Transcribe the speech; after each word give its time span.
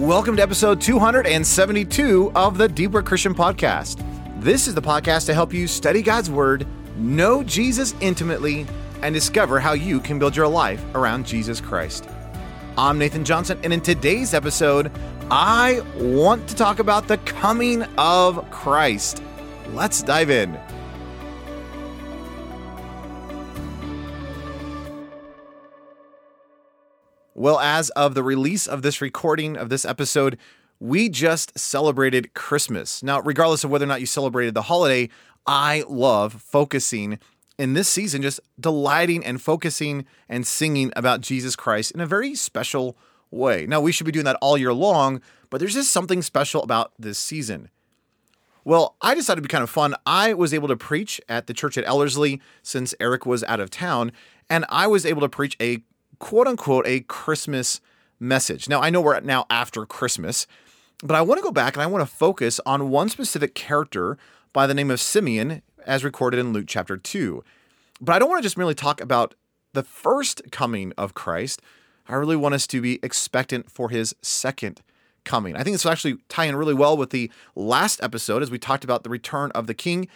Welcome 0.00 0.34
to 0.36 0.42
episode 0.42 0.80
272 0.80 2.32
of 2.34 2.56
the 2.56 2.66
Deeper 2.66 3.02
Christian 3.02 3.34
Podcast. 3.34 4.02
This 4.40 4.66
is 4.66 4.74
the 4.74 4.80
podcast 4.80 5.26
to 5.26 5.34
help 5.34 5.52
you 5.52 5.66
study 5.66 6.00
God's 6.00 6.30
Word, 6.30 6.66
know 6.96 7.44
Jesus 7.44 7.94
intimately, 8.00 8.66
and 9.02 9.14
discover 9.14 9.60
how 9.60 9.74
you 9.74 10.00
can 10.00 10.18
build 10.18 10.34
your 10.34 10.48
life 10.48 10.82
around 10.94 11.26
Jesus 11.26 11.60
Christ. 11.60 12.08
I'm 12.78 12.96
Nathan 12.98 13.26
Johnson, 13.26 13.60
and 13.62 13.74
in 13.74 13.82
today's 13.82 14.32
episode, 14.32 14.90
I 15.30 15.82
want 15.96 16.48
to 16.48 16.56
talk 16.56 16.78
about 16.78 17.06
the 17.06 17.18
coming 17.18 17.82
of 17.98 18.50
Christ. 18.50 19.22
Let's 19.74 20.02
dive 20.02 20.30
in. 20.30 20.58
Well, 27.40 27.58
as 27.58 27.88
of 27.90 28.12
the 28.12 28.22
release 28.22 28.66
of 28.66 28.82
this 28.82 29.00
recording 29.00 29.56
of 29.56 29.70
this 29.70 29.86
episode, 29.86 30.36
we 30.78 31.08
just 31.08 31.58
celebrated 31.58 32.34
Christmas. 32.34 33.02
Now, 33.02 33.22
regardless 33.22 33.64
of 33.64 33.70
whether 33.70 33.86
or 33.86 33.88
not 33.88 34.00
you 34.00 34.06
celebrated 34.06 34.52
the 34.52 34.60
holiday, 34.60 35.08
I 35.46 35.84
love 35.88 36.34
focusing 36.34 37.18
in 37.58 37.72
this 37.72 37.88
season, 37.88 38.20
just 38.20 38.40
delighting 38.60 39.24
and 39.24 39.40
focusing 39.40 40.04
and 40.28 40.46
singing 40.46 40.92
about 40.94 41.22
Jesus 41.22 41.56
Christ 41.56 41.92
in 41.92 42.00
a 42.00 42.06
very 42.06 42.34
special 42.34 42.98
way. 43.30 43.64
Now, 43.64 43.80
we 43.80 43.90
should 43.90 44.04
be 44.04 44.12
doing 44.12 44.26
that 44.26 44.36
all 44.42 44.58
year 44.58 44.74
long, 44.74 45.22
but 45.48 45.60
there's 45.60 45.72
just 45.72 45.92
something 45.92 46.20
special 46.20 46.62
about 46.62 46.92
this 46.98 47.18
season. 47.18 47.70
Well, 48.66 48.96
I 49.00 49.14
decided 49.14 49.36
to 49.36 49.48
be 49.48 49.50
kind 49.50 49.64
of 49.64 49.70
fun. 49.70 49.94
I 50.04 50.34
was 50.34 50.52
able 50.52 50.68
to 50.68 50.76
preach 50.76 51.22
at 51.26 51.46
the 51.46 51.54
church 51.54 51.78
at 51.78 51.86
Ellerslie 51.86 52.42
since 52.62 52.94
Eric 53.00 53.24
was 53.24 53.42
out 53.44 53.60
of 53.60 53.70
town, 53.70 54.12
and 54.50 54.66
I 54.68 54.86
was 54.88 55.06
able 55.06 55.22
to 55.22 55.28
preach 55.30 55.56
a 55.58 55.78
quote 56.20 56.46
unquote 56.46 56.86
a 56.86 57.00
Christmas 57.00 57.80
message. 58.20 58.68
Now, 58.68 58.80
I 58.80 58.90
know 58.90 59.00
we're 59.00 59.18
now 59.20 59.46
after 59.50 59.84
Christmas, 59.84 60.46
but 61.02 61.16
I 61.16 61.22
want 61.22 61.38
to 61.38 61.42
go 61.42 61.50
back 61.50 61.74
and 61.74 61.82
I 61.82 61.86
want 61.86 62.08
to 62.08 62.14
focus 62.14 62.60
on 62.64 62.90
one 62.90 63.08
specific 63.08 63.54
character 63.54 64.16
by 64.52 64.68
the 64.68 64.74
name 64.74 64.90
of 64.90 65.00
Simeon, 65.00 65.62
as 65.86 66.04
recorded 66.04 66.38
in 66.38 66.52
Luke 66.52 66.66
chapter 66.68 66.96
2. 66.96 67.42
But 68.00 68.14
I 68.14 68.18
don't 68.18 68.28
want 68.28 68.40
to 68.40 68.46
just 68.46 68.56
merely 68.56 68.74
talk 68.74 69.00
about 69.00 69.34
the 69.72 69.82
first 69.82 70.42
coming 70.52 70.92
of 70.96 71.14
Christ. 71.14 71.62
I 72.08 72.14
really 72.14 72.36
want 72.36 72.54
us 72.54 72.66
to 72.68 72.80
be 72.80 72.98
expectant 73.02 73.70
for 73.70 73.88
his 73.88 74.14
second 74.20 74.82
coming. 75.24 75.56
I 75.56 75.62
think 75.62 75.74
this 75.74 75.84
will 75.84 75.92
actually 75.92 76.18
tie 76.28 76.46
in 76.46 76.56
really 76.56 76.74
well 76.74 76.96
with 76.96 77.10
the 77.10 77.30
last 77.54 78.02
episode 78.02 78.42
as 78.42 78.50
we 78.50 78.58
talked 78.58 78.84
about 78.84 79.04
the 79.04 79.10
return 79.10 79.50
of 79.52 79.66
the 79.66 79.74
king, 79.74 80.08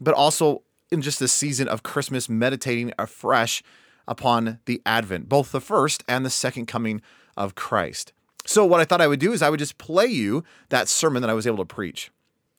but 0.00 0.14
also 0.14 0.62
in 0.90 1.02
just 1.02 1.20
this 1.20 1.32
season 1.32 1.68
of 1.68 1.82
Christmas, 1.82 2.28
meditating 2.28 2.92
afresh 2.98 3.62
upon 4.06 4.58
the 4.66 4.82
advent, 4.84 5.28
both 5.28 5.52
the 5.52 5.60
first 5.60 6.04
and 6.08 6.24
the 6.24 6.30
second 6.30 6.66
coming 6.66 7.00
of 7.36 7.54
Christ. 7.54 8.12
So, 8.46 8.64
what 8.64 8.80
I 8.80 8.84
thought 8.84 9.00
I 9.00 9.06
would 9.06 9.20
do 9.20 9.32
is 9.32 9.40
I 9.42 9.50
would 9.50 9.58
just 9.58 9.78
play 9.78 10.06
you 10.06 10.44
that 10.68 10.88
sermon 10.88 11.22
that 11.22 11.30
I 11.30 11.34
was 11.34 11.46
able 11.46 11.58
to 11.58 11.64
preach. 11.64 12.10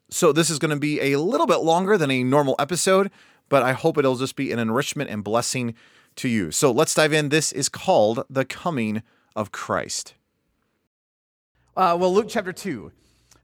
So, 0.10 0.32
this 0.32 0.50
is 0.50 0.58
going 0.58 0.72
to 0.72 0.80
be 0.80 1.00
a 1.14 1.20
little 1.20 1.46
bit 1.46 1.60
longer 1.60 1.98
than 1.98 2.10
a 2.10 2.24
normal 2.24 2.56
episode, 2.58 3.12
but 3.50 3.62
I 3.62 3.74
hope 3.74 3.98
it'll 3.98 4.16
just 4.16 4.36
be 4.36 4.52
an 4.52 4.60
enrichment 4.60 5.10
and 5.10 5.24
blessing 5.24 5.76
to 6.16 6.28
you. 6.28 6.50
So, 6.52 6.72
let's 6.72 6.96
dive 6.96 7.14
in. 7.14 7.30
This 7.30 7.52
is 7.52 7.70
called 7.70 8.24
The 8.30 8.46
Coming 8.46 9.04
of 9.36 9.52
Christ. 9.52 10.16
Uh, 11.78 11.96
well, 12.00 12.14
Luke 12.14 12.28
chapter 12.30 12.54
2. 12.54 12.92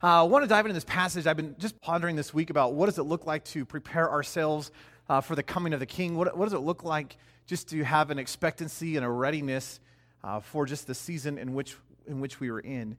Uh, 0.03 0.21
I 0.21 0.23
want 0.23 0.43
to 0.43 0.47
dive 0.47 0.65
into 0.65 0.73
this 0.73 0.85
passage. 0.85 1.27
I've 1.27 1.37
been 1.37 1.55
just 1.59 1.79
pondering 1.79 2.15
this 2.15 2.33
week 2.33 2.49
about 2.49 2.73
what 2.73 2.87
does 2.87 2.97
it 2.97 3.03
look 3.03 3.27
like 3.27 3.43
to 3.45 3.65
prepare 3.65 4.09
ourselves 4.09 4.71
uh, 5.11 5.19
for 5.19 5.35
the 5.35 5.43
coming 5.43 5.73
of 5.73 5.81
the 5.81 5.85
King? 5.85 6.15
What, 6.15 6.37
what 6.37 6.45
does 6.45 6.53
it 6.53 6.59
look 6.59 6.85
like 6.85 7.17
just 7.45 7.69
to 7.69 7.83
have 7.83 8.11
an 8.11 8.17
expectancy 8.17 8.95
and 8.95 9.05
a 9.05 9.09
readiness 9.09 9.81
uh, 10.23 10.39
for 10.39 10.65
just 10.65 10.87
the 10.87 10.95
season 10.95 11.37
in 11.37 11.53
which, 11.53 11.75
in 12.07 12.21
which 12.21 12.39
we 12.39 12.49
were 12.49 12.61
in. 12.61 12.95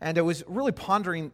And 0.00 0.16
I 0.16 0.20
was 0.20 0.44
really 0.46 0.70
pondering 0.70 1.32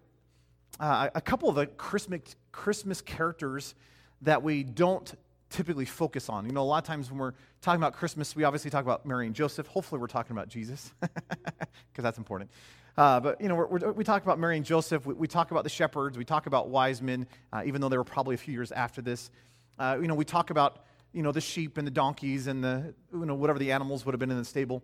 uh, 0.81 1.11
a 1.15 1.21
couple 1.21 1.51
of 1.51 1.57
the 1.57 1.67
Christmas, 1.67 2.35
Christmas 2.51 3.03
characters 3.03 3.75
that 4.23 4.43
we 4.43 4.63
don't 4.63 5.13
typically 5.51 5.85
focus 5.85 6.31
on. 6.31 6.47
You 6.47 6.53
know, 6.53 6.63
a 6.63 6.65
lot 6.65 6.83
of 6.83 6.87
times 6.87 7.11
when 7.11 7.19
we're 7.19 7.35
talking 7.61 7.79
about 7.79 7.93
Christmas, 7.93 8.35
we 8.35 8.45
obviously 8.45 8.71
talk 8.71 8.85
about 8.85 9.05
Mary 9.05 9.27
and 9.27 9.35
Joseph. 9.35 9.67
Hopefully, 9.67 10.01
we're 10.01 10.07
talking 10.07 10.33
about 10.33 10.49
Jesus, 10.49 10.95
because 11.01 11.99
that's 11.99 12.17
important. 12.17 12.51
Uh, 12.97 13.21
but, 13.21 13.39
you 13.39 13.49
know, 13.49 13.55
we're, 13.55 13.67
we're, 13.67 13.93
we 13.93 14.05
talk 14.05 14.23
about 14.23 14.39
Mary 14.39 14.57
and 14.57 14.65
Joseph. 14.65 15.05
We, 15.05 15.15
we, 15.15 15.27
talk 15.27 15.51
about 15.51 15.65
the 15.65 15.71
shepherds. 15.71 16.17
We 16.17 16.25
talk 16.25 16.47
about 16.47 16.69
wise 16.69 17.03
men, 17.03 17.27
uh, 17.53 17.63
even 17.67 17.81
though 17.81 17.89
they 17.89 17.99
were 17.99 18.05
probably 18.05 18.35
a 18.35 18.39
few 18.39 18.55
years 18.55 18.73
after 18.73 19.03
this. 19.03 19.31
Uh, 19.79 19.99
you 20.01 20.09
know, 20.09 20.15
we 20.15 20.25
talk 20.25 20.51
about 20.51 20.85
you 21.13 21.23
know, 21.23 21.33
the 21.33 21.41
sheep 21.41 21.79
and 21.79 21.87
the 21.87 21.91
donkeys 21.91 22.47
and 22.47 22.65
the, 22.65 22.95
you 23.13 23.27
know, 23.27 23.35
whatever 23.35 23.59
the 23.59 23.73
animals 23.73 24.05
would 24.05 24.13
have 24.13 24.21
been 24.21 24.31
in 24.31 24.39
the 24.39 24.45
stable. 24.45 24.83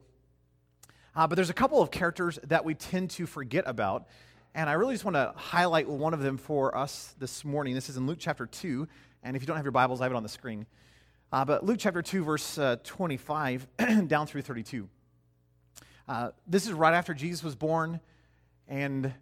Uh, 1.17 1.27
but 1.27 1.37
there's 1.37 1.51
a 1.51 1.55
couple 1.55 1.81
of 1.83 1.91
characters 1.91 2.39
that 2.45 2.65
we 2.65 2.75
tend 2.75 3.11
to 3.11 3.27
forget 3.27 3.65
about. 3.67 4.07
And 4.55 4.69
I 4.69 4.75
really 4.75 4.95
just 4.95 5.05
want 5.05 5.15
to 5.17 5.33
highlight 5.37 5.89
one 5.89 6.15
of 6.15 6.21
them 6.21 6.37
for 6.37 6.77
us 6.77 7.15
this 7.19 7.45
morning. 7.45 7.75
This 7.75 7.89
is 7.89 7.97
in 7.97 8.07
Luke 8.07 8.19
chapter 8.21 8.47
2. 8.47 8.87
And 9.23 9.37
if 9.37 9.43
you 9.43 9.47
don't 9.47 9.57
have 9.57 9.65
your 9.65 9.73
Bibles, 9.73 10.01
I 10.01 10.05
have 10.05 10.13
it 10.13 10.17
on 10.17 10.23
the 10.23 10.29
screen. 10.29 10.67
Uh, 11.33 11.45
but 11.45 11.65
Luke 11.65 11.79
chapter 11.81 12.03
2, 12.03 12.25
verse 12.25 12.59
uh, 12.59 12.77
25 12.85 13.67
down 14.07 14.27
through 14.27 14.43
32. 14.43 14.89
Uh, 16.07 16.31
this 16.47 16.67
is 16.67 16.73
right 16.73 16.95
after 16.95 17.13
Jesus 17.13 17.43
was 17.43 17.55
born, 17.55 18.01
and 18.67 19.13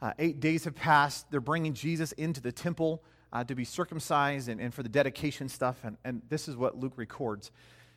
uh, 0.00 0.12
eight 0.18 0.38
days 0.38 0.64
have 0.64 0.76
passed. 0.76 1.28
They're 1.30 1.40
bringing 1.40 1.74
Jesus 1.74 2.12
into 2.12 2.40
the 2.40 2.52
temple 2.52 3.02
uh, 3.32 3.44
to 3.44 3.54
be 3.54 3.64
circumcised 3.64 4.48
and, 4.48 4.60
and 4.60 4.72
for 4.72 4.82
the 4.82 4.88
dedication 4.88 5.48
stuff. 5.48 5.76
And, 5.84 5.96
and 6.04 6.22
this 6.28 6.48
is 6.48 6.56
what 6.56 6.78
Luke 6.78 6.94
records. 6.96 7.50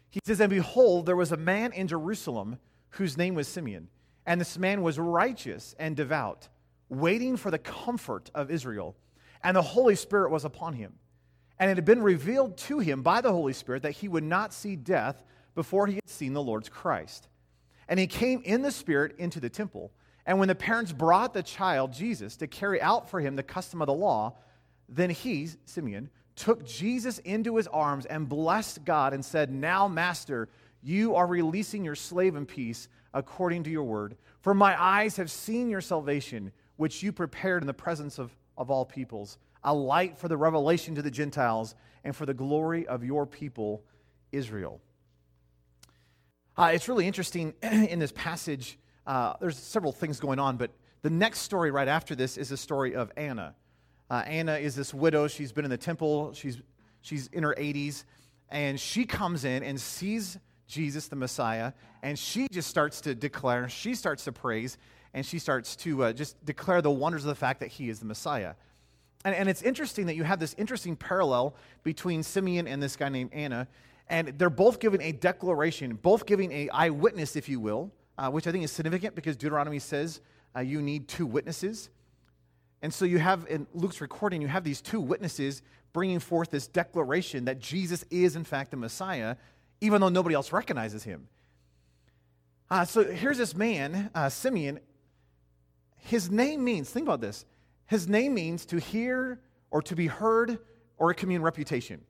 He 0.09 0.19
says, 0.25 0.39
And 0.39 0.49
behold, 0.49 1.05
there 1.05 1.15
was 1.15 1.31
a 1.31 1.37
man 1.37 1.71
in 1.71 1.87
Jerusalem 1.87 2.59
whose 2.91 3.17
name 3.17 3.35
was 3.35 3.47
Simeon. 3.47 3.87
And 4.25 4.39
this 4.39 4.57
man 4.57 4.81
was 4.81 4.99
righteous 4.99 5.75
and 5.79 5.95
devout, 5.95 6.49
waiting 6.89 7.37
for 7.37 7.51
the 7.51 7.57
comfort 7.57 8.29
of 8.35 8.51
Israel. 8.51 8.95
And 9.43 9.55
the 9.55 9.61
Holy 9.61 9.95
Spirit 9.95 10.31
was 10.31 10.45
upon 10.45 10.73
him. 10.73 10.93
And 11.57 11.69
it 11.69 11.77
had 11.77 11.85
been 11.85 12.01
revealed 12.01 12.57
to 12.57 12.79
him 12.79 13.01
by 13.01 13.21
the 13.21 13.31
Holy 13.31 13.53
Spirit 13.53 13.83
that 13.83 13.91
he 13.91 14.07
would 14.07 14.23
not 14.23 14.53
see 14.53 14.75
death 14.75 15.23
before 15.55 15.87
he 15.87 15.95
had 15.95 16.09
seen 16.09 16.33
the 16.33 16.41
Lord's 16.41 16.69
Christ. 16.69 17.27
And 17.87 17.99
he 17.99 18.07
came 18.07 18.41
in 18.45 18.61
the 18.61 18.71
Spirit 18.71 19.15
into 19.17 19.39
the 19.39 19.49
temple. 19.49 19.91
And 20.25 20.39
when 20.39 20.47
the 20.47 20.55
parents 20.55 20.91
brought 20.91 21.33
the 21.33 21.43
child, 21.43 21.91
Jesus, 21.91 22.37
to 22.37 22.47
carry 22.47 22.81
out 22.81 23.09
for 23.09 23.19
him 23.19 23.35
the 23.35 23.43
custom 23.43 23.81
of 23.81 23.87
the 23.87 23.93
law, 23.93 24.37
then 24.89 25.09
he, 25.09 25.49
Simeon, 25.65 26.09
took 26.35 26.65
Jesus 26.65 27.19
into 27.19 27.57
his 27.57 27.67
arms 27.67 28.05
and 28.05 28.27
blessed 28.27 28.83
God 28.85 29.13
and 29.13 29.23
said, 29.23 29.51
Now, 29.51 29.87
Master, 29.87 30.49
you 30.81 31.15
are 31.15 31.27
releasing 31.27 31.83
your 31.83 31.95
slave 31.95 32.35
in 32.35 32.45
peace 32.45 32.87
according 33.13 33.63
to 33.63 33.69
your 33.69 33.83
word. 33.83 34.15
For 34.41 34.53
my 34.53 34.81
eyes 34.81 35.17
have 35.17 35.29
seen 35.29 35.69
your 35.69 35.81
salvation, 35.81 36.51
which 36.77 37.03
you 37.03 37.11
prepared 37.11 37.61
in 37.61 37.67
the 37.67 37.73
presence 37.73 38.19
of, 38.19 38.35
of 38.57 38.71
all 38.71 38.85
peoples, 38.85 39.37
a 39.63 39.73
light 39.73 40.17
for 40.17 40.27
the 40.27 40.37
revelation 40.37 40.95
to 40.95 41.01
the 41.01 41.11
Gentiles 41.11 41.75
and 42.03 42.15
for 42.15 42.25
the 42.25 42.33
glory 42.33 42.87
of 42.87 43.03
your 43.03 43.25
people, 43.25 43.83
Israel. 44.31 44.79
Uh, 46.57 46.71
it's 46.73 46.87
really 46.87 47.07
interesting 47.07 47.53
in 47.61 47.99
this 47.99 48.13
passage. 48.13 48.77
Uh, 49.05 49.33
there's 49.41 49.57
several 49.57 49.91
things 49.91 50.19
going 50.19 50.39
on, 50.39 50.55
but 50.55 50.71
the 51.01 51.09
next 51.09 51.39
story 51.39 51.71
right 51.71 51.87
after 51.87 52.15
this 52.15 52.37
is 52.37 52.49
the 52.49 52.57
story 52.57 52.95
of 52.95 53.11
Anna. 53.17 53.55
Uh, 54.09 54.23
Anna 54.25 54.55
is 54.55 54.75
this 54.75 54.93
widow. 54.93 55.27
She's 55.27 55.51
been 55.51 55.65
in 55.65 55.71
the 55.71 55.77
temple. 55.77 56.33
She's, 56.33 56.59
she's 57.01 57.27
in 57.27 57.43
her 57.43 57.55
80s. 57.57 58.03
And 58.49 58.79
she 58.79 59.05
comes 59.05 59.45
in 59.45 59.63
and 59.63 59.79
sees 59.79 60.39
Jesus, 60.69 61.07
the 61.07 61.15
Messiah, 61.15 61.73
and 62.03 62.17
she 62.17 62.47
just 62.47 62.69
starts 62.69 63.01
to 63.01 63.15
declare, 63.15 63.67
she 63.67 63.95
starts 63.95 64.23
to 64.25 64.31
praise, 64.31 64.77
and 65.13 65.25
she 65.25 65.39
starts 65.39 65.75
to 65.77 66.03
uh, 66.03 66.13
just 66.13 66.43
declare 66.45 66.81
the 66.81 66.91
wonders 66.91 67.23
of 67.23 67.29
the 67.29 67.35
fact 67.35 67.59
that 67.59 67.67
he 67.67 67.89
is 67.89 67.99
the 67.99 68.05
Messiah. 68.05 68.53
And, 69.25 69.35
and 69.35 69.49
it's 69.49 69.63
interesting 69.63 70.05
that 70.05 70.15
you 70.15 70.23
have 70.23 70.39
this 70.39 70.53
interesting 70.57 70.95
parallel 70.95 71.55
between 71.83 72.21
Simeon 72.21 72.67
and 72.67 72.81
this 72.81 72.95
guy 72.95 73.09
named 73.09 73.33
Anna, 73.33 73.67
and 74.09 74.29
they're 74.37 74.49
both 74.49 74.79
giving 74.79 75.01
a 75.01 75.11
declaration, 75.11 75.95
both 75.95 76.25
giving 76.25 76.51
a 76.51 76.69
eyewitness, 76.69 77.35
if 77.35 77.49
you 77.49 77.59
will, 77.59 77.91
uh, 78.19 78.29
which 78.29 78.45
I 78.47 78.51
think 78.51 78.63
is 78.63 78.71
significant 78.71 79.15
because 79.15 79.35
Deuteronomy 79.35 79.79
says 79.79 80.21
uh, 80.55 80.59
you 80.61 80.81
need 80.81 81.07
two 81.07 81.25
witnesses. 81.25 81.89
And 82.81 82.93
so 82.93 83.05
you 83.05 83.19
have 83.19 83.45
in 83.49 83.67
Luke's 83.73 84.01
recording, 84.01 84.41
you 84.41 84.47
have 84.47 84.63
these 84.63 84.81
two 84.81 85.01
witnesses 85.01 85.61
bringing 85.91 86.19
forth 86.19 86.49
this 86.49 86.67
declaration 86.67 87.45
that 87.45 87.59
Jesus 87.59 88.05
is, 88.09 88.35
in 88.35 88.43
fact, 88.43 88.71
the 88.71 88.77
Messiah, 88.77 89.35
even 89.81 90.01
though 90.01 90.09
nobody 90.09 90.35
else 90.35 90.51
recognizes 90.51 91.03
him. 91.03 91.27
Uh, 92.69 92.85
so 92.85 93.03
here's 93.03 93.37
this 93.37 93.55
man, 93.55 94.11
uh, 94.13 94.29
Simeon. 94.29 94.79
His 95.97 96.29
name 96.29 96.63
means, 96.63 96.89
think 96.89 97.05
about 97.05 97.21
this, 97.21 97.45
his 97.87 98.07
name 98.07 98.33
means 98.33 98.65
to 98.67 98.77
hear 98.79 99.39
or 99.71 99.81
to 99.81 99.95
be 99.95 100.07
heard 100.07 100.59
or 100.97 101.09
a 101.09 101.15
commune 101.15 101.41
reputation. 101.41 102.01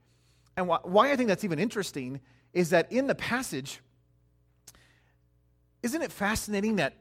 And 0.57 0.68
wh- 0.69 0.86
why 0.86 1.12
I 1.12 1.16
think 1.16 1.30
that's 1.30 1.44
even 1.44 1.60
interesting 1.60 2.19
is 2.54 2.71
that 2.71 2.92
in 2.92 3.07
the 3.07 3.16
passage, 3.16 3.80
isn't 5.81 6.01
it 6.01 6.12
fascinating 6.12 6.75
that 6.77 6.94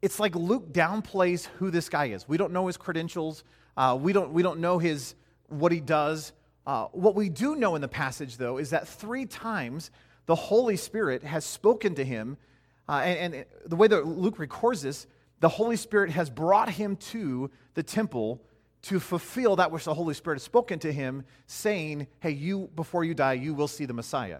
it's 0.00 0.20
like 0.20 0.34
Luke 0.34 0.72
downplays 0.72 1.46
who 1.58 1.70
this 1.70 1.88
guy 1.88 2.06
is. 2.06 2.28
We 2.28 2.36
don't 2.36 2.52
know 2.52 2.66
his 2.66 2.76
credentials. 2.76 3.44
Uh, 3.76 3.98
we, 4.00 4.12
don't, 4.12 4.32
we 4.32 4.42
don't 4.42 4.60
know 4.60 4.78
his, 4.78 5.14
what 5.48 5.72
he 5.72 5.80
does. 5.80 6.32
Uh, 6.66 6.86
what 6.92 7.14
we 7.14 7.28
do 7.28 7.56
know 7.56 7.74
in 7.74 7.80
the 7.80 7.88
passage, 7.88 8.36
though, 8.36 8.58
is 8.58 8.70
that 8.70 8.86
three 8.86 9.26
times 9.26 9.90
the 10.26 10.34
Holy 10.34 10.76
Spirit 10.76 11.24
has 11.24 11.44
spoken 11.44 11.94
to 11.94 12.04
him. 12.04 12.36
Uh, 12.88 13.00
and, 13.04 13.34
and, 13.34 13.44
the 13.66 13.76
way 13.76 13.88
that 13.88 14.06
Luke 14.06 14.38
records 14.38 14.82
this, 14.82 15.06
the 15.40 15.48
Holy 15.48 15.76
Spirit 15.76 16.10
has 16.10 16.30
brought 16.30 16.68
him 16.68 16.96
to 16.96 17.50
the 17.74 17.82
temple 17.82 18.42
to 18.82 19.00
fulfill 19.00 19.56
that 19.56 19.70
which 19.70 19.84
the 19.84 19.94
Holy 19.94 20.14
Spirit 20.14 20.36
has 20.36 20.42
spoken 20.42 20.78
to 20.80 20.92
him, 20.92 21.24
saying, 21.46 22.06
Hey, 22.20 22.30
you, 22.30 22.70
before 22.76 23.04
you 23.04 23.14
die, 23.14 23.32
you 23.34 23.54
will 23.54 23.68
see 23.68 23.86
the 23.86 23.92
Messiah. 23.92 24.38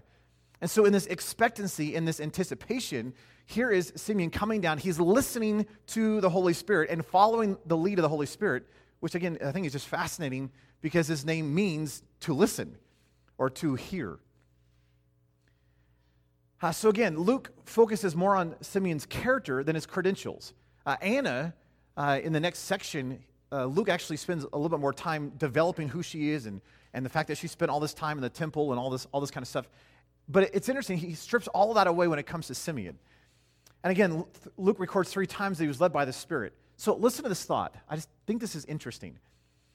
And 0.60 0.70
so, 0.70 0.84
in 0.84 0.92
this 0.92 1.06
expectancy, 1.06 1.94
in 1.94 2.04
this 2.04 2.20
anticipation, 2.20 3.14
here 3.46 3.70
is 3.70 3.92
Simeon 3.96 4.30
coming 4.30 4.60
down. 4.60 4.78
He's 4.78 4.98
listening 4.98 5.66
to 5.88 6.20
the 6.20 6.30
Holy 6.30 6.52
Spirit 6.52 6.90
and 6.90 7.04
following 7.04 7.56
the 7.66 7.76
lead 7.76 7.98
of 7.98 8.02
the 8.02 8.08
Holy 8.08 8.26
Spirit, 8.26 8.64
which 9.00 9.14
again, 9.14 9.38
I 9.44 9.52
think 9.52 9.66
is 9.66 9.72
just 9.72 9.86
fascinating 9.86 10.50
because 10.80 11.06
his 11.06 11.24
name 11.24 11.54
means 11.54 12.02
to 12.20 12.34
listen 12.34 12.76
or 13.38 13.48
to 13.50 13.74
hear. 13.76 14.18
Uh, 16.60 16.72
so, 16.72 16.88
again, 16.88 17.16
Luke 17.16 17.52
focuses 17.64 18.16
more 18.16 18.34
on 18.34 18.56
Simeon's 18.60 19.06
character 19.06 19.62
than 19.62 19.76
his 19.76 19.86
credentials. 19.86 20.52
Uh, 20.84 20.96
Anna, 21.00 21.54
uh, 21.96 22.18
in 22.22 22.32
the 22.32 22.40
next 22.40 22.60
section, 22.60 23.20
uh, 23.52 23.64
Luke 23.64 23.88
actually 23.88 24.16
spends 24.16 24.44
a 24.44 24.56
little 24.56 24.68
bit 24.68 24.80
more 24.80 24.92
time 24.92 25.32
developing 25.38 25.88
who 25.88 26.02
she 26.02 26.30
is 26.30 26.46
and, 26.46 26.60
and 26.92 27.04
the 27.04 27.10
fact 27.10 27.28
that 27.28 27.38
she 27.38 27.46
spent 27.46 27.70
all 27.70 27.80
this 27.80 27.94
time 27.94 28.18
in 28.18 28.22
the 28.22 28.28
temple 28.28 28.72
and 28.72 28.80
all 28.80 28.90
this, 28.90 29.06
all 29.12 29.20
this 29.20 29.30
kind 29.30 29.42
of 29.42 29.48
stuff. 29.48 29.68
But 30.28 30.54
it's 30.54 30.68
interesting, 30.68 30.98
he 30.98 31.14
strips 31.14 31.48
all 31.48 31.74
that 31.74 31.86
away 31.86 32.06
when 32.06 32.18
it 32.18 32.26
comes 32.26 32.48
to 32.48 32.54
Simeon. 32.54 32.98
And 33.82 33.90
again, 33.90 34.24
Luke 34.56 34.78
records 34.78 35.10
three 35.10 35.26
times 35.26 35.58
that 35.58 35.64
he 35.64 35.68
was 35.68 35.80
led 35.80 35.92
by 35.92 36.04
the 36.04 36.12
Spirit. 36.12 36.52
So 36.76 36.94
listen 36.94 37.22
to 37.22 37.28
this 37.28 37.44
thought. 37.44 37.74
I 37.88 37.96
just 37.96 38.08
think 38.26 38.40
this 38.40 38.54
is 38.54 38.64
interesting. 38.66 39.18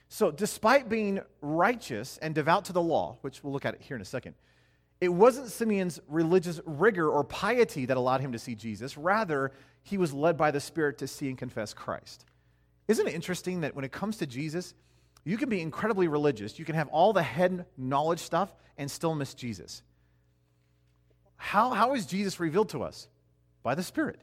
So, 0.10 0.30
despite 0.30 0.90
being 0.90 1.22
righteous 1.42 2.20
and 2.22 2.36
devout 2.36 2.66
to 2.66 2.74
the 2.74 2.82
law, 2.82 3.18
which 3.22 3.44
we'll 3.44 3.52
look 3.52 3.66
at 3.66 3.82
here 3.82 3.96
in 3.96 4.02
a 4.02 4.06
second, 4.06 4.36
it 5.02 5.10
wasn't 5.10 5.48
Simeon's 5.48 6.00
religious 6.08 6.62
rigor 6.66 7.10
or 7.10 7.24
piety 7.24 7.86
that 7.88 7.98
allowed 7.98 8.22
him 8.22 8.32
to 8.34 8.40
see 8.40 8.54
Jesus. 8.54 8.96
Rather, 8.96 9.52
he 9.82 9.98
was 9.98 10.14
led 10.14 10.38
by 10.38 10.52
the 10.52 10.60
Spirit 10.60 11.00
to 11.00 11.08
see 11.08 11.30
and 11.30 11.38
confess 11.38 11.74
Christ. 11.74 12.26
Isn't 12.88 13.08
it 13.08 13.16
interesting 13.16 13.62
that 13.62 13.76
when 13.76 13.86
it 13.86 13.92
comes 13.92 14.18
to 14.18 14.28
Jesus, 14.28 14.76
you 15.26 15.36
can 15.36 15.50
be 15.50 15.62
incredibly 15.62 16.08
religious, 16.08 16.60
you 16.60 16.66
can 16.66 16.76
have 16.76 16.90
all 16.90 17.12
the 17.12 17.24
head 17.24 17.66
knowledge 17.76 18.20
stuff, 18.20 18.54
and 18.78 18.90
still 18.92 19.16
miss 19.16 19.34
Jesus? 19.34 19.82
How, 21.44 21.72
how 21.72 21.94
is 21.94 22.06
Jesus 22.06 22.40
revealed 22.40 22.70
to 22.70 22.84
us? 22.84 23.10
By 23.64 23.76
the 23.76 23.84
Spirit. 23.84 24.22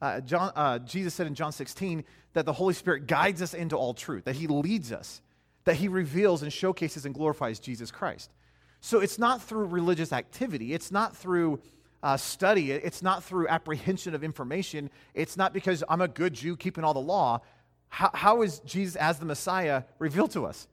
Uh, 0.00 0.22
John, 0.22 0.52
uh, 0.56 0.78
Jesus 0.78 1.12
said 1.12 1.26
in 1.26 1.34
John 1.34 1.52
16 1.52 2.02
that 2.32 2.46
the 2.46 2.52
Holy 2.54 2.72
Spirit 2.72 3.06
guides 3.06 3.42
us 3.42 3.52
into 3.52 3.76
all 3.76 3.92
truth, 3.92 4.24
that 4.24 4.36
He 4.36 4.46
leads 4.46 4.90
us, 4.90 5.20
that 5.64 5.76
He 5.76 5.88
reveals 5.88 6.42
and 6.42 6.50
showcases 6.50 7.04
and 7.04 7.14
glorifies 7.14 7.60
Jesus 7.60 7.90
Christ. 7.90 8.32
So 8.80 9.00
it's 9.00 9.18
not 9.18 9.42
through 9.42 9.66
religious 9.66 10.14
activity, 10.14 10.72
it's 10.72 10.90
not 10.90 11.14
through 11.14 11.60
uh, 12.02 12.16
study, 12.16 12.72
it's 12.72 13.02
not 13.02 13.22
through 13.22 13.48
apprehension 13.48 14.14
of 14.14 14.24
information, 14.24 14.88
it's 15.12 15.36
not 15.36 15.52
because 15.52 15.84
I'm 15.90 16.00
a 16.00 16.08
good 16.08 16.32
Jew 16.32 16.56
keeping 16.56 16.84
all 16.84 16.94
the 16.94 17.00
law. 17.00 17.42
How, 17.88 18.10
how 18.14 18.40
is 18.40 18.60
Jesus 18.60 18.96
as 18.96 19.18
the 19.18 19.26
Messiah 19.26 19.82
revealed 19.98 20.30
to 20.30 20.46
us? 20.46 20.66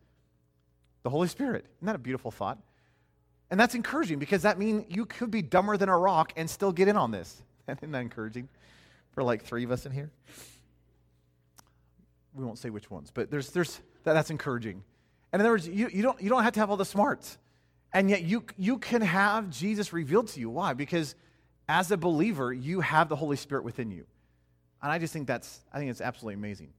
The 1.03 1.09
Holy 1.09 1.27
Spirit. 1.27 1.65
Isn't 1.79 1.87
that 1.87 1.95
a 1.95 1.99
beautiful 1.99 2.31
thought? 2.31 2.57
And 3.53 3.59
that's 3.59 3.75
encouraging 3.75 4.17
because 4.17 4.41
that 4.41 4.57
means 4.57 4.85
you 4.89 5.05
could 5.05 5.29
be 5.29 5.43
dumber 5.43 5.77
than 5.77 5.87
a 5.87 5.95
rock 5.95 6.33
and 6.35 6.49
still 6.49 6.71
get 6.71 6.87
in 6.87 6.97
on 6.97 7.11
this. 7.11 7.43
Isn't 7.67 7.91
that 7.91 8.01
encouraging 8.01 8.49
for 9.11 9.21
like 9.21 9.43
three 9.43 9.63
of 9.63 9.69
us 9.69 9.85
in 9.85 9.91
here? 9.91 10.09
We 12.33 12.43
won't 12.43 12.57
say 12.57 12.71
which 12.71 12.89
ones, 12.89 13.11
but 13.13 13.29
there's, 13.29 13.51
there's, 13.51 13.79
that, 14.05 14.13
that's 14.13 14.31
encouraging. 14.31 14.83
And 15.31 15.39
in 15.39 15.45
other 15.45 15.53
words, 15.53 15.67
you, 15.67 15.87
you, 15.93 16.01
don't, 16.01 16.19
you 16.19 16.29
don't 16.29 16.41
have 16.41 16.53
to 16.53 16.61
have 16.61 16.71
all 16.71 16.77
the 16.77 16.83
smarts. 16.83 17.37
And 17.93 18.09
yet 18.09 18.23
you, 18.23 18.43
you 18.57 18.79
can 18.79 19.03
have 19.03 19.51
Jesus 19.51 19.93
revealed 19.93 20.29
to 20.29 20.39
you. 20.39 20.49
Why? 20.49 20.73
Because 20.73 21.13
as 21.69 21.91
a 21.91 21.97
believer, 21.97 22.51
you 22.51 22.81
have 22.81 23.07
the 23.07 23.15
Holy 23.15 23.37
Spirit 23.37 23.63
within 23.63 23.91
you. 23.91 24.07
And 24.81 24.91
I 24.91 24.97
just 24.97 25.13
think 25.13 25.27
that's, 25.27 25.59
I 25.71 25.77
think 25.77 25.91
it's 25.91 26.01
absolutely 26.01 26.33
amazing. 26.33 26.69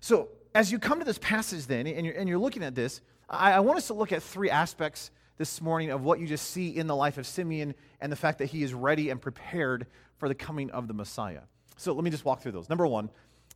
So 0.00 0.28
as 0.54 0.70
you 0.70 0.78
come 0.78 1.00
to 1.00 1.04
this 1.04 1.18
passage 1.18 1.66
then, 1.66 1.88
and 1.88 2.06
you're, 2.06 2.14
and 2.14 2.28
you're 2.28 2.38
looking 2.38 2.62
at 2.62 2.76
this, 2.76 3.00
I, 3.28 3.54
I 3.54 3.58
want 3.58 3.78
us 3.78 3.88
to 3.88 3.94
look 3.94 4.12
at 4.12 4.22
three 4.22 4.50
aspects 4.50 5.10
this 5.40 5.62
morning 5.62 5.88
of 5.90 6.02
what 6.02 6.20
you 6.20 6.26
just 6.26 6.50
see 6.50 6.68
in 6.68 6.86
the 6.86 6.94
life 6.94 7.16
of 7.16 7.26
Simeon 7.26 7.74
and 7.98 8.12
the 8.12 8.16
fact 8.16 8.40
that 8.40 8.50
he 8.50 8.62
is 8.62 8.74
ready 8.74 9.08
and 9.08 9.18
prepared 9.18 9.86
for 10.18 10.28
the 10.28 10.34
coming 10.34 10.70
of 10.70 10.86
the 10.86 10.92
Messiah. 10.92 11.40
So 11.78 11.94
let 11.94 12.04
me 12.04 12.10
just 12.10 12.26
walk 12.26 12.42
through 12.42 12.52
those. 12.52 12.68
Number 12.68 12.86
one 12.86 13.08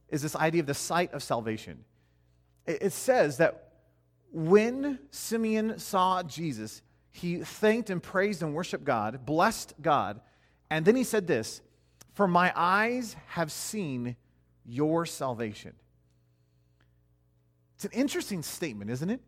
is 0.09 0.23
this 0.23 0.35
idea 0.35 0.63
of 0.63 0.67
the 0.67 0.73
sight 0.73 1.13
of 1.13 1.23
salvation. 1.23 1.85
It, 2.65 2.91
says 2.95 3.37
that 3.37 3.73
when 4.33 4.99
Simeon 5.11 5.79
saw 5.79 6.23
Jesus, 6.23 6.81
he 7.13 7.41
thanked 7.41 7.91
and 7.91 8.03
praised 8.03 8.43
and 8.43 8.55
worshiped 8.55 8.85
God, 8.85 9.27
blessed 9.27 9.75
God, 9.83 10.23
and 10.71 10.87
then 10.87 10.97
he 10.97 11.05
said 11.05 11.27
this 11.27 11.61
For 12.15 12.27
my 12.27 12.51
eyes 12.57 13.15
have 13.27 13.53
seen 13.53 14.17
your 14.65 15.05
salvation. 15.05 15.75
It's 17.75 17.85
an 17.85 17.93
interesting 17.93 18.43
statement, 18.43 18.91
isn't 18.91 19.11
it? 19.11 19.21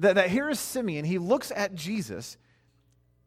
That, 0.00 0.14
that 0.14 0.30
here 0.30 0.48
is 0.48 0.60
Simeon, 0.60 1.04
he 1.04 1.18
looks 1.18 1.50
at 1.54 1.74
Jesus 1.74 2.36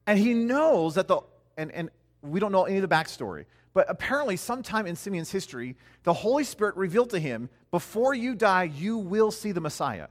and 0.07 0.17
he 0.17 0.33
knows 0.33 0.95
that 0.95 1.07
the, 1.07 1.21
and, 1.57 1.71
and 1.71 1.89
we 2.21 2.39
don't 2.39 2.51
know 2.51 2.63
any 2.63 2.77
of 2.77 2.81
the 2.81 2.93
backstory, 2.93 3.45
but 3.73 3.85
apparently, 3.89 4.35
sometime 4.35 4.85
in 4.85 4.95
Simeon's 4.95 5.31
history, 5.31 5.77
the 6.03 6.13
Holy 6.13 6.43
Spirit 6.43 6.75
revealed 6.75 7.11
to 7.11 7.19
him, 7.19 7.49
before 7.71 8.13
you 8.13 8.35
die, 8.35 8.63
you 8.63 8.97
will 8.97 9.31
see 9.31 9.53
the 9.53 9.61
Messiah. 9.61 10.07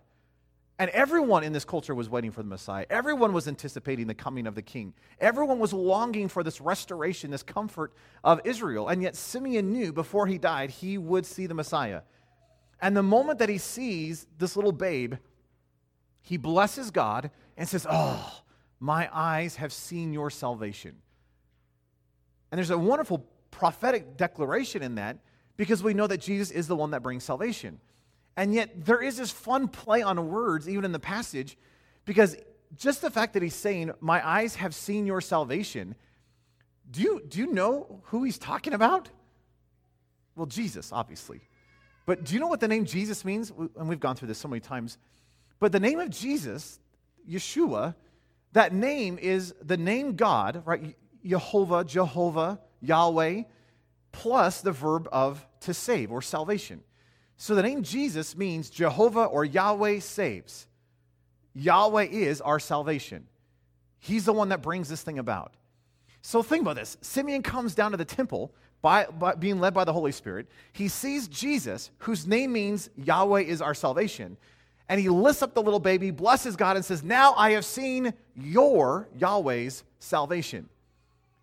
And 0.79 0.89
everyone 0.93 1.45
in 1.45 1.53
this 1.53 1.67
culture 1.67 1.95
was 1.95 2.09
waiting 2.09 2.31
for 2.31 2.43
the 2.43 2.49
Messiah. 2.49 2.87
Everyone 2.89 3.35
was 3.35 3.47
anticipating 3.47 4.07
the 4.07 4.15
coming 4.15 4.47
of 4.47 4.55
the 4.55 4.63
king. 4.63 4.95
Everyone 5.21 5.59
was 5.59 5.75
longing 5.75 6.29
for 6.29 6.43
this 6.43 6.59
restoration, 6.59 7.31
this 7.31 7.43
comfort 7.43 7.93
of 8.25 8.41
Israel. 8.47 8.89
And 8.89 9.03
yet, 9.03 9.15
Simeon 9.15 9.73
knew 9.73 9.93
before 9.93 10.27
he 10.27 10.39
died, 10.39 10.71
he 10.71 10.97
would 10.97 11.27
see 11.27 11.47
the 11.47 11.53
Messiah. 11.53 12.01
And 12.81 12.97
the 12.97 13.03
moment 13.03 13.41
that 13.41 13.51
he 13.51 13.59
sees 13.59 14.27
this 14.39 14.57
little 14.57 14.73
babe, 14.73 15.17
he 16.23 16.37
blesses 16.37 16.91
God 16.91 17.31
and 17.57 17.69
says, 17.69 17.87
Oh, 17.89 18.43
my 18.79 19.09
eyes 19.13 19.57
have 19.57 19.73
seen 19.73 20.13
your 20.13 20.31
salvation. 20.31 20.97
And 22.51 22.59
there's 22.59 22.71
a 22.71 22.79
wonderful 22.79 23.27
prophetic 23.51 24.17
declaration 24.17 24.83
in 24.83 24.97
that 24.97 25.19
because 25.57 25.83
we 25.83 25.95
know 25.95 26.07
that 26.07 26.19
Jesus 26.19 26.51
is 26.51 26.67
the 26.67 26.77
one 26.77 26.93
that 26.93 27.03
brings 27.03 27.25
salvation. 27.25 27.81
And 28.37 28.55
yet 28.55 28.87
there 28.87 29.03
is 29.03 29.19
this 29.19 29.31
fun 29.31 29.69
play 29.69 30.03
on 30.03 30.29
words, 30.29 30.69
even 30.69 30.85
in 30.85 30.93
the 30.93 30.99
passage, 30.99 31.59
because 32.05 32.37
just 32.77 33.03
the 33.03 33.11
fact 33.11 33.35
that 33.35 33.43
he's 33.43 33.55
saying, 33.55 33.93
My 34.01 34.27
eyes 34.27 34.57
have 34.57 34.75
seen 34.75 35.07
your 35.07 35.21
salvation, 35.21 35.95
do 36.91 37.03
you, 37.03 37.23
do 37.29 37.39
you 37.39 37.53
know 37.53 38.01
who 38.05 38.25
he's 38.25 38.39
talking 38.39 38.73
about? 38.73 39.09
Well, 40.35 40.47
Jesus, 40.47 40.93
obviously. 40.93 41.43
But 42.07 42.25
do 42.25 42.35
you 42.35 42.41
know 42.41 42.49
what 42.49 42.61
the 42.61 42.69
name 42.69 42.87
Jesus 42.87 43.25
means? 43.25 43.53
And 43.77 43.89
we've 43.89 44.01
gone 44.01 44.17
through 44.17 44.29
this 44.29 44.39
so 44.39 44.49
many 44.49 44.61
times. 44.61 44.99
But 45.61 45.73
the 45.73 45.81
name 45.81 46.01
of 46.01 46.11
Jesus, 46.11 46.81
Yeshua, 47.29 47.95
that 48.53 48.73
name 48.73 49.19
is 49.21 49.55
the 49.63 49.77
name 49.77 50.17
God, 50.17 50.63
right? 50.65 50.97
Jehovah, 51.25 51.85
Jehovah, 51.85 52.59
Yahweh, 52.81 53.43
plus 54.11 54.63
the 54.63 54.73
verb 54.73 55.09
of 55.13 55.47
to 55.61 55.75
save 55.75 56.11
or 56.11 56.23
salvation. 56.23 56.81
So 57.37 57.55
the 57.55 57.63
name 57.63 57.83
Jesus 57.83 58.37
means 58.37 58.71
Jehovah 58.71 59.25
or 59.25 59.45
Yahweh 59.45 60.01
saves. 60.01 60.67
Yahweh 61.55 62.05
is 62.05 62.41
our 62.41 62.59
salvation. 62.59 63.27
He's 63.99 64.25
the 64.25 64.33
one 64.33 64.49
that 64.49 64.63
brings 64.63 64.89
this 64.89 65.03
thing 65.03 65.19
about. 65.19 65.55
So 66.23 66.43
think 66.43 66.63
about 66.63 66.77
this. 66.77 66.97
Simeon 67.01 67.43
comes 67.43 67.75
down 67.75 67.91
to 67.93 67.97
the 67.97 68.05
temple 68.05 68.53
by, 68.83 69.07
by, 69.07 69.35
being 69.35 69.61
led 69.61 69.75
by 69.75 69.85
the 69.85 69.93
Holy 69.93 70.13
Spirit. 70.13 70.49
He 70.73 70.89
sees 70.89 71.29
Jesus, 71.29 71.91
whose 71.99 72.27
name 72.27 72.53
means 72.53 72.89
Yahweh 72.97 73.43
is 73.43 73.61
our 73.61 73.75
salvation. 73.75 74.37
And 74.91 75.01
he 75.01 75.09
lifts 75.09 75.41
up 75.41 75.55
the 75.55 75.63
little 75.63 75.79
baby, 75.79 76.11
blesses 76.11 76.57
God, 76.57 76.75
and 76.75 76.85
says, 76.85 77.05
Now 77.05 77.33
I 77.35 77.53
have 77.53 77.65
seen 77.65 78.13
your, 78.35 79.09
Yahweh's, 79.17 79.85
salvation. 80.01 80.69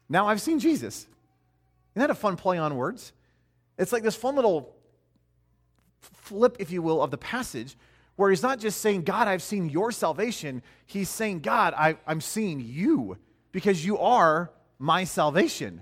Now 0.09 0.27
I've 0.27 0.41
seen 0.41 0.59
Jesus. 0.59 1.07
Isn't 1.95 2.07
that 2.07 2.09
a 2.09 2.15
fun 2.15 2.35
play 2.35 2.57
on 2.57 2.75
words? 2.75 3.13
It's 3.77 3.93
like 3.93 4.03
this 4.03 4.17
fun 4.17 4.35
little 4.35 4.75
flip, 6.01 6.57
if 6.59 6.71
you 6.71 6.81
will, 6.81 7.01
of 7.01 7.09
the 7.09 7.17
passage 7.17 7.77
where 8.17 8.31
he's 8.31 8.43
not 8.43 8.59
just 8.59 8.81
saying, 8.81 9.03
God, 9.03 9.29
I've 9.29 9.41
seen 9.41 9.69
your 9.69 9.93
salvation. 9.93 10.61
He's 10.85 11.07
saying, 11.07 11.39
God, 11.39 11.73
I, 11.77 11.95
am 12.05 12.19
seeing 12.19 12.59
you 12.59 13.17
because 13.53 13.85
you 13.85 13.97
are 13.97 14.51
my 14.77 15.05
salvation. 15.05 15.81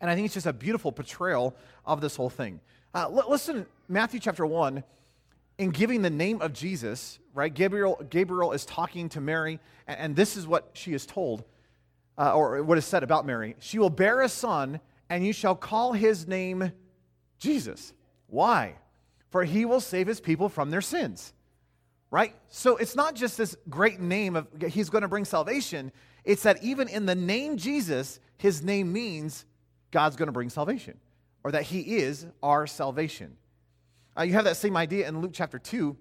And 0.00 0.08
I 0.08 0.14
think 0.14 0.26
it's 0.26 0.34
just 0.34 0.46
a 0.46 0.52
beautiful 0.52 0.92
portrayal 0.92 1.56
of 1.84 2.00
this 2.00 2.14
whole 2.14 2.30
thing. 2.30 2.60
Uh, 2.94 3.08
l- 3.10 3.26
listen, 3.28 3.66
Matthew 3.88 4.20
chapter 4.20 4.46
1, 4.46 4.84
in 5.58 5.70
giving 5.70 6.02
the 6.02 6.10
name 6.10 6.42
of 6.42 6.52
Jesus, 6.52 7.18
right? 7.34 7.52
Gabriel, 7.52 8.00
Gabriel 8.10 8.52
is 8.52 8.64
talking 8.64 9.08
to 9.10 9.20
Mary, 9.20 9.58
and, 9.86 9.98
and 9.98 10.16
this 10.16 10.36
is 10.36 10.46
what 10.46 10.70
she 10.74 10.92
is 10.92 11.06
told, 11.06 11.44
uh, 12.18 12.34
or 12.34 12.62
what 12.62 12.78
is 12.78 12.84
said 12.84 13.02
about 13.02 13.26
Mary. 13.26 13.56
She 13.58 13.78
will 13.78 13.90
bear 13.90 14.22
a 14.22 14.28
son, 14.28 14.80
and 15.08 15.26
you 15.26 15.32
shall 15.32 15.54
call 15.54 15.92
his 15.92 16.26
name 16.26 16.72
Jesus. 17.38 17.92
Why? 18.26 18.74
For 19.30 19.44
he 19.44 19.64
will 19.64 19.80
save 19.80 20.06
his 20.06 20.20
people 20.20 20.48
from 20.48 20.70
their 20.70 20.80
sins. 20.80 21.32
Right? 22.10 22.34
So 22.48 22.76
it's 22.76 22.94
not 22.94 23.14
just 23.14 23.36
this 23.36 23.56
great 23.68 24.00
name 24.00 24.36
of 24.36 24.46
he's 24.68 24.90
going 24.90 25.02
to 25.02 25.08
bring 25.08 25.24
salvation. 25.24 25.90
It's 26.24 26.44
that 26.44 26.62
even 26.62 26.88
in 26.88 27.04
the 27.04 27.14
name 27.14 27.56
Jesus, 27.56 28.20
his 28.38 28.62
name 28.62 28.92
means 28.92 29.44
God's 29.90 30.16
going 30.16 30.28
to 30.28 30.32
bring 30.32 30.48
salvation 30.48 30.98
or 31.42 31.52
that 31.52 31.64
he 31.64 31.98
is 31.98 32.26
our 32.42 32.66
salvation. 32.66 33.36
Uh, 34.18 34.22
you 34.22 34.32
have 34.32 34.44
that 34.44 34.56
same 34.56 34.76
idea 34.76 35.08
in 35.08 35.20
Luke 35.20 35.32
chapter 35.34 35.58
2 35.58 35.96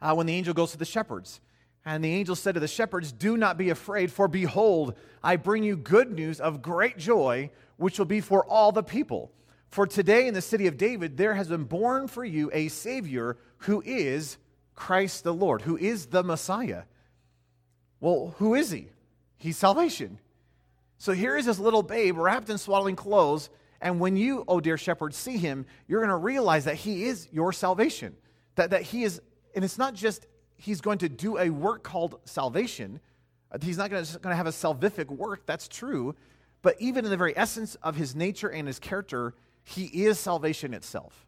uh, 0.00 0.14
when 0.14 0.26
the 0.26 0.34
angel 0.34 0.54
goes 0.54 0.72
to 0.72 0.78
the 0.78 0.84
shepherds. 0.84 1.40
And 1.84 2.02
the 2.02 2.12
angel 2.12 2.34
said 2.34 2.54
to 2.54 2.60
the 2.60 2.66
shepherds, 2.66 3.12
Do 3.12 3.36
not 3.36 3.56
be 3.56 3.70
afraid, 3.70 4.10
for 4.10 4.26
behold, 4.26 4.94
I 5.22 5.36
bring 5.36 5.62
you 5.62 5.76
good 5.76 6.10
news 6.10 6.40
of 6.40 6.60
great 6.60 6.98
joy, 6.98 7.50
which 7.76 7.98
will 7.98 8.06
be 8.06 8.20
for 8.20 8.44
all 8.44 8.72
the 8.72 8.82
people. 8.82 9.30
For 9.70 9.86
today 9.86 10.26
in 10.26 10.34
the 10.34 10.42
city 10.42 10.66
of 10.66 10.76
David, 10.76 11.16
there 11.16 11.34
has 11.34 11.48
been 11.48 11.64
born 11.64 12.08
for 12.08 12.24
you 12.24 12.50
a 12.52 12.68
Savior 12.68 13.36
who 13.58 13.82
is 13.86 14.36
Christ 14.74 15.22
the 15.22 15.34
Lord, 15.34 15.62
who 15.62 15.76
is 15.76 16.06
the 16.06 16.24
Messiah. 16.24 16.82
Well, 18.00 18.34
who 18.38 18.54
is 18.54 18.70
he? 18.70 18.88
He's 19.36 19.56
salvation. 19.56 20.18
So 20.98 21.12
here 21.12 21.36
is 21.36 21.46
this 21.46 21.58
little 21.58 21.82
babe 21.82 22.16
wrapped 22.16 22.50
in 22.50 22.58
swaddling 22.58 22.96
clothes. 22.96 23.48
And 23.80 24.00
when 24.00 24.16
you, 24.16 24.44
oh 24.48 24.60
dear 24.60 24.78
shepherd, 24.78 25.14
see 25.14 25.36
him, 25.36 25.66
you're 25.86 26.00
going 26.00 26.10
to 26.10 26.16
realize 26.16 26.64
that 26.64 26.76
he 26.76 27.04
is 27.04 27.28
your 27.32 27.52
salvation. 27.52 28.16
That, 28.54 28.70
that 28.70 28.82
he 28.82 29.04
is, 29.04 29.20
and 29.54 29.64
it's 29.64 29.78
not 29.78 29.94
just 29.94 30.26
he's 30.56 30.80
going 30.80 30.98
to 30.98 31.08
do 31.08 31.38
a 31.38 31.50
work 31.50 31.82
called 31.82 32.20
salvation. 32.24 33.00
Uh, 33.52 33.58
he's 33.60 33.78
not 33.78 33.90
going 33.90 34.04
to 34.04 34.34
have 34.34 34.46
a 34.46 34.50
salvific 34.50 35.08
work, 35.08 35.46
that's 35.46 35.68
true. 35.68 36.14
But 36.62 36.76
even 36.80 37.04
in 37.04 37.10
the 37.10 37.16
very 37.16 37.36
essence 37.36 37.74
of 37.76 37.96
his 37.96 38.16
nature 38.16 38.48
and 38.48 38.66
his 38.66 38.78
character, 38.78 39.34
he 39.62 39.84
is 39.84 40.18
salvation 40.18 40.74
itself, 40.74 41.26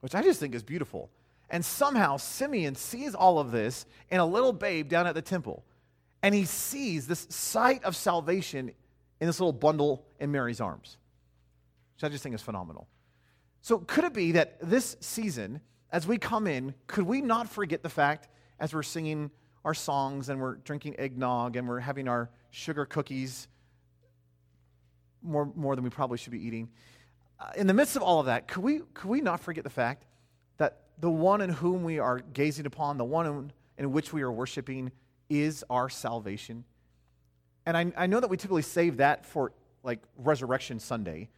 which 0.00 0.14
I 0.14 0.22
just 0.22 0.40
think 0.40 0.54
is 0.54 0.62
beautiful. 0.62 1.10
And 1.48 1.64
somehow 1.64 2.16
Simeon 2.16 2.74
sees 2.74 3.14
all 3.14 3.38
of 3.38 3.50
this 3.50 3.86
in 4.10 4.20
a 4.20 4.26
little 4.26 4.52
babe 4.52 4.88
down 4.88 5.06
at 5.06 5.14
the 5.14 5.22
temple. 5.22 5.64
And 6.22 6.34
he 6.34 6.44
sees 6.44 7.06
this 7.06 7.26
sight 7.30 7.82
of 7.84 7.96
salvation 7.96 8.70
in 9.20 9.26
this 9.26 9.40
little 9.40 9.52
bundle 9.52 10.04
in 10.18 10.32
Mary's 10.32 10.60
arms, 10.60 10.96
which 12.02 12.10
I 12.10 12.12
just 12.12 12.24
think 12.24 12.34
is 12.34 12.42
phenomenal. 12.42 12.88
So, 13.60 13.78
could 13.78 14.02
it 14.02 14.12
be 14.12 14.32
that 14.32 14.58
this 14.60 14.96
season, 15.00 15.60
as 15.92 16.04
we 16.04 16.18
come 16.18 16.48
in, 16.48 16.74
could 16.88 17.04
we 17.04 17.20
not 17.20 17.48
forget 17.48 17.84
the 17.84 17.88
fact 17.88 18.28
as 18.58 18.74
we're 18.74 18.82
singing 18.82 19.30
our 19.64 19.74
songs 19.74 20.28
and 20.28 20.40
we're 20.40 20.56
drinking 20.56 20.98
eggnog 20.98 21.54
and 21.54 21.68
we're 21.68 21.78
having 21.78 22.08
our 22.08 22.28
sugar 22.50 22.84
cookies 22.86 23.46
more, 25.22 25.52
more 25.54 25.76
than 25.76 25.84
we 25.84 25.90
probably 25.90 26.18
should 26.18 26.32
be 26.32 26.44
eating? 26.44 26.68
Uh, 27.38 27.50
in 27.56 27.68
the 27.68 27.74
midst 27.74 27.94
of 27.94 28.02
all 28.02 28.18
of 28.18 28.26
that, 28.26 28.48
could 28.48 28.64
we, 28.64 28.80
could 28.94 29.08
we 29.08 29.20
not 29.20 29.38
forget 29.38 29.62
the 29.62 29.70
fact 29.70 30.06
that 30.56 30.80
the 30.98 31.10
one 31.10 31.40
in 31.40 31.50
whom 31.50 31.84
we 31.84 32.00
are 32.00 32.18
gazing 32.18 32.66
upon, 32.66 32.98
the 32.98 33.04
one 33.04 33.26
in, 33.26 33.52
in 33.78 33.92
which 33.92 34.12
we 34.12 34.22
are 34.22 34.32
worshiping, 34.32 34.90
is 35.30 35.64
our 35.70 35.88
salvation? 35.88 36.64
And 37.64 37.76
I, 37.76 37.92
I 37.96 38.06
know 38.08 38.18
that 38.18 38.28
we 38.28 38.36
typically 38.36 38.62
save 38.62 38.96
that 38.96 39.24
for 39.24 39.52
like 39.84 40.00
Resurrection 40.16 40.80
Sunday, 40.80 41.28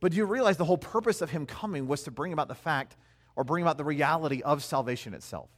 but 0.00 0.12
do 0.12 0.16
you 0.16 0.24
realize 0.24 0.56
the 0.56 0.64
whole 0.64 0.78
purpose 0.78 1.20
of 1.20 1.30
him 1.30 1.46
coming 1.46 1.86
was 1.86 2.02
to 2.04 2.10
bring 2.10 2.32
about 2.32 2.48
the 2.48 2.54
fact 2.54 2.96
or 3.36 3.44
bring 3.44 3.62
about 3.62 3.78
the 3.78 3.84
reality 3.84 4.42
of 4.42 4.62
salvation 4.62 5.14
itself? 5.14 5.48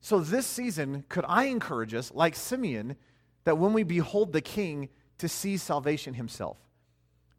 So, 0.00 0.20
this 0.20 0.46
season, 0.46 1.04
could 1.08 1.24
I 1.28 1.44
encourage 1.44 1.92
us, 1.92 2.10
like 2.14 2.34
Simeon, 2.34 2.96
that 3.44 3.58
when 3.58 3.72
we 3.72 3.82
behold 3.82 4.32
the 4.32 4.40
king, 4.40 4.88
to 5.18 5.28
see 5.28 5.58
salvation 5.58 6.14
himself? 6.14 6.56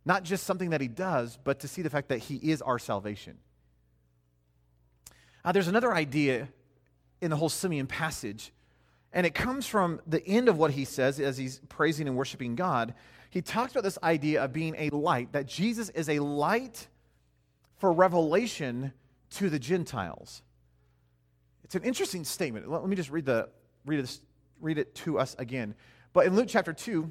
Not 0.06 0.24
just 0.24 0.46
something 0.46 0.70
that 0.70 0.82
he 0.82 0.88
does, 0.88 1.38
but 1.44 1.60
to 1.62 1.68
see 1.68 1.82
the 1.82 1.90
fact 1.90 2.10
that 2.10 2.20
he 2.20 2.36
is 2.36 2.62
our 2.62 2.78
salvation. 2.80 3.38
Uh, 5.44 5.52
there's 5.52 5.68
another 5.68 5.94
idea 5.94 6.50
in 7.20 7.32
the 7.32 7.38
whole 7.38 7.50
Simeon 7.50 7.88
passage, 7.88 8.52
and 9.12 9.26
it 9.26 9.34
comes 9.34 9.66
from 9.66 10.00
the 10.06 10.26
end 10.26 10.48
of 10.48 10.58
what 10.58 10.72
he 10.72 10.86
says 10.86 11.20
as 11.20 11.38
he's 11.38 11.60
praising 11.70 12.08
and 12.08 12.16
worshiping 12.16 12.56
God. 12.56 12.94
He 13.32 13.42
talks 13.42 13.72
about 13.72 13.84
this 13.84 13.98
idea 14.04 14.44
of 14.44 14.52
being 14.52 14.76
a 14.78 14.90
light, 14.90 15.32
that 15.32 15.48
Jesus 15.48 15.90
is 15.90 16.10
a 16.10 16.20
light 16.20 16.88
for 17.78 17.92
revelation 17.92 18.92
to 19.32 19.50
the 19.50 19.58
Gentiles. 19.58 20.44
It's 21.64 21.74
an 21.74 21.84
interesting 21.84 22.26
statement. 22.26 22.70
Let, 22.70 22.86
me 22.86 22.98
just 22.98 23.10
read, 23.10 23.26
the, 23.26 23.48
read, 23.86 24.04
this, 24.04 24.20
read 24.60 24.78
it 24.78 24.94
to 24.96 25.18
us 25.18 25.34
again. 25.40 25.76
But 26.12 26.26
in 26.26 26.36
Luke 26.36 26.48
chapter 26.50 26.74
2, 26.74 27.10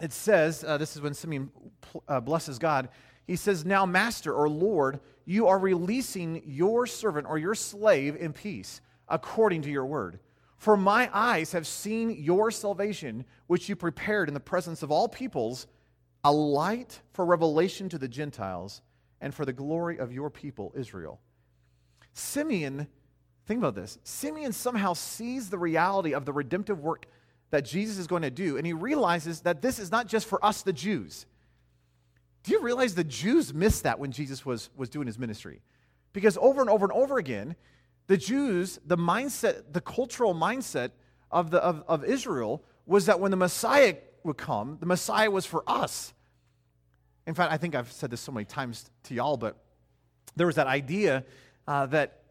it 0.00 0.12
says, 0.14 0.64
uh, 0.66 0.78
this 0.78 0.96
is 0.96 1.02
when 1.02 1.12
Simeon 1.12 1.50
uh, 2.08 2.20
blesses 2.20 2.58
God. 2.58 2.88
He 3.26 3.36
says, 3.36 3.66
Now, 3.66 3.84
Master 3.84 4.32
or 4.32 4.48
Lord, 4.48 5.00
you 5.26 5.48
are 5.48 5.58
releasing 5.58 6.42
your 6.46 6.86
servant 6.86 7.26
or 7.28 7.36
your 7.36 7.54
slave 7.54 8.16
in 8.16 8.32
peace, 8.32 8.80
according 9.06 9.62
to 9.62 9.70
your 9.70 9.84
word. 9.84 10.18
For 10.56 10.76
my 10.76 11.10
eyes 11.12 11.52
have 11.52 11.66
seen 11.66 12.10
your 12.10 12.50
salvation, 12.50 13.24
which 13.46 13.68
you 13.68 13.76
prepared 13.76 14.28
in 14.28 14.34
the 14.34 14.40
presence 14.40 14.82
of 14.82 14.90
all 14.90 15.08
peoples, 15.08 15.66
a 16.24 16.32
light 16.32 17.00
for 17.12 17.24
revelation 17.24 17.88
to 17.90 17.98
the 17.98 18.08
Gentiles 18.08 18.82
and 19.20 19.34
for 19.34 19.44
the 19.44 19.52
glory 19.52 19.98
of 19.98 20.12
your 20.12 20.30
people, 20.30 20.72
Israel. 20.76 21.20
Simeon, 22.12 22.88
think 23.46 23.58
about 23.58 23.74
this. 23.74 23.98
Simeon 24.02 24.52
somehow 24.52 24.94
sees 24.94 25.50
the 25.50 25.58
reality 25.58 26.14
of 26.14 26.24
the 26.24 26.32
redemptive 26.32 26.80
work 26.80 27.06
that 27.50 27.64
Jesus 27.64 27.98
is 27.98 28.06
going 28.06 28.22
to 28.22 28.30
do, 28.30 28.56
and 28.56 28.66
he 28.66 28.72
realizes 28.72 29.42
that 29.42 29.62
this 29.62 29.78
is 29.78 29.90
not 29.90 30.06
just 30.08 30.26
for 30.26 30.44
us, 30.44 30.62
the 30.62 30.72
Jews. 30.72 31.26
Do 32.42 32.52
you 32.52 32.60
realize 32.60 32.94
the 32.94 33.04
Jews 33.04 33.52
missed 33.52 33.84
that 33.84 33.98
when 33.98 34.12
Jesus 34.12 34.44
was, 34.44 34.70
was 34.76 34.88
doing 34.88 35.06
his 35.06 35.18
ministry? 35.18 35.60
Because 36.12 36.38
over 36.40 36.60
and 36.60 36.70
over 36.70 36.86
and 36.86 36.92
over 36.92 37.18
again, 37.18 37.56
the 38.06 38.16
Jews, 38.16 38.78
the 38.84 38.96
mindset, 38.96 39.72
the 39.72 39.80
cultural 39.80 40.34
mindset 40.34 40.90
of, 41.30 41.50
the, 41.50 41.58
of, 41.58 41.84
of 41.88 42.04
Israel 42.04 42.62
was 42.86 43.06
that 43.06 43.18
when 43.20 43.30
the 43.30 43.36
Messiah 43.36 43.96
would 44.22 44.36
come, 44.36 44.78
the 44.80 44.86
Messiah 44.86 45.30
was 45.30 45.44
for 45.44 45.64
us. 45.66 46.12
In 47.26 47.34
fact, 47.34 47.52
I 47.52 47.56
think 47.56 47.74
I've 47.74 47.90
said 47.90 48.10
this 48.10 48.20
so 48.20 48.30
many 48.30 48.44
times 48.44 48.88
to 49.04 49.14
y'all, 49.14 49.36
but 49.36 49.56
there 50.36 50.46
was 50.46 50.56
that 50.56 50.68
idea 50.68 51.24
uh, 51.66 51.86
that 51.86 52.22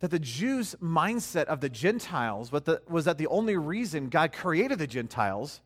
that 0.00 0.10
the 0.10 0.18
Jews' 0.18 0.74
mindset 0.82 1.44
of 1.44 1.60
the 1.60 1.68
Gentiles 1.68 2.50
was 2.50 3.04
that 3.04 3.18
the 3.18 3.26
only 3.26 3.56
reason 3.56 4.08
God 4.08 4.32
created 4.32 4.78
the 4.78 4.86
Gentiles, 4.86 5.60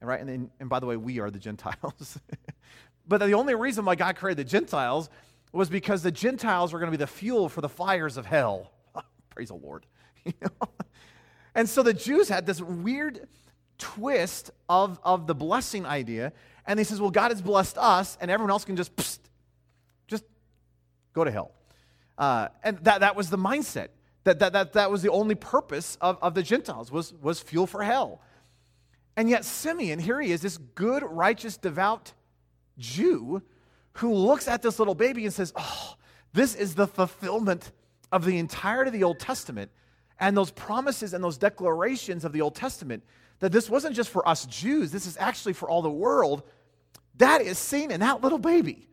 right? 0.00 0.20
And, 0.20 0.50
and 0.60 0.68
by 0.68 0.78
the 0.78 0.86
way, 0.86 0.96
we 0.96 1.18
are 1.18 1.30
the 1.30 1.40
Gentiles. 1.40 2.18
but 3.08 3.18
the 3.18 3.32
only 3.32 3.56
reason 3.56 3.84
why 3.84 3.96
God 3.96 4.14
created 4.14 4.46
the 4.46 4.48
Gentiles 4.48 5.10
was 5.52 5.68
because 5.68 6.02
the 6.02 6.10
Gentiles 6.10 6.72
were 6.72 6.78
going 6.78 6.90
to 6.90 6.96
be 6.96 7.02
the 7.02 7.06
fuel 7.06 7.48
for 7.48 7.60
the 7.60 7.68
fires 7.68 8.16
of 8.16 8.26
hell. 8.26 8.72
Praise 9.30 9.48
the 9.48 9.54
Lord. 9.54 9.86
and 11.54 11.68
so 11.68 11.82
the 11.82 11.92
Jews 11.92 12.28
had 12.28 12.46
this 12.46 12.60
weird 12.60 13.28
twist 13.78 14.50
of, 14.68 14.98
of 15.02 15.26
the 15.26 15.34
blessing 15.34 15.84
idea. 15.84 16.32
And 16.66 16.78
he 16.78 16.84
says, 16.84 17.00
well, 17.00 17.10
God 17.10 17.30
has 17.30 17.42
blessed 17.42 17.76
us, 17.76 18.16
and 18.20 18.30
everyone 18.30 18.50
else 18.50 18.64
can 18.64 18.76
just, 18.76 18.94
psst, 18.96 19.18
just 20.06 20.24
go 21.12 21.24
to 21.24 21.30
hell. 21.30 21.52
Uh, 22.16 22.48
and 22.62 22.78
that, 22.78 23.00
that 23.00 23.16
was 23.16 23.30
the 23.30 23.38
mindset. 23.38 23.88
That, 24.24 24.38
that, 24.38 24.52
that, 24.52 24.72
that 24.74 24.90
was 24.90 25.02
the 25.02 25.10
only 25.10 25.34
purpose 25.34 25.98
of, 26.00 26.16
of 26.22 26.34
the 26.34 26.44
Gentiles, 26.44 26.92
was, 26.92 27.12
was 27.14 27.40
fuel 27.40 27.66
for 27.66 27.82
hell. 27.82 28.20
And 29.16 29.28
yet, 29.28 29.44
Simeon, 29.44 29.98
here 29.98 30.20
he 30.20 30.30
is, 30.30 30.40
this 30.40 30.56
good, 30.56 31.02
righteous, 31.02 31.56
devout 31.56 32.12
Jew 32.78 33.42
who 33.94 34.14
looks 34.14 34.48
at 34.48 34.62
this 34.62 34.78
little 34.78 34.94
baby 34.94 35.24
and 35.24 35.34
says, 35.34 35.52
Oh, 35.56 35.94
this 36.32 36.54
is 36.54 36.74
the 36.74 36.86
fulfillment 36.86 37.72
of 38.10 38.24
the 38.24 38.38
entirety 38.38 38.88
of 38.88 38.92
the 38.92 39.04
Old 39.04 39.18
Testament 39.18 39.70
and 40.20 40.36
those 40.36 40.50
promises 40.50 41.14
and 41.14 41.22
those 41.22 41.38
declarations 41.38 42.24
of 42.24 42.32
the 42.32 42.40
Old 42.40 42.54
Testament 42.54 43.02
that 43.40 43.50
this 43.50 43.68
wasn't 43.68 43.96
just 43.96 44.08
for 44.08 44.26
us 44.26 44.46
Jews, 44.46 44.92
this 44.92 45.06
is 45.06 45.16
actually 45.18 45.52
for 45.52 45.68
all 45.68 45.82
the 45.82 45.90
world. 45.90 46.44
That 47.16 47.42
is 47.42 47.58
seen 47.58 47.90
in 47.90 48.00
that 48.00 48.22
little 48.22 48.38
baby. 48.38 48.88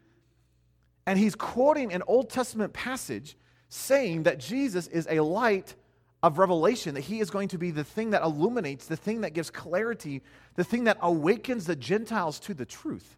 And 1.06 1.18
he's 1.18 1.36
quoting 1.36 1.94
an 1.94 2.04
Old 2.08 2.30
Testament 2.30 2.74
passage 2.74 3.38
saying 3.70 4.24
that 4.24 4.40
Jesus 4.40 4.88
is 4.88 5.08
a 5.10 5.20
light 5.20 5.76
of 6.22 6.38
revelation, 6.38 6.96
that 6.96 7.02
he 7.02 7.20
is 7.20 7.30
going 7.30 7.48
to 7.50 7.58
be 7.58 7.72
the 7.72 7.84
thing 7.84 8.10
that 8.10 8.24
illuminates, 8.24 8.88
the 8.88 8.98
thing 8.98 9.22
that 9.22 9.34
gives 9.34 9.52
clarity, 9.52 10.22
the 10.56 10.64
thing 10.64 10.86
that 10.86 10.98
awakens 11.02 11.66
the 11.66 11.76
Gentiles 11.76 12.40
to 12.42 12.54
the 12.54 12.66
truth. 12.66 13.18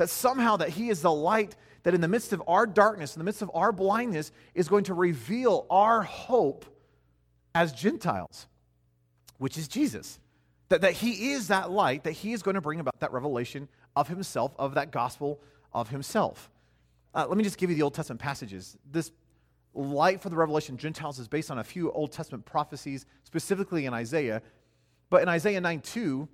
That 0.00 0.08
somehow 0.08 0.56
that 0.56 0.70
he 0.70 0.88
is 0.88 1.02
the 1.02 1.12
light 1.12 1.54
that 1.82 1.92
in 1.92 2.00
the 2.00 2.08
midst 2.08 2.32
of 2.32 2.42
our 2.48 2.66
darkness, 2.66 3.14
in 3.14 3.20
the 3.20 3.24
midst 3.24 3.42
of 3.42 3.50
our 3.52 3.70
blindness, 3.70 4.32
is 4.54 4.66
going 4.66 4.84
to 4.84 4.94
reveal 4.94 5.66
our 5.68 6.00
hope 6.00 6.64
as 7.54 7.70
Gentiles, 7.70 8.46
which 9.36 9.58
is 9.58 9.68
Jesus. 9.68 10.18
That, 10.70 10.80
that 10.80 10.94
he 10.94 11.32
is 11.32 11.48
that 11.48 11.70
light, 11.70 12.04
that 12.04 12.12
he 12.12 12.32
is 12.32 12.42
going 12.42 12.54
to 12.54 12.62
bring 12.62 12.80
about 12.80 12.98
that 13.00 13.12
revelation 13.12 13.68
of 13.94 14.08
himself, 14.08 14.54
of 14.58 14.72
that 14.72 14.90
gospel 14.90 15.38
of 15.74 15.90
himself. 15.90 16.48
Uh, 17.14 17.26
let 17.28 17.36
me 17.36 17.44
just 17.44 17.58
give 17.58 17.68
you 17.68 17.76
the 17.76 17.82
Old 17.82 17.92
Testament 17.92 18.22
passages. 18.22 18.78
This 18.90 19.12
light 19.74 20.22
for 20.22 20.30
the 20.30 20.36
revelation 20.36 20.78
Gentiles 20.78 21.18
is 21.18 21.28
based 21.28 21.50
on 21.50 21.58
a 21.58 21.64
few 21.64 21.92
Old 21.92 22.10
Testament 22.10 22.46
prophecies, 22.46 23.04
specifically 23.24 23.84
in 23.84 23.92
Isaiah. 23.92 24.40
But 25.10 25.20
in 25.20 25.28
Isaiah 25.28 25.60
9 25.60 25.82
2, 25.82 26.26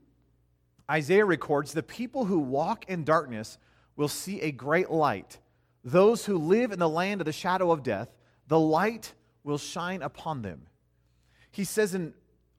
Isaiah 0.90 1.24
records 1.24 1.72
the 1.72 1.82
people 1.82 2.26
who 2.26 2.38
walk 2.38 2.88
in 2.88 3.04
darkness 3.04 3.58
will 3.96 4.08
see 4.08 4.40
a 4.40 4.52
great 4.52 4.90
light. 4.90 5.38
Those 5.84 6.24
who 6.24 6.38
live 6.38 6.72
in 6.72 6.78
the 6.78 6.88
land 6.88 7.20
of 7.20 7.24
the 7.24 7.32
shadow 7.32 7.70
of 7.72 7.82
death, 7.82 8.08
the 8.48 8.58
light 8.58 9.14
will 9.42 9.58
shine 9.58 10.02
upon 10.02 10.42
them. 10.42 10.62
He 11.50 11.64
says 11.64 11.94
in 11.94 12.12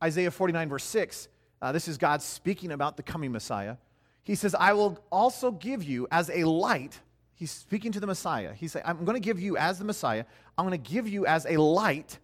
Isaiah 0.03 0.31
49, 0.31 0.69
verse 0.69 0.83
6, 0.85 1.27
uh, 1.61 1.71
this 1.71 1.87
is 1.87 1.97
God 1.97 2.21
speaking 2.21 2.71
about 2.71 2.97
the 2.97 3.03
coming 3.03 3.31
Messiah. 3.31 3.77
He 4.23 4.35
says, 4.35 4.55
I 4.55 4.73
will 4.73 4.99
also 5.11 5.51
give 5.51 5.83
you 5.83 6.07
as 6.11 6.29
a 6.29 6.43
light. 6.43 6.99
He's 7.33 7.51
speaking 7.51 7.91
to 7.93 7.99
the 7.99 8.07
Messiah. 8.07 8.53
He 8.53 8.67
said, 8.67 8.83
I'm 8.85 9.05
going 9.05 9.15
to 9.15 9.25
give 9.25 9.39
you 9.39 9.57
as 9.57 9.79
the 9.79 9.85
Messiah, 9.85 10.25
I'm 10.57 10.67
going 10.67 10.81
to 10.81 10.89
give 10.89 11.07
you 11.07 11.25
as 11.25 11.45
a 11.45 11.57
light, 11.57 12.19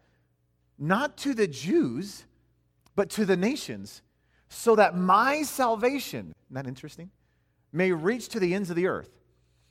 not 0.77 1.17
to 1.17 1.33
the 1.33 1.47
Jews, 1.47 2.25
but 2.95 3.09
to 3.11 3.25
the 3.25 3.37
nations, 3.37 4.01
so 4.53 4.75
that 4.75 4.95
my 4.95 5.41
salvation, 5.43 6.33
isn't 6.45 6.53
that 6.53 6.67
interesting? 6.67 7.09
May 7.71 7.91
reach 7.91 8.29
to 8.29 8.39
the 8.39 8.53
ends 8.53 8.69
of 8.69 8.75
the 8.75 8.87
earth. 8.87 9.09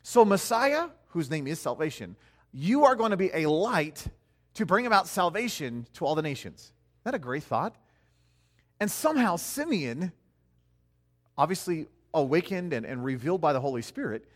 So, 0.03 0.25
Messiah, 0.25 0.89
whose 1.09 1.31
name 1.31 1.47
is 1.47 1.61
salvation, 1.61 2.17
you 2.53 2.85
are 2.85 2.97
going 2.97 3.13
to 3.13 3.17
be 3.17 3.31
a 3.33 3.49
light 3.49 4.05
to 4.55 4.67
bring 4.67 4.87
about 4.87 5.07
salvation 5.07 5.87
to 5.95 6.05
all 6.05 6.15
the 6.15 6.23
nations. 6.23 6.73
Isn't 7.01 7.05
that 7.05 7.15
a 7.15 7.19
great 7.19 7.45
thought? 7.45 7.77
And 8.81 8.91
somehow, 8.91 9.37
Simeon, 9.37 10.13
obviously 11.39 11.87
awakened 12.13 12.73
and, 12.73 12.85
and 12.85 13.05
revealed 13.05 13.41
by 13.41 13.53
the 13.53 13.61
Holy 13.61 13.83
Spirit, 13.83 14.27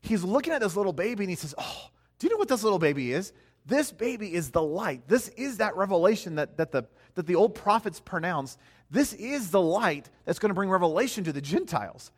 he's 0.00 0.24
looking 0.24 0.52
at 0.52 0.60
this 0.60 0.74
little 0.74 0.92
baby 0.92 1.24
and 1.24 1.30
he 1.30 1.36
says, 1.36 1.54
Oh, 1.58 1.90
do 2.18 2.26
you 2.26 2.30
know 2.30 2.38
what 2.38 2.48
this 2.48 2.64
little 2.64 2.78
baby 2.78 3.12
is? 3.12 3.32
This 3.66 3.92
baby 3.92 4.34
is 4.34 4.50
the 4.50 4.62
light. 4.62 5.02
This 5.06 5.28
is 5.28 5.58
that 5.58 5.76
revelation 5.76 6.34
that, 6.36 6.56
that, 6.56 6.72
the, 6.72 6.86
that 7.14 7.26
the 7.26 7.36
old 7.36 7.54
prophets 7.54 8.00
pronounced. 8.00 8.58
This 8.92 9.14
is 9.14 9.50
the 9.50 9.60
light 9.60 10.10
that's 10.26 10.38
going 10.38 10.50
to 10.50 10.54
bring 10.54 10.68
revelation 10.68 11.24
to 11.24 11.32
the 11.32 11.40
Gentiles. 11.40 12.12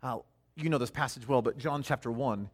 Uh, 0.00 0.18
you 0.54 0.70
know 0.70 0.78
this 0.78 0.92
passage 0.92 1.26
well, 1.26 1.42
but 1.42 1.58
John 1.58 1.82
chapter 1.82 2.08
1, 2.08 2.48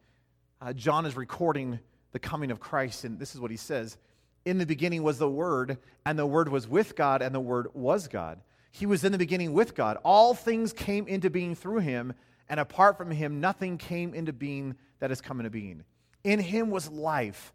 uh, 0.59 0.73
John 0.73 1.05
is 1.05 1.15
recording 1.15 1.79
the 2.13 2.19
coming 2.19 2.49
of 2.49 2.59
Christ, 2.59 3.03
and 3.03 3.19
this 3.19 3.35
is 3.35 3.39
what 3.39 3.51
he 3.51 3.57
says 3.57 3.97
In 4.45 4.57
the 4.57 4.65
beginning 4.65 5.03
was 5.03 5.19
the 5.19 5.29
Word, 5.29 5.77
and 6.07 6.17
the 6.17 6.25
Word 6.25 6.49
was 6.49 6.67
with 6.67 6.95
God, 6.95 7.21
and 7.21 7.35
the 7.35 7.39
Word 7.39 7.67
was 7.75 8.07
God. 8.07 8.39
He 8.71 8.87
was 8.87 9.03
in 9.03 9.11
the 9.11 9.19
beginning 9.19 9.53
with 9.53 9.75
God. 9.75 9.99
All 10.03 10.33
things 10.33 10.73
came 10.73 11.07
into 11.07 11.29
being 11.29 11.53
through 11.53 11.79
him, 11.79 12.13
and 12.49 12.59
apart 12.59 12.97
from 12.97 13.11
him, 13.11 13.39
nothing 13.39 13.77
came 13.77 14.15
into 14.15 14.33
being 14.33 14.75
that 14.99 15.11
has 15.11 15.21
come 15.21 15.39
into 15.39 15.51
being. 15.51 15.83
In 16.23 16.39
him 16.39 16.71
was 16.71 16.89
life. 16.89 17.53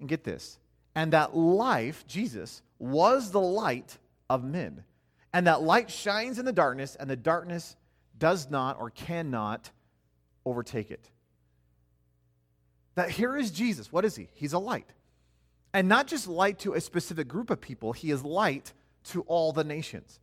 And 0.00 0.08
get 0.08 0.24
this. 0.24 0.58
And 0.94 1.12
that 1.12 1.36
life, 1.36 2.06
Jesus, 2.06 2.62
was 2.78 3.30
the 3.30 3.40
light 3.40 3.98
of 4.30 4.44
men. 4.44 4.84
And 5.32 5.46
that 5.46 5.62
light 5.62 5.90
shines 5.90 6.38
in 6.38 6.44
the 6.44 6.52
darkness, 6.52 6.96
and 6.98 7.10
the 7.10 7.16
darkness 7.16 7.76
does 8.18 8.50
not 8.50 8.78
or 8.78 8.90
cannot 8.90 9.70
overtake 10.46 10.90
it. 10.90 11.10
That 12.94 13.10
here 13.10 13.36
is 13.36 13.50
Jesus. 13.50 13.92
What 13.92 14.04
is 14.04 14.14
he? 14.14 14.28
He's 14.34 14.52
a 14.52 14.58
light. 14.58 14.92
And 15.72 15.88
not 15.88 16.06
just 16.06 16.28
light 16.28 16.60
to 16.60 16.74
a 16.74 16.80
specific 16.80 17.26
group 17.26 17.50
of 17.50 17.60
people, 17.60 17.92
he 17.92 18.12
is 18.12 18.24
light 18.24 18.72
to 19.04 19.22
all 19.22 19.52
the 19.52 19.64
nations. 19.64 20.20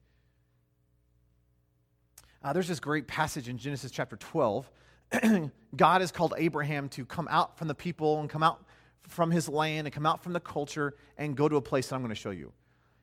Uh, 2.44 2.54
there's 2.54 2.68
this 2.68 2.80
great 2.80 3.08
passage 3.08 3.50
in 3.50 3.58
Genesis 3.58 3.92
chapter 3.92 4.16
12. 4.16 4.72
God 5.76 6.02
has 6.02 6.12
called 6.12 6.34
Abraham 6.38 6.90
to 6.90 7.06
come 7.06 7.28
out 7.30 7.58
from 7.58 7.68
the 7.68 7.76
people 7.76 8.20
and 8.22 8.30
come 8.30 8.42
out 8.42 8.64
from 9.08 9.32
his 9.32 9.50
land 9.50 9.88
and 9.88 9.94
come 9.94 10.06
out 10.06 10.24
from 10.24 10.34
the 10.34 10.40
culture 10.40 10.96
and 11.18 11.36
go 11.36 11.50
to 11.50 11.56
a 11.56 11.62
place 11.62 11.90
that 11.90 11.96
I'm 11.96 12.02
going 12.02 12.10
to 12.10 12.16
show 12.16 12.32
you. 12.32 12.54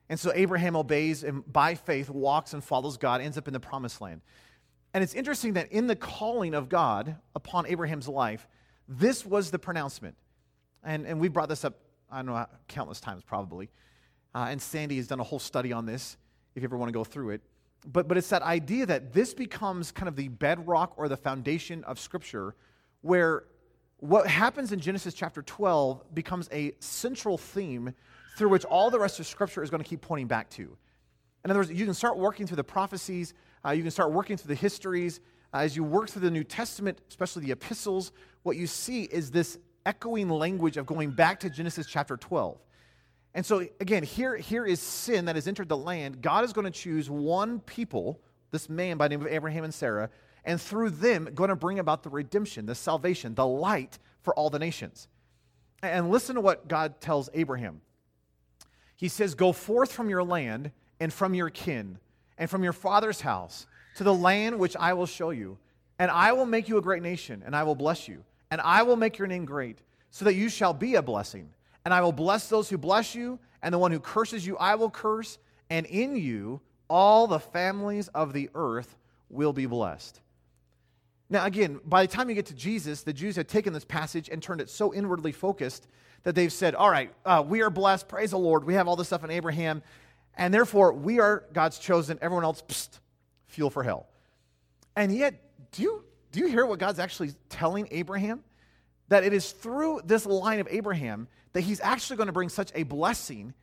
And 0.09 0.19
so 0.19 0.33
Abraham 0.35 0.77
obeys 0.77 1.23
and 1.23 1.51
by 1.53 1.75
faith 1.75 2.09
walks 2.09 2.55
and 2.55 2.65
follows 2.65 2.97
God, 2.97 3.21
ends 3.21 3.37
up 3.37 3.47
in 3.47 3.53
the 3.53 3.61
promised 3.61 4.01
land. 4.01 4.23
And 4.95 5.05
it's 5.05 5.15
interesting 5.15 5.53
that 5.55 5.71
in 5.71 5.87
the 5.87 5.97
calling 5.97 6.55
of 6.55 6.69
God 6.69 7.17
upon 7.35 7.67
Abraham's 7.67 8.09
life, 8.09 8.49
this 8.89 9.27
was 9.27 9.51
the 9.51 9.59
pronouncement. 9.59 10.17
And, 10.83 11.07
and 11.07 11.21
we 11.21 11.29
brought 11.29 11.51
this 11.51 11.65
up, 11.65 11.75
I 12.11 12.19
don't 12.19 12.27
know, 12.27 12.47
countless 12.69 13.01
times 13.01 13.23
probably. 13.23 13.69
Uh, 14.35 14.47
and 14.51 14.63
Sandy 14.63 14.97
has 14.97 15.07
done 15.07 15.21
a 15.21 15.25
whole 15.25 15.39
study 15.39 15.73
on 15.73 15.85
this, 15.85 16.17
if 16.55 16.63
you 16.63 16.67
ever 16.67 16.77
want 16.77 16.89
to 16.89 16.95
go 16.95 17.05
through 17.05 17.31
it 17.31 17.43
but, 17.87 18.09
but 18.09 18.17
it's 18.17 18.29
that 18.31 18.43
idea 18.43 18.87
that 18.87 19.13
this 19.13 19.35
becomes 19.35 19.93
kind 19.93 20.09
of 20.09 20.17
the 20.17 20.29
bedrock 20.29 20.95
or 20.97 21.09
the 21.09 21.17
foundation 21.17 21.85
of 21.85 21.99
Scripture, 21.99 22.55
where 23.03 23.45
what 23.99 24.27
happens 24.27 24.73
in 24.73 24.81
Genesis 24.81 25.13
chapter 25.13 25.43
12 25.43 26.15
becomes 26.15 26.49
a 26.53 26.73
central 26.79 27.37
theme 27.37 27.93
through 28.37 28.49
which 28.49 28.65
all 28.65 28.91
the 28.91 28.99
rest 28.99 29.19
of 29.19 29.27
Scripture 29.27 29.63
is 29.63 29.71
going 29.71 29.83
to 29.83 29.89
keep 29.89 30.01
pointing 30.01 30.29
back 30.29 30.49
to. 30.51 30.77
In 31.45 31.51
other 31.51 31.61
words, 31.61 31.73
you 31.73 31.85
can 31.85 31.95
start 31.95 32.17
working 32.17 32.47
through 32.47 32.57
the 32.57 32.65
prophecies, 32.65 33.35
uh, 33.65 33.71
you 33.71 33.83
can 33.83 33.91
start 33.91 34.13
working 34.13 34.37
through 34.37 34.49
the 34.49 34.61
histories. 34.61 35.21
Uh, 35.53 35.59
as 35.59 35.75
you 35.75 35.83
work 35.83 36.11
through 36.11 36.21
the 36.21 36.31
New 36.31 36.45
Testament, 36.45 37.01
especially 37.09 37.47
the 37.47 37.53
epistles, 37.53 38.13
what 38.43 38.59
you 38.59 38.67
see 38.67 39.05
is 39.05 39.31
this 39.31 39.59
echoing 39.87 40.29
language 40.29 40.77
of 40.77 40.85
going 40.85 41.11
back 41.11 41.41
to 41.41 41.49
Genesis 41.49 41.87
chapter 41.87 42.19
12. 42.19 42.59
And 43.35 43.47
so, 43.47 43.67
again, 43.81 44.03
here, 44.03 44.37
here 44.37 44.67
is 44.67 44.79
sin 44.79 45.25
that 45.25 45.37
has 45.37 45.49
entered 45.49 45.71
the 45.71 45.77
land. 45.77 46.21
God 46.21 46.45
is 46.45 46.53
going 46.53 46.67
to 46.67 46.71
choose 46.71 47.09
one 47.09 47.61
people, 47.61 48.21
this 48.51 48.69
man 48.69 48.99
by 48.99 49.09
the 49.09 49.17
name 49.17 49.25
of 49.25 49.33
Abraham 49.33 49.65
and 49.65 49.73
Sarah, 49.73 50.11
and 50.49 50.59
through 50.59 50.89
them, 50.89 51.29
going 51.35 51.51
to 51.51 51.57
bring 51.57 51.79
about 51.79 52.03
the 52.03 52.09
redemption, 52.09 52.65
the 52.65 52.75
salvation, 52.75 53.35
the 53.35 53.47
light 53.47 53.99
for 54.23 54.33
all 54.35 54.49
the 54.49 54.59
nations. 54.59 55.07
And 55.83 56.11
listen 56.11 56.37
to 56.37 56.41
what 56.41 56.69
God 56.69 57.03
tells 57.03 57.29
Abraham. 57.35 57.83
He 58.97 59.09
says, 59.09 59.35
Go 59.35 59.53
forth 59.53 59.93
from 59.93 60.09
your 60.09 60.25
land 60.25 60.71
and 60.99 61.13
from 61.13 61.35
your 61.35 61.51
kin 61.51 61.99
and 62.39 62.49
from 62.49 62.65
your 62.65 62.73
father's 62.73 63.21
house 63.21 63.67
to 63.97 64.05
the 64.05 64.15
land 64.15 64.59
which 64.59 64.75
I 64.75 64.95
will 64.95 65.05
show 65.05 65.31
you. 65.31 65.59
And 65.99 66.11
I 66.11 66.33
will 66.33 66.47
make 66.47 66.67
you 66.67 66.79
a 66.79 66.83
great 66.83 67.03
nation, 67.03 67.43
and 67.45 67.55
I 67.55 67.65
will 67.65 67.75
bless 67.75 68.09
you. 68.09 68.25
And 68.51 68.63
I 68.63 68.85
will 68.85 68.97
make 68.97 69.19
your 69.19 69.29
name 69.29 69.45
great, 69.45 69.83
so 70.11 70.25
that 70.25 70.35
you 70.35 70.49
shall 70.49 70.73
be 70.73 70.95
a 70.95 71.03
blessing. 71.03 71.51
And 71.85 71.93
I 71.93 72.01
will 72.01 72.13
bless 72.13 72.49
those 72.49 72.71
who 72.71 72.79
bless 72.79 73.15
you, 73.15 73.39
and 73.63 73.75
the 73.75 73.79
one 73.79 73.93
who 73.93 74.01
curses 74.01 74.47
you, 74.47 74.57
I 74.57 74.77
will 74.77 74.91
curse. 74.91 75.37
And 75.69 75.85
in 75.85 76.17
you, 76.17 76.63
all 76.89 77.27
the 77.27 77.39
families 77.39 78.09
of 78.09 78.33
the 78.33 78.49
earth 78.55 78.97
will 79.29 79.53
be 79.53 79.67
blessed. 79.67 80.23
Now, 81.31 81.45
again, 81.45 81.81
by 81.85 82.07
the 82.07 82.13
time 82.13 82.29
you 82.29 82.35
get 82.35 82.47
to 82.47 82.55
Jesus, 82.55 83.03
the 83.03 83.13
Jews 83.13 83.37
had 83.37 83.49
taken 83.49 83.73
this 83.73 83.85
passage 83.85 84.29
and 84.29 84.43
turned 84.43 84.61
it 84.61 84.71
so 84.71 84.95
inwardly 84.95 85.33
focused 85.33 85.87
that 86.23 86.35
they've 86.35 86.53
said, 86.53 86.75
All 86.75 86.91
right, 86.91 87.13
uh, 87.25 87.45
we 87.47 87.61
are 87.61 87.71
blessed. 87.71 88.09
Praise 88.09 88.31
the 88.31 88.39
Lord. 88.39 88.65
We 88.65 88.75
have 88.75 88.89
all 88.89 88.97
this 88.97 89.09
stuff 89.09 89.25
in 89.25 89.31
Abraham. 89.31 89.83
And 90.37 90.55
therefore, 90.55 90.93
we 90.93 91.21
are 91.21 91.45
God's 91.53 91.79
chosen. 91.79 92.19
Everyone 92.23 92.45
else, 92.45 92.63
psst, 92.63 93.01
fuel 93.47 93.71
for 93.71 93.83
hell. 93.83 94.07
And 94.97 95.15
yet, 95.15 95.35
do 95.73 95.83
you, 95.83 96.05
do 96.33 96.41
you 96.41 96.47
hear 96.47 96.65
what 96.65 96.79
God's 96.79 96.99
actually 96.99 97.33
telling 97.49 97.89
Abraham? 97.91 98.43
That 99.09 99.25
it 99.25 99.33
is 99.33 99.53
through 99.53 100.03
this 100.05 100.27
line 100.27 100.61
of 100.61 100.69
Abraham 100.71 101.29
that 101.53 101.63
he's 101.63 101.81
actually 101.81 102.17
going 102.17 102.27
to 102.29 102.33
bring 102.33 102.49
such 102.49 102.71
a 102.75 102.85
blessing 102.85 103.55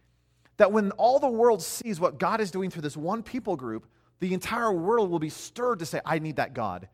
that 0.58 0.72
when 0.72 0.92
all 0.92 1.20
the 1.20 1.30
world 1.30 1.62
sees 1.62 2.00
what 2.00 2.18
God 2.18 2.42
is 2.42 2.52
doing 2.52 2.70
through 2.70 2.82
this 2.82 2.98
one 2.98 3.24
people 3.24 3.56
group, 3.56 3.88
the 4.20 4.34
entire 4.34 4.72
world 4.72 5.10
will 5.10 5.20
be 5.20 5.30
stirred 5.30 5.80
to 5.80 5.86
say, 5.86 6.00
I 6.06 6.20
need 6.20 6.38
that 6.38 6.54
God. 6.54 6.88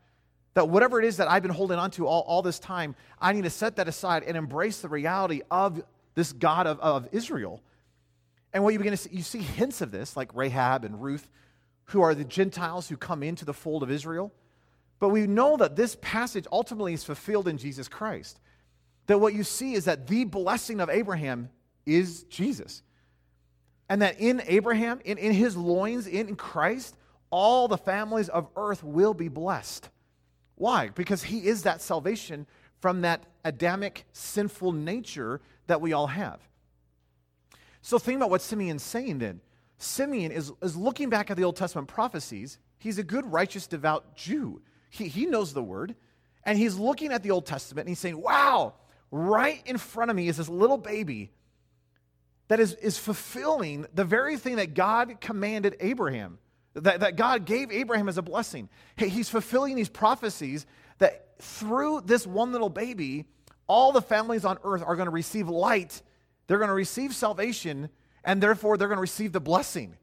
That 0.54 0.68
whatever 0.68 0.98
it 0.98 1.06
is 1.06 1.16
that 1.16 1.30
I've 1.30 1.42
been 1.42 1.52
holding 1.52 1.78
on 1.78 1.90
to 1.92 2.06
all, 2.06 2.22
all 2.22 2.42
this 2.42 2.58
time, 2.58 2.94
I 3.20 3.32
need 3.32 3.44
to 3.44 3.50
set 3.50 3.76
that 3.76 3.88
aside 3.88 4.24
and 4.24 4.36
embrace 4.36 4.80
the 4.80 4.88
reality 4.88 5.42
of 5.50 5.82
this 6.14 6.32
God 6.32 6.66
of, 6.66 6.78
of 6.80 7.08
Israel. 7.12 7.62
And 8.52 8.62
what 8.62 8.74
you 8.74 8.78
begin 8.78 8.92
to 8.92 8.98
see, 8.98 9.10
you 9.12 9.22
see 9.22 9.40
hints 9.40 9.80
of 9.80 9.90
this, 9.90 10.16
like 10.16 10.34
Rahab 10.34 10.84
and 10.84 11.02
Ruth, 11.02 11.28
who 11.86 12.02
are 12.02 12.14
the 12.14 12.24
Gentiles 12.24 12.88
who 12.88 12.96
come 12.96 13.22
into 13.22 13.44
the 13.44 13.54
fold 13.54 13.82
of 13.82 13.90
Israel. 13.90 14.32
But 14.98 15.08
we 15.08 15.26
know 15.26 15.56
that 15.56 15.74
this 15.74 15.96
passage 16.00 16.46
ultimately 16.52 16.92
is 16.92 17.02
fulfilled 17.02 17.48
in 17.48 17.56
Jesus 17.56 17.88
Christ 17.88 18.38
that 19.06 19.18
what 19.18 19.34
you 19.34 19.44
see 19.44 19.74
is 19.74 19.86
that 19.86 20.06
the 20.06 20.24
blessing 20.24 20.80
of 20.80 20.88
Abraham 20.88 21.50
is 21.86 22.24
Jesus. 22.24 22.82
And 23.88 24.02
that 24.02 24.20
in 24.20 24.42
Abraham, 24.46 25.00
in, 25.04 25.18
in 25.18 25.32
his 25.32 25.56
loins, 25.56 26.06
in 26.06 26.36
Christ, 26.36 26.96
all 27.30 27.68
the 27.68 27.76
families 27.76 28.28
of 28.28 28.48
earth 28.56 28.82
will 28.82 29.14
be 29.14 29.28
blessed. 29.28 29.88
Why? 30.62 30.90
Because 30.90 31.24
he 31.24 31.48
is 31.48 31.64
that 31.64 31.82
salvation 31.82 32.46
from 32.78 33.00
that 33.00 33.24
Adamic 33.44 34.04
sinful 34.12 34.70
nature 34.70 35.40
that 35.66 35.80
we 35.80 35.92
all 35.92 36.06
have. 36.06 36.38
So 37.80 37.98
think 37.98 38.14
about 38.18 38.30
what 38.30 38.42
Simeon's 38.42 38.84
saying 38.84 39.18
then. 39.18 39.40
Simeon 39.78 40.30
is, 40.30 40.52
is 40.62 40.76
looking 40.76 41.10
back 41.10 41.32
at 41.32 41.36
the 41.36 41.42
Old 41.42 41.56
Testament 41.56 41.88
prophecies. 41.88 42.58
He's 42.78 42.96
a 42.98 43.02
good, 43.02 43.26
righteous, 43.26 43.66
devout 43.66 44.14
Jew. 44.14 44.62
He, 44.88 45.08
he 45.08 45.26
knows 45.26 45.52
the 45.52 45.64
word. 45.64 45.96
And 46.44 46.56
he's 46.56 46.76
looking 46.76 47.12
at 47.12 47.24
the 47.24 47.32
Old 47.32 47.44
Testament 47.44 47.86
and 47.86 47.90
he's 47.90 47.98
saying, 47.98 48.22
wow, 48.22 48.74
right 49.10 49.60
in 49.66 49.78
front 49.78 50.12
of 50.12 50.16
me 50.16 50.28
is 50.28 50.36
this 50.36 50.48
little 50.48 50.78
baby 50.78 51.32
that 52.46 52.60
is, 52.60 52.74
is 52.74 52.96
fulfilling 52.98 53.84
the 53.94 54.04
very 54.04 54.36
thing 54.36 54.54
that 54.56 54.74
God 54.74 55.20
commanded 55.20 55.74
Abraham, 55.80 56.38
that, 56.74 57.00
that 57.00 57.16
God 57.16 57.44
gave 57.44 57.70
Abraham 57.70 58.08
as 58.08 58.18
a 58.18 58.22
blessing. 58.22 58.68
He's 58.96 59.28
fulfilling 59.28 59.76
these 59.76 59.88
prophecies 59.88 60.66
that 60.98 61.26
through 61.38 62.02
this 62.02 62.26
one 62.26 62.52
little 62.52 62.70
baby, 62.70 63.26
all 63.66 63.92
the 63.92 64.02
families 64.02 64.44
on 64.44 64.58
earth 64.64 64.82
are 64.84 64.96
going 64.96 65.06
to 65.06 65.12
receive 65.12 65.48
light, 65.48 66.02
they're 66.46 66.58
going 66.58 66.68
to 66.68 66.74
receive 66.74 67.14
salvation, 67.14 67.88
and 68.24 68.42
therefore 68.42 68.76
they're 68.76 68.88
going 68.88 68.98
to 68.98 69.02
receive 69.02 69.32
the 69.32 69.40
blessing. 69.40 69.96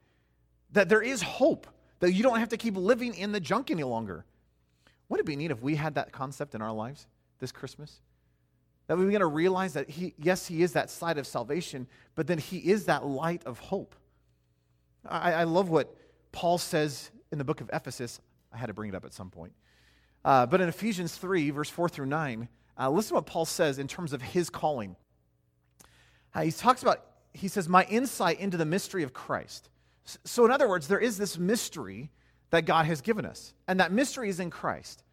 That 0.71 0.89
there 0.89 1.01
is 1.01 1.21
hope, 1.21 1.67
that 1.99 2.13
you 2.13 2.23
don't 2.23 2.39
have 2.39 2.49
to 2.49 2.58
keep 2.58 2.75
living 2.75 3.15
in 3.15 3.32
the 3.32 3.39
junk 3.39 3.71
any 3.71 3.84
longer. 3.84 4.25
Wouldn't 5.08 5.27
it 5.27 5.32
be 5.32 5.36
neat 5.36 5.51
if 5.51 5.62
we 5.62 5.75
had 5.75 5.95
that 5.95 6.12
concept 6.12 6.53
in 6.53 6.62
our 6.62 6.71
lives 6.71 7.08
this 7.39 7.51
Christmas? 7.51 8.01
That 8.88 8.97
we're 8.97 9.10
going 9.10 9.19
to 9.19 9.27
realize 9.27 9.73
that 9.73 9.89
he, 9.89 10.13
yes, 10.17 10.47
he 10.47 10.62
is 10.62 10.73
that 10.73 10.89
side 10.89 11.17
of 11.17 11.25
salvation, 11.25 11.88
but 12.15 12.27
then 12.27 12.38
he 12.38 12.58
is 12.58 12.86
that 12.86 13.05
light 13.05 13.43
of 13.45 13.60
hope. 13.60 13.95
I, 15.08 15.34
I 15.34 15.43
love 15.43 15.69
what 15.69 15.95
Paul 16.31 16.57
says 16.57 17.11
in 17.31 17.37
the 17.37 17.43
book 17.43 17.61
of 17.61 17.69
Ephesus. 17.73 18.19
I 18.53 18.57
had 18.57 18.67
to 18.67 18.73
bring 18.73 18.89
it 18.89 18.95
up 18.95 19.05
at 19.05 19.13
some 19.13 19.29
point. 19.29 19.53
Uh, 20.25 20.45
but 20.45 20.61
in 20.61 20.67
Ephesians 20.69 21.15
3, 21.15 21.49
verse 21.51 21.69
4 21.69 21.89
through 21.89 22.07
9, 22.07 22.47
uh, 22.77 22.89
listen 22.89 23.09
to 23.09 23.15
what 23.15 23.25
Paul 23.25 23.45
says 23.45 23.79
in 23.79 23.87
terms 23.87 24.13
of 24.13 24.21
his 24.21 24.49
calling. 24.49 24.95
Uh, 26.33 26.41
he 26.41 26.51
talks 26.51 26.81
about, 26.81 27.05
he 27.33 27.47
says, 27.47 27.69
my 27.69 27.83
insight 27.85 28.39
into 28.39 28.57
the 28.57 28.65
mystery 28.65 29.03
of 29.03 29.13
Christ. 29.13 29.69
So, 30.23 30.45
in 30.45 30.51
other 30.51 30.67
words, 30.67 30.87
there 30.87 30.99
is 30.99 31.17
this 31.17 31.37
mystery 31.37 32.09
that 32.49 32.65
God 32.65 32.85
has 32.85 33.01
given 33.01 33.25
us, 33.25 33.53
and 33.67 33.79
that 33.79 33.91
mystery 33.91 34.29
is 34.29 34.39
in 34.39 34.49
Christ. 34.49 35.03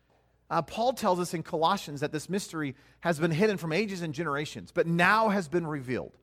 Uh, 0.48 0.62
Paul 0.62 0.92
tells 0.92 1.18
us 1.18 1.34
in 1.34 1.42
Colossians 1.42 2.00
that 2.00 2.12
this 2.12 2.28
mystery 2.28 2.74
has 3.00 3.18
been 3.18 3.30
hidden 3.30 3.56
from 3.56 3.72
ages 3.72 4.02
and 4.02 4.14
generations, 4.14 4.70
but 4.72 4.86
now 4.86 5.28
has 5.28 5.48
been 5.48 5.66
revealed. 5.66 6.16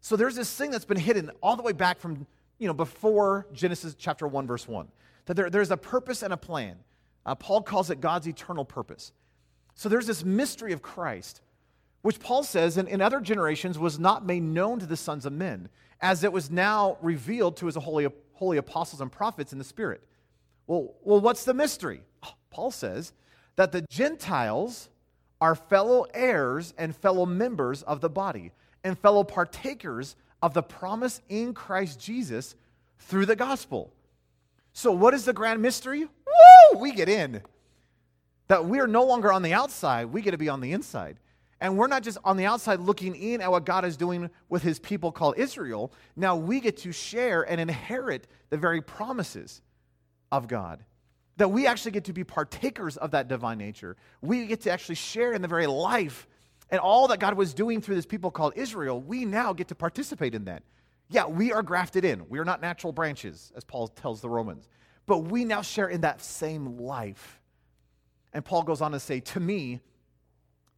So 0.00 0.16
there's 0.16 0.36
this 0.36 0.54
thing 0.54 0.70
that's 0.70 0.84
been 0.84 0.98
hidden 0.98 1.30
all 1.42 1.56
the 1.56 1.62
way 1.62 1.72
back 1.72 1.98
from, 1.98 2.26
you 2.58 2.66
know, 2.66 2.74
before 2.74 3.46
Genesis 3.52 3.94
chapter 3.98 4.26
1, 4.26 4.46
verse 4.46 4.66
1. 4.66 4.88
That 5.26 5.34
there, 5.34 5.50
there's 5.50 5.70
a 5.70 5.76
purpose 5.76 6.22
and 6.22 6.32
a 6.32 6.36
plan. 6.36 6.76
Uh, 7.24 7.34
Paul 7.34 7.62
calls 7.62 7.90
it 7.90 8.00
God's 8.00 8.26
eternal 8.26 8.64
purpose. 8.64 9.12
So 9.74 9.88
there's 9.88 10.06
this 10.06 10.24
mystery 10.24 10.72
of 10.72 10.80
Christ, 10.80 11.42
which 12.02 12.20
Paul 12.20 12.44
says 12.44 12.78
in, 12.78 12.86
in 12.86 13.00
other 13.00 13.20
generations 13.20 13.78
was 13.78 13.98
not 13.98 14.24
made 14.24 14.42
known 14.42 14.78
to 14.80 14.86
the 14.86 14.96
sons 14.96 15.26
of 15.26 15.32
men, 15.32 15.68
as 16.00 16.24
it 16.24 16.32
was 16.32 16.50
now 16.50 16.96
revealed 17.02 17.56
to 17.58 17.66
his 17.66 17.74
holy, 17.74 18.06
holy 18.34 18.56
apostles 18.56 19.00
and 19.00 19.10
prophets 19.10 19.52
in 19.52 19.58
the 19.58 19.64
Spirit. 19.64 20.02
Well, 20.66 20.94
well 21.02 21.20
what's 21.20 21.44
the 21.44 21.54
mystery? 21.54 22.02
Oh, 22.22 22.34
Paul 22.50 22.70
says 22.70 23.12
that 23.56 23.72
the 23.72 23.82
Gentiles 23.90 24.88
are 25.40 25.54
fellow 25.54 26.06
heirs 26.14 26.72
and 26.78 26.94
fellow 26.94 27.26
members 27.26 27.82
of 27.82 28.00
the 28.00 28.08
body 28.08 28.52
and 28.84 28.98
fellow 28.98 29.24
partakers 29.24 30.16
of 30.42 30.54
the 30.54 30.62
promise 30.62 31.20
in 31.28 31.54
Christ 31.54 32.00
Jesus 32.00 32.54
through 32.98 33.26
the 33.26 33.36
gospel. 33.36 33.92
So, 34.72 34.92
what 34.92 35.14
is 35.14 35.24
the 35.24 35.32
grand 35.32 35.62
mystery? 35.62 36.04
Woo! 36.04 36.78
We 36.78 36.92
get 36.92 37.08
in. 37.08 37.42
That 38.48 38.66
we 38.66 38.78
are 38.78 38.86
no 38.86 39.04
longer 39.04 39.32
on 39.32 39.42
the 39.42 39.54
outside, 39.54 40.06
we 40.06 40.22
get 40.22 40.32
to 40.32 40.38
be 40.38 40.48
on 40.48 40.60
the 40.60 40.72
inside. 40.72 41.18
And 41.60 41.78
we're 41.78 41.86
not 41.86 42.02
just 42.02 42.18
on 42.22 42.36
the 42.36 42.44
outside 42.44 42.80
looking 42.80 43.14
in 43.14 43.40
at 43.40 43.50
what 43.50 43.64
God 43.64 43.86
is 43.86 43.96
doing 43.96 44.28
with 44.50 44.62
his 44.62 44.78
people 44.78 45.10
called 45.10 45.38
Israel. 45.38 45.90
Now 46.14 46.36
we 46.36 46.60
get 46.60 46.76
to 46.78 46.92
share 46.92 47.42
and 47.42 47.58
inherit 47.58 48.26
the 48.50 48.58
very 48.58 48.82
promises 48.82 49.62
of 50.30 50.48
God 50.48 50.84
that 51.36 51.48
we 51.48 51.66
actually 51.66 51.90
get 51.90 52.04
to 52.04 52.12
be 52.12 52.24
partakers 52.24 52.96
of 52.96 53.10
that 53.12 53.28
divine 53.28 53.58
nature. 53.58 53.96
We 54.22 54.46
get 54.46 54.62
to 54.62 54.70
actually 54.70 54.94
share 54.94 55.32
in 55.32 55.42
the 55.42 55.48
very 55.48 55.66
life 55.66 56.26
and 56.70 56.80
all 56.80 57.08
that 57.08 57.20
God 57.20 57.34
was 57.34 57.54
doing 57.54 57.80
through 57.80 57.94
this 57.94 58.06
people 58.06 58.30
called 58.30 58.54
Israel. 58.56 59.00
We 59.00 59.24
now 59.24 59.52
get 59.52 59.68
to 59.68 59.74
participate 59.74 60.34
in 60.34 60.44
that. 60.46 60.62
Yeah, 61.08 61.26
we 61.26 61.52
are 61.52 61.62
grafted 61.62 62.04
in. 62.04 62.28
We 62.28 62.38
are 62.38 62.44
not 62.44 62.60
natural 62.60 62.92
branches, 62.92 63.52
as 63.56 63.64
Paul 63.64 63.88
tells 63.88 64.20
the 64.20 64.28
Romans, 64.28 64.68
but 65.06 65.18
we 65.18 65.44
now 65.44 65.62
share 65.62 65.88
in 65.88 66.00
that 66.00 66.20
same 66.20 66.78
life. 66.78 67.40
And 68.32 68.44
Paul 68.44 68.64
goes 68.64 68.80
on 68.80 68.92
to 68.92 69.00
say, 69.00 69.20
To 69.20 69.40
me, 69.40 69.80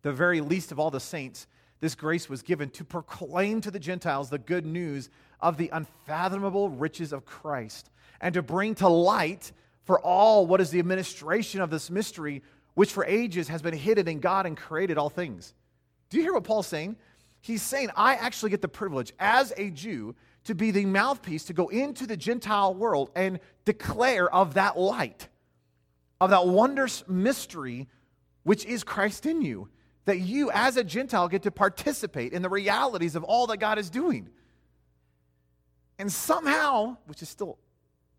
the 0.03 0.13
very 0.13 0.41
least 0.41 0.71
of 0.71 0.79
all 0.79 0.91
the 0.91 1.01
saints, 1.01 1.47
this 1.81 1.95
grace 1.95 2.29
was 2.29 2.43
given 2.43 2.71
to 2.71 2.85
proclaim 2.85 3.61
to 3.63 3.71
the 3.71 3.79
Gentiles 3.79 4.31
the 4.31 4.39
good 4.39 4.67
news 4.67 5.09
of 5.41 5.57
the 5.57 5.71
unfathomable 5.73 6.69
riches 6.69 7.13
of 7.13 7.25
Christ 7.25 7.91
and 8.21 8.35
to 8.35 8.43
bring 8.43 8.75
to 8.77 8.89
light 8.89 9.53
for 9.85 10.01
all 10.01 10.47
what 10.47 10.61
is 10.61 10.71
the 10.71 10.81
administration 10.81 11.61
of 11.61 11.71
this 11.71 11.89
mystery, 11.89 12.43
which 12.75 12.93
for 12.93 13.05
ages 13.05 13.49
has 13.49 13.63
been 13.63 13.75
hidden 13.75 14.09
in 14.09 14.21
God 14.21 14.45
and 14.45 14.57
created 14.57 14.99
all 14.99 15.09
things. 15.09 15.55
Do 16.11 16.17
you 16.17 16.23
hear 16.23 16.33
what 16.33 16.45
Paul's 16.45 16.67
saying? 16.67 16.97
He's 17.41 17.63
saying, 17.63 17.91
I 17.97 18.15
actually 18.15 18.51
get 18.51 18.63
the 18.63 18.69
privilege 18.69 19.13
as 19.19 19.53
a 19.57 19.71
Jew 19.71 20.15
to 20.45 20.55
be 20.55 20.71
the 20.71 20.87
mouthpiece 20.87 21.45
to 21.45 21.53
go 21.53 21.69
into 21.69 22.07
the 22.07 22.17
Gentile 22.17 22.75
world 22.75 23.11
and 23.15 23.39
declare 23.65 24.33
of 24.33 24.55
that 24.55 24.79
light, 24.79 25.29
of 26.21 26.31
that 26.31 26.47
wondrous 26.47 27.05
mystery 27.07 27.89
which 28.43 28.65
is 28.65 28.83
Christ 28.83 29.27
in 29.27 29.43
you. 29.43 29.69
That 30.07 30.21
you, 30.21 30.51
as 30.53 30.79
a 30.79 30.85
Gentile, 30.85 31.29
get 31.29 31.43
to 31.43 31.51
participate 31.51 32.33
in 32.33 32.41
the 32.41 32.49
realities 32.49 33.15
of 33.15 33.25
all 33.25 33.47
that 33.49 33.59
God 33.59 33.79
is 33.79 33.91
doing. 33.91 34.31
And 35.99 36.11
somehow, 36.11 36.97
which 37.07 37.21
is 37.21 37.29
still 37.29 37.59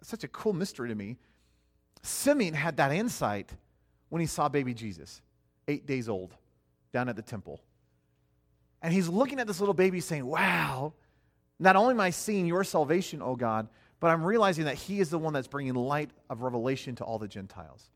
such 0.03 0.23
a 0.23 0.27
cool 0.27 0.53
mystery 0.53 0.89
to 0.89 0.95
me, 0.95 1.17
Simeon 2.03 2.53
had 2.53 2.77
that 2.77 2.91
insight 2.91 3.51
when 4.09 4.19
he 4.19 4.27
saw 4.27 4.49
baby 4.49 4.73
Jesus, 4.75 5.21
eight 5.67 5.87
days 5.87 6.07
old, 6.07 6.35
down 6.93 7.09
at 7.09 7.15
the 7.15 7.21
temple. 7.23 7.59
And 8.81 8.93
he's 8.93 9.09
looking 9.09 9.39
at 9.39 9.47
this 9.47 9.59
little 9.59 9.73
baby 9.73 9.99
saying, 9.99 10.25
Wow, 10.25 10.93
not 11.59 11.75
only 11.75 11.93
am 11.93 11.99
I 11.99 12.09
seeing 12.09 12.45
your 12.45 12.63
salvation, 12.63 13.21
O 13.21 13.35
God, 13.35 13.67
but 13.99 14.11
I'm 14.11 14.23
realizing 14.23 14.65
that 14.65 14.75
he 14.75 14.99
is 14.99 15.09
the 15.09 15.19
one 15.19 15.33
that's 15.33 15.47
bringing 15.47 15.73
light 15.73 16.11
of 16.29 16.41
revelation 16.41 16.95
to 16.95 17.03
all 17.03 17.19
the 17.19 17.27
Gentiles. 17.27 17.89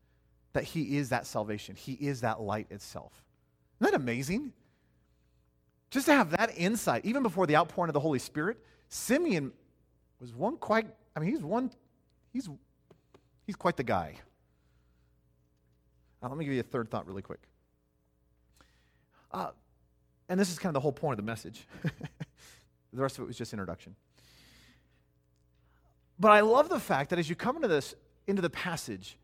That 0.52 0.64
he 0.64 0.96
is 0.98 1.08
that 1.08 1.26
salvation, 1.26 1.74
he 1.74 1.92
is 1.94 2.20
that 2.20 2.40
light 2.40 2.66
itself. 2.70 3.24
Isn't 3.80 3.92
that 3.92 4.00
amazing? 4.00 4.52
Just 5.90 6.06
to 6.06 6.14
have 6.14 6.30
that 6.30 6.56
insight, 6.56 7.04
even 7.04 7.22
before 7.22 7.46
the 7.46 7.56
outpouring 7.56 7.88
of 7.88 7.94
the 7.94 8.00
Holy 8.00 8.18
Spirit, 8.18 8.58
Simeon 8.88 9.52
was 10.20 10.32
one 10.34 10.56
quite, 10.56 10.86
I 11.16 11.20
mean, 11.20 11.30
he's 11.30 11.40
one, 11.40 11.70
he's 12.32 12.48
He's 13.46 13.56
quite 13.56 13.76
the 13.76 13.84
guy. 13.84 14.16
Now, 16.22 16.28
let 16.28 16.38
me 16.38 16.44
give 16.44 16.54
you 16.54 16.60
a 16.60 16.64
third 16.64 16.90
thought 16.90 17.06
really 17.06 17.22
quick. 17.22 17.40
Uh, 19.30 19.50
and 20.28 20.38
this 20.38 20.50
is 20.50 20.58
kind 20.58 20.70
of 20.70 20.74
the 20.74 20.80
whole 20.80 20.92
point 20.92 21.18
of 21.18 21.24
the 21.24 21.30
message. 21.30 21.66
the 21.82 23.02
rest 23.02 23.18
of 23.18 23.24
it 23.24 23.26
was 23.26 23.36
just 23.36 23.52
introduction. 23.52 23.94
But 26.18 26.32
I 26.32 26.40
love 26.40 26.68
the 26.68 26.80
fact 26.80 27.10
that 27.10 27.18
as 27.18 27.28
you 27.28 27.36
come 27.36 27.56
into 27.56 27.68
this, 27.68 27.94
into 28.26 28.40
the 28.40 28.50
passage, 28.50 29.18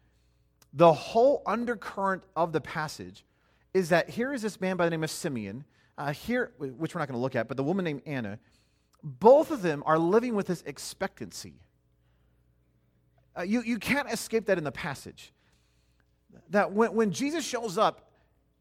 the 0.72 0.92
whole 0.92 1.42
undercurrent 1.46 2.22
of 2.36 2.52
the 2.52 2.60
passage 2.60 3.24
is 3.72 3.88
that 3.90 4.10
here 4.10 4.32
is 4.32 4.42
this 4.42 4.60
man 4.60 4.76
by 4.76 4.84
the 4.84 4.90
name 4.90 5.04
of 5.04 5.10
Simeon, 5.10 5.64
uh, 5.96 6.12
here, 6.12 6.52
which 6.58 6.94
we're 6.94 7.00
not 7.00 7.08
going 7.08 7.18
to 7.18 7.22
look 7.22 7.36
at, 7.36 7.48
but 7.48 7.56
the 7.56 7.62
woman 7.62 7.84
named 7.84 8.02
Anna. 8.06 8.38
Both 9.02 9.50
of 9.50 9.62
them 9.62 9.82
are 9.86 9.98
living 9.98 10.34
with 10.34 10.46
this 10.46 10.62
expectancy. 10.66 11.54
Uh, 13.36 13.42
you, 13.42 13.62
you 13.62 13.78
can't 13.78 14.10
escape 14.10 14.46
that 14.46 14.58
in 14.58 14.64
the 14.64 14.72
passage. 14.72 15.32
That 16.50 16.72
when, 16.72 16.94
when 16.94 17.12
Jesus 17.12 17.44
shows 17.44 17.78
up, 17.78 18.10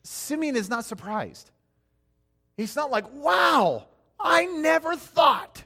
Simeon 0.03 0.55
is 0.55 0.69
not 0.69 0.85
surprised. 0.85 1.51
He's 2.59 2.75
not 2.75 2.91
like, 2.91 3.05
wow, 3.13 3.85
I 4.19 4.43
never 4.43 4.97
thought. 4.97 5.63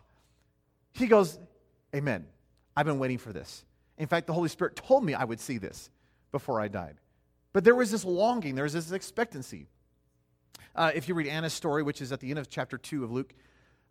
He 0.92 1.08
goes, 1.08 1.40
Amen. 1.96 2.28
I've 2.76 2.86
been 2.86 3.00
waiting 3.00 3.18
for 3.18 3.34
this. 3.34 3.66
In 3.98 4.06
fact, 4.06 4.28
the 4.28 4.34
Holy 4.34 4.50
Spirit 4.50 4.76
told 4.76 5.04
me 5.04 5.16
I 5.16 5.24
would 5.24 5.40
see 5.40 5.58
this 5.58 5.90
before 6.32 6.62
I 6.62 6.68
died. 6.68 6.98
But 7.52 7.64
there 7.64 7.74
was 7.74 7.90
this 7.90 8.06
longing, 8.06 8.54
there 8.54 8.64
was 8.64 8.74
this 8.74 8.92
expectancy. 8.92 9.66
Uh, 10.76 10.92
if 10.94 11.08
you 11.08 11.16
read 11.16 11.26
Anna's 11.26 11.54
story, 11.54 11.82
which 11.82 12.00
is 12.00 12.12
at 12.12 12.20
the 12.20 12.30
end 12.30 12.38
of 12.38 12.48
chapter 12.48 12.78
2 12.78 13.04
of 13.04 13.12
Luke, 13.12 13.34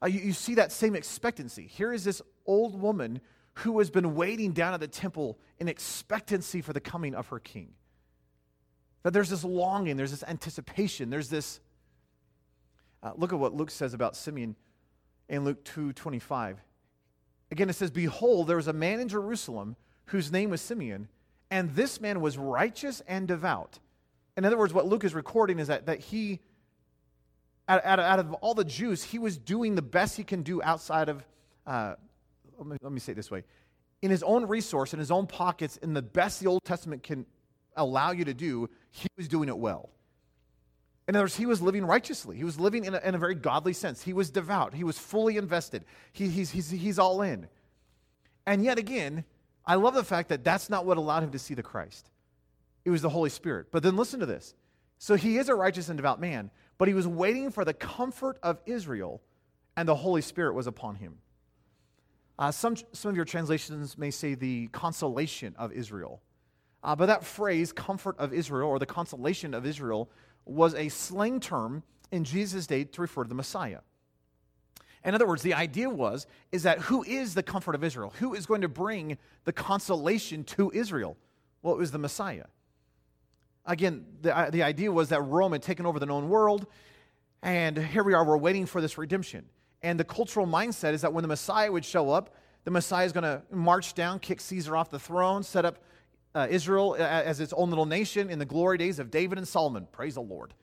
uh, 0.01 0.07
you, 0.07 0.21
you 0.21 0.33
see 0.33 0.55
that 0.55 0.71
same 0.71 0.95
expectancy. 0.95 1.67
Here 1.67 1.93
is 1.93 2.05
this 2.05 2.23
old 2.47 2.81
woman 2.81 3.21
who 3.55 3.81
has 3.81 3.91
been 3.91 4.15
waiting 4.15 4.53
down 4.53 4.75
at 4.75 4.81
the 4.81 4.87
temple 4.87 5.41
in 5.59 5.67
expectancy 5.67 6.61
for 6.61 6.73
the 6.73 6.81
coming 6.81 7.17
of 7.17 7.27
her 7.29 7.41
king. 7.41 7.73
That 9.03 9.13
there's 9.13 9.31
this 9.31 9.43
longing, 9.43 9.97
there's 9.97 10.13
this 10.13 10.23
anticipation, 10.23 11.11
there's 11.11 11.31
this. 11.31 11.59
Uh, 13.03 13.13
look 13.17 13.33
at 13.33 13.39
what 13.39 13.55
Luke 13.55 13.71
says 13.71 13.95
about 13.95 14.17
Simeon 14.17 14.57
in 15.29 15.45
Luke 15.45 15.65
2:25. 15.65 16.57
Again, 17.51 17.69
it 17.69 17.75
says, 17.75 17.91
Behold, 17.91 18.47
there 18.47 18.57
was 18.57 18.69
a 18.69 18.73
man 18.73 19.01
in 19.01 19.09
Jerusalem 19.09 19.77
whose 20.07 20.33
name 20.33 20.51
was 20.51 20.61
Simeon, 20.61 21.09
and 21.51 21.75
this 21.75 22.01
man 22.01 22.21
was 22.21 22.39
righteous 22.39 23.03
and 23.07 23.29
devout. 23.29 23.79
In 24.37 24.45
other 24.45 24.57
words, 24.57 24.73
what 24.73 24.87
Luke 24.87 25.05
is 25.05 25.15
recording 25.15 25.59
is 25.59 25.69
that, 25.69 25.85
that 25.87 26.01
he, 26.01 26.41
out, 27.69 27.85
out, 27.85 27.99
out 27.99 28.19
of 28.19 28.33
all 28.35 28.55
the 28.55 28.65
Jews, 28.65 29.03
he 29.03 29.19
was 29.19 29.37
doing 29.37 29.75
the 29.75 29.83
best 29.83 30.17
he 30.17 30.25
can 30.25 30.43
do 30.43 30.63
outside 30.63 31.11
of 31.11 31.27
uh, 31.67 31.95
let 32.59 32.67
me, 32.67 32.77
let 32.83 32.93
me 32.93 33.01
say 33.01 33.13
it 33.13 33.17
this 33.17 33.31
way 33.31 33.45
in 34.03 34.11
his 34.11 34.23
own 34.25 34.47
resource, 34.47 34.93
in 34.93 34.99
his 34.99 35.11
own 35.11 35.27
pockets, 35.27 35.77
in 35.79 35.95
the 35.95 36.03
best 36.03 36.41
the 36.41 36.49
Old 36.49 36.65
Testament 36.65 37.05
can 37.05 37.25
allow 37.77 38.11
you 38.11 38.25
to 38.25 38.35
do, 38.35 38.69
he 38.91 39.07
was 39.17 39.29
doing 39.29 39.49
it 39.49 39.57
well. 39.57 39.91
In 41.13 41.17
other 41.17 41.25
words, 41.25 41.37
he 41.37 41.45
was 41.45 41.61
living 41.61 41.85
righteously. 41.85 42.39
He 42.39 42.45
was 42.45 42.59
living 42.59 42.87
in 42.87 42.95
a, 42.95 43.01
in 43.05 43.15
a 43.15 43.19
very 43.19 43.35
godly 43.35 43.75
sense. 43.75 44.01
He 44.01 44.15
was 44.15 44.31
devout. 44.31 44.73
He 44.73 44.83
was 44.83 44.97
fully 44.97 45.37
invested. 45.37 45.85
He, 46.11 46.27
he's, 46.29 46.51
he's, 46.51 46.71
he's 46.71 46.99
all 46.99 47.21
in. 47.21 47.49
And 48.47 48.65
yet 48.65 48.79
again, 48.79 49.25
I 49.67 49.75
love 49.75 49.93
the 49.93 50.05
fact 50.05 50.31
that 50.31 50.43
that's 50.43 50.71
not 50.71 50.87
what 50.87 50.97
allowed 50.97 51.23
him 51.23 51.33
to 51.33 51.39
see 51.39 51.53
the 51.53 51.63
Christ. 51.63 52.09
It 52.87 52.91
was 52.91 53.03
the 53.03 53.11
Holy 53.11 53.29
Spirit. 53.29 53.67
But 53.71 53.83
then 53.83 53.95
listen 53.95 54.21
to 54.21 54.27
this. 54.27 54.55
So 54.97 55.15
he 55.15 55.37
is 55.37 55.51
a 55.51 55.55
righteous 55.55 55.91
and 55.91 55.99
devout 55.99 56.19
man, 56.19 56.51
but 56.79 56.89
he 56.89 56.95
was 56.95 57.07
waiting 57.07 57.51
for 57.51 57.63
the 57.63 57.75
comfort 57.75 58.39
of 58.43 58.59
Israel, 58.65 59.21
and 59.77 59.87
the 59.87 59.95
Holy 59.95 60.23
Spirit 60.23 60.55
was 60.55 60.67
upon 60.67 60.95
him. 60.95 61.19
Uh, 62.39 62.53
some, 62.53 62.75
some 62.93 63.11
of 63.11 63.17
your 63.17 63.27
translations 63.27 63.99
may 63.99 64.11
say 64.11 64.35
the 64.35 64.69
consolation 64.69 65.55
of 65.59 65.73
Israel. 65.73 66.23
Uh, 66.83 66.97
but 66.97 67.05
that 67.05 67.23
phrase, 67.23 67.71
comfort 67.71 68.17
of 68.19 68.33
Israel, 68.33 68.71
or 68.71 68.79
the 68.79 68.87
consolation 68.87 69.53
of 69.53 69.67
Israel, 69.67 70.09
was 70.45 70.75
a 70.75 70.89
slang 70.89 71.41
term 71.41 71.83
in 72.11 72.25
Jesus' 72.25 72.67
day 72.67 72.85
to 72.85 73.01
refer 73.01 73.23
to 73.23 73.29
the 73.29 73.35
Messiah. 73.35 73.81
In 75.05 75.15
other 75.15 75.27
words, 75.27 75.43
the 75.43 75.55
idea 75.55 75.91
was 75.91 76.27
is 76.53 76.63
that 76.63 76.79
who 76.79 77.03
is 77.03 77.35
the 77.35 77.43
comfort 77.43 77.75
of 77.75 77.83
Israel? 77.83 78.13
Who 78.19 78.35
is 78.35 78.47
going 78.47 78.61
to 78.61 78.69
bring 78.69 79.19
the 79.45 79.53
consolation 79.53 80.45
to 80.45 80.71
Israel? 80.73 81.17
Well, 81.63 81.75
it 81.75 81.79
was 81.79 81.91
the 81.91 81.99
Messiah. 81.99 82.47
Again, 83.67 84.05
the, 84.21 84.37
uh, 84.37 84.51
the 84.51 84.63
idea 84.63 84.91
was 84.91 85.09
that 85.11 85.23
Rome 85.23 85.53
had 85.53 85.63
taken 85.63 85.87
over 85.87 85.99
the 85.99 86.07
known 86.07 86.29
world, 86.29 86.67
and 87.43 87.79
here 87.79 88.03
we 88.03 88.15
are, 88.15 88.25
we're 88.25 88.37
waiting 88.37 88.67
for 88.67 88.81
this 88.81 88.99
redemption. 88.99 89.45
And 89.83 89.99
the 89.99 90.05
cultural 90.05 90.47
mindset 90.47 90.93
is 90.93 91.03
that 91.03 91.13
when 91.13 91.23
the 91.23 91.29
Messiah 91.29 91.71
would 91.71 91.85
show 91.85 92.11
up, 92.11 92.35
the 92.65 92.71
Messiah 92.71 93.05
is 93.07 93.13
going 93.13 93.25
to 93.25 93.43
march 93.51 93.95
down, 93.95 94.19
kick 94.21 94.41
Caesar 94.41 94.77
off 94.77 94.91
the 94.91 94.99
throne, 94.99 95.43
set 95.43 95.65
up 95.65 95.79
uh, 96.35 96.47
Israel 96.51 96.97
as 96.99 97.41
its 97.41 97.53
own 97.53 97.69
little 97.69 97.87
nation 97.87 98.31
in 98.31 98.39
the 98.39 98.45
glory 98.45 98.79
days 98.79 98.99
of 98.99 99.11
David 99.11 99.39
and 99.39 99.47
Solomon. 99.47 99.87
Praise 99.93 100.15
the 100.15 100.23
Lord. 100.23 100.55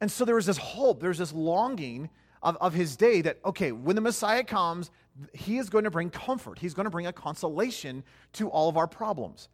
And 0.00 0.10
so 0.10 0.24
there 0.24 0.34
was 0.34 0.46
this 0.46 0.56
hope, 0.56 1.00
there's 1.00 1.18
this 1.18 1.32
longing 1.32 2.08
of, 2.42 2.56
of 2.60 2.72
his 2.72 2.96
day 2.96 3.20
that, 3.22 3.38
okay, 3.44 3.72
when 3.72 3.96
the 3.96 4.02
Messiah 4.02 4.44
comes, 4.44 4.90
he 5.34 5.58
is 5.58 5.68
going 5.68 5.84
to 5.84 5.90
bring 5.90 6.08
comfort. 6.08 6.58
He's 6.58 6.72
going 6.72 6.84
to 6.84 6.90
bring 6.90 7.06
a 7.06 7.12
consolation 7.12 8.02
to 8.34 8.48
all 8.48 8.68
of 8.68 8.76
our 8.76 8.86
problems. 8.86 9.48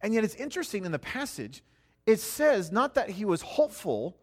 And 0.00 0.14
yet 0.14 0.24
it's 0.24 0.34
interesting 0.34 0.84
in 0.84 0.92
the 0.92 0.98
passage, 0.98 1.62
it 2.06 2.18
says 2.18 2.72
not 2.72 2.94
that 2.94 3.10
he 3.10 3.24
was 3.24 3.42
hopeful 3.42 4.16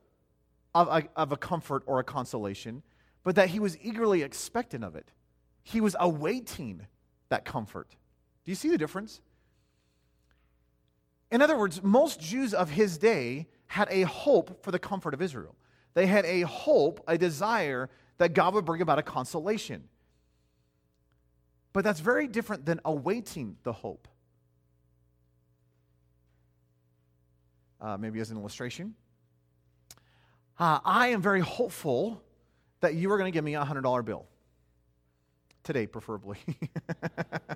of 0.73 0.87
a, 0.87 1.03
of 1.15 1.31
a 1.31 1.37
comfort 1.37 1.83
or 1.85 1.99
a 1.99 2.03
consolation, 2.03 2.83
but 3.23 3.35
that 3.35 3.49
he 3.49 3.59
was 3.59 3.77
eagerly 3.81 4.23
expectant 4.23 4.83
of 4.83 4.95
it. 4.95 5.11
He 5.63 5.81
was 5.81 5.95
awaiting 5.99 6.87
that 7.29 7.45
comfort. 7.45 7.95
Do 8.43 8.51
you 8.51 8.55
see 8.55 8.69
the 8.69 8.77
difference? 8.77 9.21
In 11.31 11.41
other 11.41 11.57
words, 11.57 11.83
most 11.83 12.19
Jews 12.19 12.53
of 12.53 12.71
his 12.71 12.97
day 12.97 13.47
had 13.67 13.87
a 13.91 14.03
hope 14.03 14.63
for 14.63 14.71
the 14.71 14.79
comfort 14.79 15.13
of 15.13 15.21
Israel. 15.21 15.55
They 15.93 16.07
had 16.07 16.25
a 16.25 16.41
hope, 16.41 17.03
a 17.07 17.17
desire 17.17 17.89
that 18.17 18.33
God 18.33 18.53
would 18.53 18.65
bring 18.65 18.81
about 18.81 18.99
a 18.99 19.03
consolation. 19.03 19.83
But 21.71 21.83
that's 21.83 21.99
very 21.99 22.27
different 22.27 22.65
than 22.65 22.79
awaiting 22.83 23.57
the 23.63 23.73
hope. 23.73 24.07
Uh, 27.79 27.97
maybe 27.97 28.19
as 28.19 28.31
an 28.31 28.37
illustration, 28.37 28.95
uh, 30.57 30.79
I 30.83 31.09
am 31.09 31.21
very 31.21 31.39
hopeful 31.39 32.21
that 32.81 32.95
you 32.95 33.11
are 33.11 33.17
going 33.17 33.31
to 33.31 33.35
give 33.35 33.43
me 33.43 33.55
a 33.55 33.63
$100 33.63 34.03
bill. 34.03 34.25
Today, 35.63 35.87
preferably. 35.87 36.37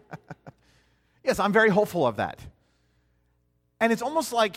yes, 1.24 1.40
I'm 1.40 1.52
very 1.52 1.70
hopeful 1.70 2.06
of 2.06 2.18
that. 2.18 2.40
And 3.84 3.92
it's 3.92 4.02
almost 4.02 4.32
like, 4.32 4.56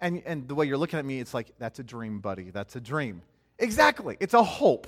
and, 0.00 0.22
and 0.24 0.48
the 0.48 0.54
way 0.54 0.64
you're 0.64 0.78
looking 0.78 0.98
at 0.98 1.04
me, 1.04 1.20
it's 1.20 1.34
like, 1.34 1.52
that's 1.58 1.78
a 1.78 1.82
dream, 1.82 2.20
buddy. 2.20 2.48
That's 2.48 2.74
a 2.74 2.80
dream. 2.80 3.20
Exactly. 3.58 4.16
It's 4.18 4.32
a 4.32 4.42
hope. 4.42 4.86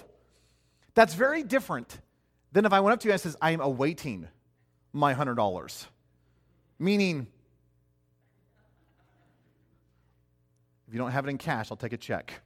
That's 0.95 1.13
very 1.13 1.43
different 1.43 1.99
than 2.51 2.65
if 2.65 2.73
I 2.73 2.81
went 2.81 2.95
up 2.95 3.01
to 3.01 3.09
you 3.09 3.13
and 3.13 3.21
says, 3.21 3.37
I 3.43 3.51
am 3.51 3.61
awaiting 3.61 4.27
my 4.95 5.13
$100. 5.13 5.87
Meaning, 6.79 7.27
if 10.87 10.95
you 10.95 10.99
don't 10.99 11.11
have 11.11 11.27
it 11.27 11.29
in 11.29 11.37
cash, 11.37 11.71
I'll 11.71 11.77
take 11.77 11.93
a 11.93 11.99
check. 11.99 12.41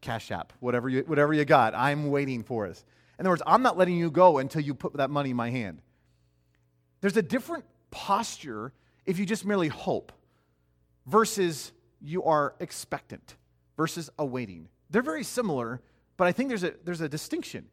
Cash 0.00 0.30
app, 0.30 0.52
whatever 0.60 0.88
you, 0.88 1.02
whatever 1.08 1.34
you 1.34 1.44
got, 1.44 1.74
I'm 1.74 2.08
waiting 2.08 2.44
for 2.44 2.66
it. 2.66 2.84
In 3.18 3.26
other 3.26 3.30
words, 3.30 3.42
I'm 3.48 3.62
not 3.62 3.76
letting 3.76 3.96
you 3.96 4.12
go 4.12 4.38
until 4.38 4.60
you 4.60 4.74
put 4.74 4.92
that 4.92 5.10
money 5.10 5.30
in 5.30 5.36
my 5.36 5.50
hand. 5.50 5.82
There's 7.00 7.16
a 7.16 7.22
different 7.22 7.64
posture 7.90 8.72
if 9.06 9.18
you 9.18 9.26
just 9.26 9.44
merely 9.44 9.68
hope 9.68 10.12
versus 11.06 11.72
you 12.00 12.22
are 12.24 12.54
expectant 12.60 13.36
versus 13.76 14.10
awaiting. 14.18 14.68
They're 14.90 15.02
very 15.02 15.24
similar, 15.24 15.80
but 16.16 16.26
I 16.26 16.32
think 16.32 16.48
there's 16.48 16.64
a, 16.64 16.74
there's 16.84 17.00
a 17.00 17.08
distinction. 17.08 17.66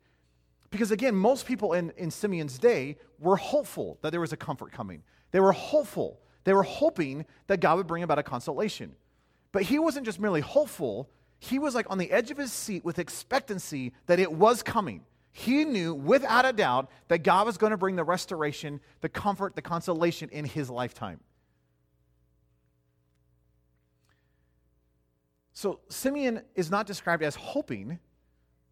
Because 0.69 0.91
again, 0.91 1.15
most 1.15 1.45
people 1.45 1.73
in, 1.73 1.91
in 1.97 2.11
Simeon's 2.11 2.57
day 2.57 2.97
were 3.19 3.35
hopeful 3.35 3.99
that 4.01 4.11
there 4.11 4.21
was 4.21 4.33
a 4.33 4.37
comfort 4.37 4.71
coming. 4.71 5.03
They 5.31 5.39
were 5.39 5.51
hopeful. 5.51 6.19
They 6.43 6.53
were 6.53 6.63
hoping 6.63 7.25
that 7.47 7.59
God 7.59 7.77
would 7.77 7.87
bring 7.87 8.03
about 8.03 8.19
a 8.19 8.23
consolation. 8.23 8.95
But 9.51 9.63
he 9.63 9.79
wasn't 9.79 10.05
just 10.05 10.19
merely 10.19 10.41
hopeful, 10.41 11.09
he 11.39 11.59
was 11.59 11.75
like 11.75 11.89
on 11.89 11.97
the 11.97 12.11
edge 12.11 12.31
of 12.31 12.37
his 12.37 12.53
seat 12.53 12.85
with 12.85 12.99
expectancy 12.99 13.93
that 14.05 14.19
it 14.19 14.31
was 14.31 14.63
coming. 14.63 15.03
He 15.31 15.63
knew 15.63 15.93
without 15.93 16.45
a 16.45 16.53
doubt 16.53 16.89
that 17.07 17.19
God 17.19 17.45
was 17.45 17.57
going 17.57 17.71
to 17.71 17.77
bring 17.77 17.95
the 17.95 18.03
restoration, 18.03 18.81
the 18.99 19.09
comfort, 19.09 19.55
the 19.55 19.61
consolation 19.61 20.29
in 20.29 20.45
his 20.45 20.69
lifetime. 20.69 21.19
So 25.53 25.79
Simeon 25.89 26.41
is 26.55 26.71
not 26.71 26.87
described 26.87 27.23
as 27.23 27.35
hoping, 27.35 27.99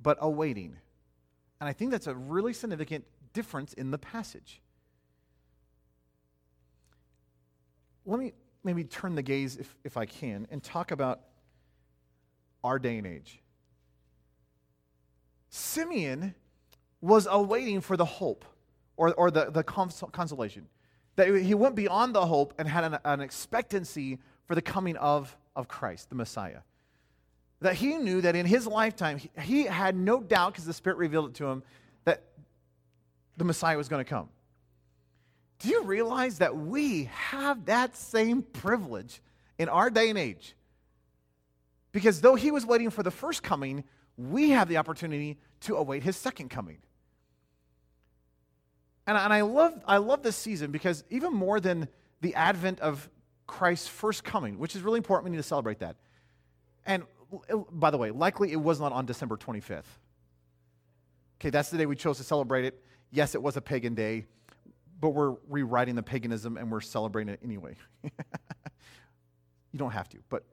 but 0.02 0.18
awaiting. 0.22 0.76
And 1.62 1.70
I 1.70 1.74
think 1.74 1.92
that's 1.92 2.08
a 2.08 2.16
really 2.16 2.54
significant 2.54 3.06
difference 3.34 3.74
in 3.74 3.92
the 3.92 3.98
passage. 3.98 4.62
Let 8.06 8.20
me 8.20 8.34
maybe 8.64 8.84
turn 8.84 9.16
the 9.16 9.22
gaze, 9.22 9.56
if, 9.56 9.76
if 9.84 9.98
I 9.98 10.06
can, 10.06 10.48
and 10.50 10.64
talk 10.64 10.92
about 10.92 11.22
our 12.64 12.80
day 12.80 12.98
and 12.98 13.06
age. 13.08 13.40
Simeon 15.50 16.36
was 17.02 17.28
awaiting 17.30 17.82
for 17.82 17.98
the 17.98 18.06
hope 18.06 18.46
or, 18.98 19.14
or 19.14 19.32
the, 19.32 19.52
the 19.52 19.64
consolation. 19.64 20.68
That 21.16 21.36
he 21.36 21.54
went 21.54 21.76
beyond 21.76 22.16
the 22.16 22.26
hope 22.26 22.54
and 22.58 22.68
had 22.68 22.84
an, 22.84 22.98
an 23.04 23.22
expectancy 23.22 24.20
for 24.46 24.56
the 24.56 24.62
coming 24.62 24.96
of, 24.98 25.36
of 25.56 25.68
Christ, 25.68 26.10
the 26.10 26.16
Messiah 26.16 26.60
that 27.62 27.76
he 27.76 27.98
knew 27.98 28.22
that 28.22 28.36
in 28.36 28.46
his 28.46 28.66
lifetime, 28.66 29.18
he, 29.18 29.30
he 29.42 29.64
had 29.64 29.96
no 29.96 30.22
doubt, 30.22 30.54
because 30.54 30.66
the 30.66 30.74
Spirit 30.74 30.98
revealed 30.98 31.30
it 31.30 31.34
to 31.36 31.46
him, 31.48 31.64
that 32.06 32.24
the 33.38 33.44
Messiah 33.44 33.78
was 33.78 33.90
going 33.90 34.04
to 34.04 34.10
come. 34.10 34.30
Do 35.60 35.70
you 35.70 35.84
realize 35.84 36.38
that 36.38 36.56
we 36.56 37.06
have 37.06 37.66
that 37.66 37.98
same 37.98 38.42
privilege 38.42 39.22
in 39.58 39.68
our 39.68 39.90
day 39.90 40.10
and 40.10 40.18
age? 40.18 40.56
Because 41.92 42.22
though 42.22 42.36
he 42.36 42.50
was 42.50 42.66
waiting 42.66 42.90
for 42.90 43.04
the 43.04 43.12
first 43.12 43.44
coming, 43.44 43.84
we 44.18 44.52
have 44.52 44.70
the 44.70 44.78
opportunity 44.78 45.38
to 45.62 45.76
await 45.76 46.04
his 46.04 46.16
second 46.16 46.50
coming. 46.50 46.78
And, 49.10 49.18
and 49.18 49.34
I, 49.34 49.42
love, 49.42 49.74
I 49.88 49.98
love 49.98 50.22
this 50.22 50.36
season 50.36 50.70
because 50.70 51.04
even 51.10 51.34
more 51.34 51.60
than 51.60 51.88
the 52.22 52.36
advent 52.36 52.80
of 52.80 53.10
Christ's 53.48 53.88
first 53.88 54.24
coming, 54.24 54.60
which 54.60 54.76
is 54.76 54.84
really 54.84 54.98
important, 54.98 55.26
we 55.26 55.32
need 55.32 55.38
to 55.38 55.44
celebrate 55.44 55.80
that. 55.80 55.96
And 56.86 57.06
by 57.72 57.90
the 57.90 57.98
way, 57.98 58.12
likely 58.12 58.52
it 58.52 58.62
was 58.62 58.80
not 58.80 58.92
on 58.92 59.08
December 59.08 59.36
25th. 59.36 59.82
Okay, 61.40 61.50
that's 61.50 61.72
the 61.72 61.80
day 61.80 61.88
we 61.88 61.96
chose 61.96 62.18
to 62.18 62.24
celebrate 62.24 62.66
it. 62.66 62.84
Yes, 63.10 63.34
it 63.34 63.42
was 63.42 63.58
a 63.58 63.62
pagan 63.62 63.96
day, 63.96 64.28
but 65.02 65.10
we're 65.10 65.38
rewriting 65.48 65.96
the 65.96 66.04
paganism 66.04 66.56
and 66.56 66.72
we're 66.72 66.80
celebrating 66.80 67.34
it 67.34 67.40
anyway. 67.44 67.74
you 68.04 68.12
don't 69.76 69.90
have 69.90 70.08
to, 70.10 70.20
but 70.30 70.44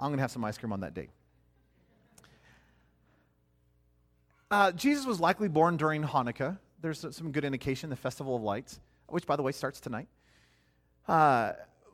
I'm 0.00 0.08
going 0.08 0.18
to 0.18 0.22
have 0.22 0.32
some 0.32 0.44
ice 0.44 0.58
cream 0.58 0.72
on 0.72 0.80
that 0.80 0.94
day. 0.94 1.10
Uh, 4.50 4.72
Jesus 4.72 5.06
was 5.06 5.20
likely 5.20 5.46
born 5.46 5.76
during 5.76 6.02
Hanukkah. 6.02 6.58
There's 6.84 7.06
some 7.16 7.32
good 7.32 7.46
indication, 7.46 7.88
the 7.88 7.96
Festival 7.96 8.36
of 8.36 8.42
Lights, 8.42 8.78
which, 9.06 9.26
by 9.26 9.36
the 9.36 9.42
way, 9.42 9.52
starts 9.52 9.80
tonight. 9.80 10.06
Uh, 11.08 11.52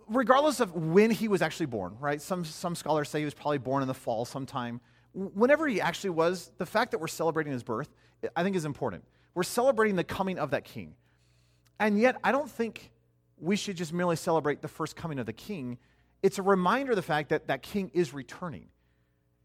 regardless 0.09 0.59
of 0.59 0.75
when 0.75 1.13
he 1.13 1.29
was 1.29 1.43
actually 1.43 1.67
born, 1.67 1.97
right? 2.01 2.21
Some, 2.21 2.45
some 2.45 2.75
scholars 2.75 3.09
say 3.09 3.21
he 3.21 3.25
was 3.25 3.33
probably 3.33 3.59
born 3.59 3.83
in 3.83 3.87
the 3.87 3.95
fall 3.95 4.25
sometime. 4.25 4.81
Whenever 5.15 5.69
he 5.69 5.81
actually 5.81 6.11
was, 6.11 6.51
the 6.59 6.67
fact 6.67 6.91
that 6.91 6.99
we're 6.99 7.07
celebrating 7.07 7.53
his 7.53 7.63
birth, 7.63 7.89
I 8.35 8.43
think 8.43 8.57
is 8.57 8.65
important. 8.65 9.05
We're 9.35 9.45
celebrating 9.45 9.95
the 9.95 10.03
coming 10.03 10.41
of 10.41 10.51
that 10.51 10.65
king. 10.65 10.97
And 11.79 11.97
yet, 11.97 12.17
I 12.25 12.33
don't 12.33 12.51
think 12.51 12.91
we 13.39 13.55
should 13.55 13.77
just 13.77 13.93
merely 13.93 14.17
celebrate 14.17 14.61
the 14.61 14.67
first 14.67 14.97
coming 14.97 15.21
of 15.21 15.27
the 15.27 15.33
king. 15.33 15.79
It's 16.21 16.41
a 16.41 16.43
reminder 16.43 16.91
of 16.91 16.97
the 16.97 17.03
fact 17.03 17.29
that 17.29 17.47
that 17.47 17.63
king 17.63 17.93
is 17.95 18.13
returning. 18.13 18.67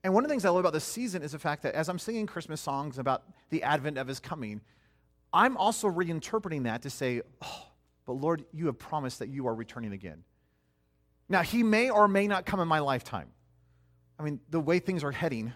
And 0.04 0.12
one 0.12 0.24
of 0.24 0.28
the 0.28 0.34
things 0.34 0.44
I 0.44 0.50
love 0.50 0.62
about 0.62 0.74
this 0.74 0.86
season 0.86 1.22
is 1.22 1.34
the 1.34 1.40
fact 1.40 1.62
that 1.62 1.76
as 1.76 1.88
I'm 1.88 2.00
singing 2.00 2.26
Christmas 2.26 2.62
songs 2.62 2.98
about 2.98 3.22
the 3.52 3.62
advent 3.62 4.00
of 4.00 4.08
his 4.08 4.20
coming, 4.20 4.62
I'm 5.36 5.58
also 5.58 5.90
reinterpreting 5.90 6.64
that 6.64 6.84
to 6.84 6.90
say, 6.90 7.22
oh, 7.42 7.68
but 8.06 8.14
Lord, 8.14 8.46
you 8.54 8.68
have 8.68 8.80
promised 8.80 9.20
that 9.20 9.28
you 9.28 9.48
are 9.48 9.54
returning 9.54 9.92
again. 9.92 10.24
Now, 11.28 11.42
he 11.42 11.62
may 11.62 11.90
or 11.90 12.08
may 12.08 12.26
not 12.26 12.46
come 12.46 12.62
in 12.62 12.70
my 12.70 12.80
lifetime. 12.80 13.28
I 14.18 14.24
mean, 14.24 14.40
the 14.50 14.62
way 14.62 14.80
things 14.80 15.04
are 15.04 15.12
heading, 15.12 15.52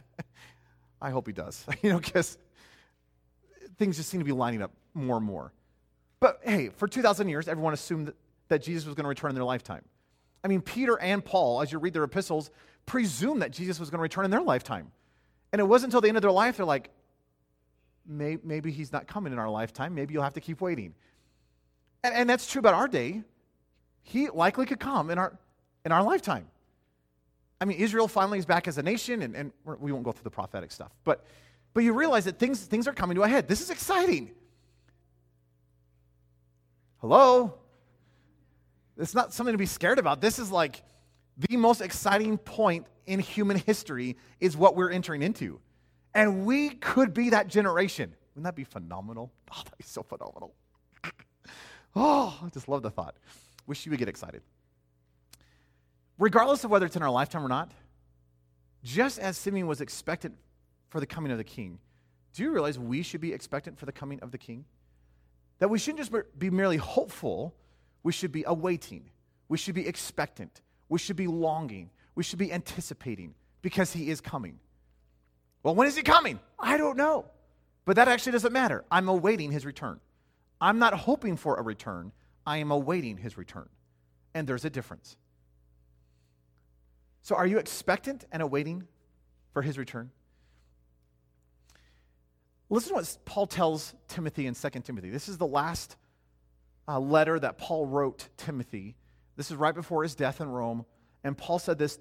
I 1.02 1.10
hope 1.10 1.26
he 1.26 1.34
does, 1.34 1.66
you 1.82 1.90
know, 1.90 1.98
because 1.98 2.38
things 3.76 3.98
just 3.98 4.08
seem 4.08 4.20
to 4.20 4.24
be 4.24 4.32
lining 4.32 4.62
up 4.62 4.72
more 4.94 5.18
and 5.18 5.26
more. 5.26 5.52
But 6.18 6.40
hey, 6.42 6.70
for 6.70 6.88
2,000 6.88 7.28
years, 7.28 7.48
everyone 7.48 7.74
assumed 7.74 8.08
that, 8.08 8.16
that 8.48 8.62
Jesus 8.62 8.86
was 8.86 8.94
going 8.94 9.04
to 9.04 9.10
return 9.10 9.30
in 9.30 9.34
their 9.34 9.44
lifetime. 9.44 9.84
I 10.42 10.48
mean, 10.48 10.62
Peter 10.62 10.98
and 10.98 11.22
Paul, 11.22 11.60
as 11.60 11.70
you 11.70 11.78
read 11.78 11.92
their 11.92 12.04
epistles, 12.04 12.50
presumed 12.86 13.42
that 13.42 13.50
Jesus 13.50 13.78
was 13.78 13.90
going 13.90 13.98
to 13.98 14.02
return 14.02 14.24
in 14.24 14.30
their 14.30 14.40
lifetime. 14.40 14.90
And 15.52 15.60
it 15.60 15.64
wasn't 15.64 15.88
until 15.88 16.00
the 16.00 16.08
end 16.08 16.16
of 16.16 16.22
their 16.22 16.32
life 16.32 16.56
they're 16.56 16.64
like, 16.64 16.90
maybe 18.08 18.70
he's 18.70 18.92
not 18.92 19.06
coming 19.06 19.32
in 19.32 19.38
our 19.38 19.50
lifetime. 19.50 19.94
Maybe 19.94 20.14
you'll 20.14 20.22
have 20.22 20.34
to 20.34 20.40
keep 20.40 20.60
waiting. 20.60 20.94
And, 22.04 22.14
and 22.14 22.30
that's 22.30 22.50
true 22.50 22.60
about 22.60 22.74
our 22.74 22.88
day 22.88 23.22
he 24.06 24.28
likely 24.28 24.66
could 24.66 24.78
come 24.78 25.10
in 25.10 25.18
our, 25.18 25.36
in 25.84 25.90
our 25.90 26.02
lifetime. 26.02 26.46
I 27.60 27.64
mean, 27.64 27.78
Israel 27.78 28.06
finally 28.06 28.38
is 28.38 28.46
back 28.46 28.68
as 28.68 28.78
a 28.78 28.82
nation, 28.82 29.22
and, 29.22 29.34
and 29.34 29.52
we 29.80 29.90
won't 29.90 30.04
go 30.04 30.12
through 30.12 30.24
the 30.24 30.30
prophetic 30.30 30.70
stuff, 30.70 30.92
but, 31.02 31.24
but 31.74 31.82
you 31.82 31.92
realize 31.92 32.26
that 32.26 32.38
things, 32.38 32.60
things 32.60 32.86
are 32.86 32.92
coming 32.92 33.16
to 33.16 33.22
a 33.22 33.28
head. 33.28 33.48
This 33.48 33.60
is 33.60 33.70
exciting. 33.70 34.30
Hello? 37.00 37.54
It's 38.96 39.14
not 39.14 39.32
something 39.32 39.52
to 39.54 39.58
be 39.58 39.66
scared 39.66 39.98
about. 39.98 40.20
This 40.20 40.38
is 40.38 40.52
like 40.52 40.82
the 41.50 41.56
most 41.56 41.80
exciting 41.80 42.38
point 42.38 42.86
in 43.06 43.18
human 43.18 43.56
history 43.56 44.16
is 44.38 44.56
what 44.56 44.76
we're 44.76 44.90
entering 44.90 45.22
into. 45.22 45.60
And 46.16 46.46
we 46.46 46.70
could 46.70 47.12
be 47.12 47.28
that 47.30 47.46
generation. 47.46 48.14
Wouldn't 48.34 48.44
that 48.44 48.56
be 48.56 48.64
phenomenal? 48.64 49.30
Oh, 49.52 49.62
that'd 49.62 49.78
be 49.78 49.84
so 49.84 50.02
phenomenal. 50.02 50.54
oh, 51.94 52.36
I 52.42 52.48
just 52.48 52.68
love 52.68 52.82
the 52.82 52.90
thought. 52.90 53.16
Wish 53.66 53.84
you 53.84 53.90
would 53.90 53.98
get 53.98 54.08
excited. 54.08 54.42
Regardless 56.18 56.64
of 56.64 56.70
whether 56.70 56.86
it's 56.86 56.96
in 56.96 57.02
our 57.02 57.10
lifetime 57.10 57.44
or 57.44 57.48
not, 57.48 57.70
just 58.82 59.18
as 59.18 59.36
Simeon 59.36 59.66
was 59.66 59.82
expectant 59.82 60.36
for 60.88 61.00
the 61.00 61.06
coming 61.06 61.30
of 61.30 61.38
the 61.38 61.44
king, 61.44 61.78
do 62.32 62.42
you 62.42 62.50
realize 62.50 62.78
we 62.78 63.02
should 63.02 63.20
be 63.20 63.32
expectant 63.32 63.78
for 63.78 63.84
the 63.84 63.92
coming 63.92 64.18
of 64.20 64.32
the 64.32 64.38
king? 64.38 64.64
That 65.58 65.68
we 65.68 65.78
shouldn't 65.78 65.98
just 65.98 66.12
be 66.38 66.48
merely 66.48 66.78
hopeful, 66.78 67.54
we 68.02 68.12
should 68.12 68.32
be 68.32 68.42
awaiting. 68.46 69.10
We 69.48 69.58
should 69.58 69.74
be 69.74 69.86
expectant. 69.86 70.62
We 70.88 70.98
should 70.98 71.16
be 71.16 71.26
longing. 71.26 71.90
We 72.14 72.24
should 72.24 72.38
be 72.38 72.52
anticipating 72.52 73.34
because 73.60 73.92
he 73.92 74.08
is 74.10 74.22
coming. 74.22 74.58
Well, 75.66 75.74
when 75.74 75.88
is 75.88 75.96
he 75.96 76.04
coming? 76.04 76.38
I 76.60 76.76
don't 76.76 76.96
know. 76.96 77.24
But 77.86 77.96
that 77.96 78.06
actually 78.06 78.30
doesn't 78.30 78.52
matter. 78.52 78.84
I'm 78.88 79.08
awaiting 79.08 79.50
his 79.50 79.66
return. 79.66 79.98
I'm 80.60 80.78
not 80.78 80.94
hoping 80.94 81.36
for 81.36 81.56
a 81.56 81.62
return, 81.62 82.12
I 82.46 82.58
am 82.58 82.70
awaiting 82.70 83.16
his 83.16 83.36
return. 83.36 83.68
And 84.32 84.46
there's 84.46 84.64
a 84.64 84.70
difference. 84.70 85.16
So, 87.22 87.34
are 87.34 87.48
you 87.48 87.58
expectant 87.58 88.26
and 88.30 88.44
awaiting 88.44 88.86
for 89.52 89.60
his 89.60 89.76
return? 89.76 90.12
Listen 92.70 92.90
to 92.90 92.94
what 92.94 93.18
Paul 93.24 93.48
tells 93.48 93.92
Timothy 94.06 94.46
in 94.46 94.54
2 94.54 94.70
Timothy. 94.84 95.10
This 95.10 95.28
is 95.28 95.36
the 95.36 95.48
last 95.48 95.96
uh, 96.86 97.00
letter 97.00 97.40
that 97.40 97.58
Paul 97.58 97.86
wrote 97.86 98.28
Timothy. 98.36 98.94
This 99.34 99.50
is 99.50 99.56
right 99.56 99.74
before 99.74 100.04
his 100.04 100.14
death 100.14 100.40
in 100.40 100.48
Rome. 100.48 100.86
And 101.24 101.36
Paul 101.36 101.58
said 101.58 101.76
this 101.76 101.98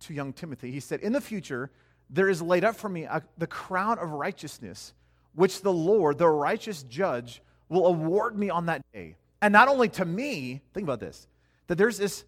to 0.00 0.14
young 0.14 0.32
Timothy. 0.32 0.72
He 0.72 0.80
said, 0.80 0.98
In 0.98 1.12
the 1.12 1.20
future, 1.20 1.70
there 2.10 2.28
is 2.28 2.40
laid 2.40 2.64
up 2.64 2.76
for 2.76 2.88
me 2.88 3.04
a, 3.04 3.22
the 3.36 3.46
crown 3.46 3.98
of 3.98 4.10
righteousness, 4.10 4.94
which 5.34 5.62
the 5.62 5.72
Lord, 5.72 6.18
the 6.18 6.28
righteous 6.28 6.82
judge, 6.84 7.42
will 7.68 7.86
award 7.86 8.38
me 8.38 8.50
on 8.50 8.66
that 8.66 8.82
day. 8.92 9.16
And 9.40 9.52
not 9.52 9.68
only 9.68 9.88
to 9.90 10.04
me, 10.04 10.62
think 10.72 10.84
about 10.84 11.00
this, 11.00 11.26
that 11.66 11.76
there's 11.76 11.98
this, 11.98 12.24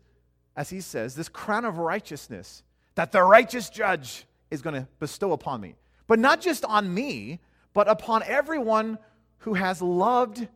as 0.56 0.70
he 0.70 0.80
says, 0.80 1.14
this 1.14 1.28
crown 1.28 1.64
of 1.64 1.78
righteousness 1.78 2.62
that 2.94 3.12
the 3.12 3.22
righteous 3.22 3.70
judge 3.70 4.26
is 4.50 4.62
going 4.62 4.74
to 4.74 4.86
bestow 4.98 5.32
upon 5.32 5.60
me. 5.60 5.74
But 6.06 6.18
not 6.18 6.40
just 6.40 6.64
on 6.64 6.92
me, 6.92 7.40
but 7.72 7.88
upon 7.88 8.22
everyone 8.24 8.98
who 9.38 9.54
has 9.54 9.80
loved 9.80 10.46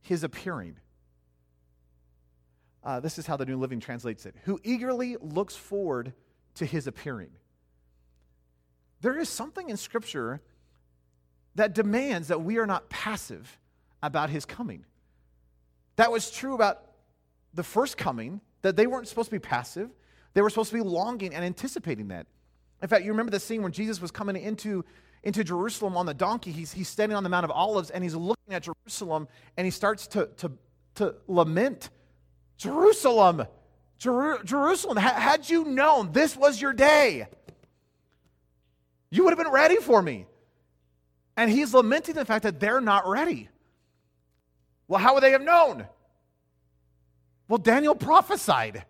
his 0.00 0.24
appearing. 0.24 0.76
Uh, 2.82 3.00
this 3.00 3.18
is 3.18 3.26
how 3.26 3.36
the 3.36 3.44
New 3.44 3.58
Living 3.58 3.80
translates 3.80 4.24
it 4.24 4.34
who 4.44 4.58
eagerly 4.62 5.16
looks 5.20 5.54
forward 5.54 6.14
to 6.54 6.64
his 6.64 6.86
appearing. 6.86 7.30
There 9.00 9.18
is 9.18 9.28
something 9.28 9.68
in 9.68 9.76
Scripture 9.76 10.40
that 11.54 11.74
demands 11.74 12.28
that 12.28 12.42
we 12.42 12.58
are 12.58 12.66
not 12.66 12.88
passive 12.88 13.58
about 14.02 14.30
his 14.30 14.44
coming. 14.44 14.84
That 15.96 16.12
was 16.12 16.30
true 16.30 16.54
about 16.54 16.82
the 17.54 17.62
first 17.62 17.96
coming, 17.96 18.40
that 18.62 18.76
they 18.76 18.86
weren't 18.86 19.08
supposed 19.08 19.30
to 19.30 19.34
be 19.34 19.40
passive. 19.40 19.90
They 20.34 20.42
were 20.42 20.50
supposed 20.50 20.70
to 20.70 20.76
be 20.76 20.82
longing 20.82 21.34
and 21.34 21.44
anticipating 21.44 22.08
that. 22.08 22.26
In 22.82 22.88
fact, 22.88 23.04
you 23.04 23.10
remember 23.10 23.30
the 23.30 23.40
scene 23.40 23.62
when 23.62 23.72
Jesus 23.72 24.00
was 24.00 24.10
coming 24.10 24.36
into 24.36 24.84
into 25.24 25.42
Jerusalem 25.42 25.96
on 25.96 26.06
the 26.06 26.14
donkey. 26.14 26.52
He's, 26.52 26.72
he's 26.72 26.88
standing 26.88 27.16
on 27.16 27.24
the 27.24 27.28
Mount 27.28 27.44
of 27.44 27.50
Olives 27.50 27.90
and 27.90 28.04
he's 28.04 28.14
looking 28.14 28.54
at 28.54 28.62
Jerusalem 28.62 29.26
and 29.56 29.64
he 29.64 29.70
starts 29.70 30.06
to, 30.08 30.28
to, 30.38 30.52
to 30.94 31.14
lament 31.26 31.90
Jerusalem, 32.56 33.46
Jer- 33.98 34.42
Jerusalem, 34.44 34.96
had 34.96 35.48
you 35.48 35.64
known 35.64 36.12
this 36.12 36.36
was 36.36 36.60
your 36.60 36.72
day, 36.72 37.28
you 39.10 39.24
would 39.24 39.30
have 39.30 39.38
been 39.38 39.52
ready 39.52 39.76
for 39.76 40.02
me. 40.02 40.26
And 41.36 41.50
he's 41.50 41.72
lamenting 41.72 42.14
the 42.14 42.24
fact 42.24 42.42
that 42.42 42.58
they're 42.60 42.80
not 42.80 43.06
ready. 43.06 43.48
Well, 44.88 45.00
how 45.00 45.14
would 45.14 45.22
they 45.22 45.30
have 45.30 45.42
known? 45.42 45.86
Well, 47.48 47.58
Daniel 47.58 47.94
prophesied 47.94 48.84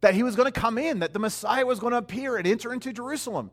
that 0.00 0.14
he 0.14 0.22
was 0.22 0.36
going 0.36 0.50
to 0.50 0.60
come 0.60 0.78
in, 0.78 1.00
that 1.00 1.12
the 1.12 1.18
Messiah 1.18 1.64
was 1.64 1.78
going 1.78 1.92
to 1.92 1.98
appear 1.98 2.36
and 2.36 2.46
enter 2.46 2.72
into 2.72 2.92
Jerusalem. 2.92 3.50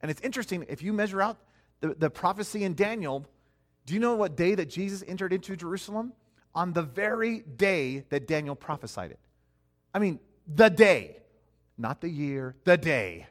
And 0.00 0.10
it's 0.10 0.20
interesting, 0.20 0.64
if 0.68 0.82
you 0.82 0.92
measure 0.92 1.20
out 1.20 1.38
the, 1.80 1.94
the 1.94 2.10
prophecy 2.10 2.64
in 2.64 2.74
Daniel, 2.74 3.26
do 3.86 3.94
you 3.94 4.00
know 4.00 4.14
what 4.14 4.36
day 4.36 4.54
that 4.54 4.68
Jesus 4.70 5.04
entered 5.06 5.32
into 5.32 5.56
Jerusalem? 5.56 6.12
On 6.54 6.72
the 6.72 6.82
very 6.82 7.40
day 7.40 8.04
that 8.10 8.28
Daniel 8.28 8.54
prophesied 8.54 9.10
it. 9.10 9.18
I 9.92 9.98
mean, 9.98 10.20
the 10.46 10.68
day, 10.68 11.16
not 11.76 12.00
the 12.00 12.08
year, 12.08 12.54
the 12.64 12.76
day. 12.76 13.14
Isn't 13.14 13.28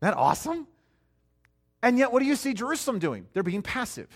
that 0.00 0.16
awesome? 0.16 0.66
And 1.82 1.98
yet, 1.98 2.12
what 2.12 2.20
do 2.20 2.26
you 2.26 2.36
see 2.36 2.54
Jerusalem 2.54 2.98
doing? 2.98 3.26
They're 3.32 3.42
being 3.42 3.62
passive. 3.62 4.08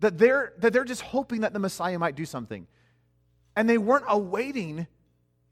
That 0.00 0.16
they're, 0.16 0.52
that 0.58 0.72
they're 0.72 0.84
just 0.84 1.02
hoping 1.02 1.40
that 1.40 1.52
the 1.52 1.58
Messiah 1.58 1.98
might 1.98 2.14
do 2.14 2.24
something. 2.24 2.66
And 3.56 3.68
they 3.68 3.78
weren't 3.78 4.04
awaiting 4.08 4.86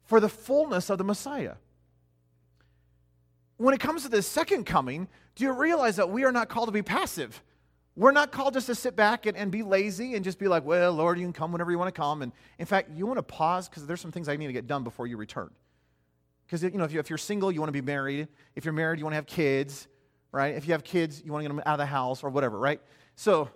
for 0.04 0.20
the 0.20 0.28
fullness 0.28 0.88
of 0.88 0.98
the 0.98 1.04
Messiah. 1.04 1.54
When 3.56 3.74
it 3.74 3.80
comes 3.80 4.02
to 4.02 4.08
the 4.08 4.22
second 4.22 4.64
coming, 4.64 5.08
do 5.34 5.44
you 5.44 5.52
realize 5.52 5.96
that 5.96 6.10
we 6.10 6.24
are 6.24 6.30
not 6.30 6.48
called 6.48 6.68
to 6.68 6.72
be 6.72 6.82
passive? 6.82 7.42
We're 7.96 8.12
not 8.12 8.30
called 8.30 8.54
just 8.54 8.66
to 8.66 8.74
sit 8.74 8.94
back 8.94 9.26
and, 9.26 9.36
and 9.36 9.50
be 9.50 9.62
lazy 9.62 10.14
and 10.14 10.24
just 10.24 10.38
be 10.38 10.46
like, 10.46 10.64
well, 10.64 10.92
Lord, 10.92 11.18
you 11.18 11.24
can 11.24 11.32
come 11.32 11.50
whenever 11.50 11.70
you 11.70 11.78
want 11.78 11.92
to 11.92 11.98
come. 11.98 12.22
And 12.22 12.30
in 12.58 12.66
fact, 12.66 12.90
you 12.94 13.06
want 13.06 13.18
to 13.18 13.22
pause 13.22 13.68
because 13.68 13.86
there's 13.86 14.00
some 14.00 14.12
things 14.12 14.28
I 14.28 14.36
need 14.36 14.46
to 14.46 14.52
get 14.52 14.66
done 14.66 14.84
before 14.84 15.06
you 15.06 15.16
return. 15.16 15.50
Because 16.46 16.62
you 16.62 16.70
know, 16.70 16.84
if, 16.84 16.92
you, 16.92 17.00
if 17.00 17.08
you're 17.08 17.18
single, 17.18 17.50
you 17.50 17.60
want 17.60 17.68
to 17.68 17.72
be 17.72 17.84
married. 17.84 18.28
If 18.54 18.64
you're 18.64 18.74
married, 18.74 18.98
you 18.98 19.04
want 19.04 19.12
to 19.12 19.16
have 19.16 19.26
kids, 19.26 19.88
right? 20.36 20.54
If 20.54 20.66
you 20.66 20.72
have 20.72 20.84
kids, 20.84 21.22
you 21.24 21.32
want 21.32 21.42
to 21.42 21.48
get 21.48 21.56
them 21.56 21.62
out 21.64 21.74
of 21.74 21.78
the 21.78 21.86
house 21.86 22.22
or 22.22 22.28
whatever, 22.28 22.58
right? 22.58 22.80
So 23.16 23.48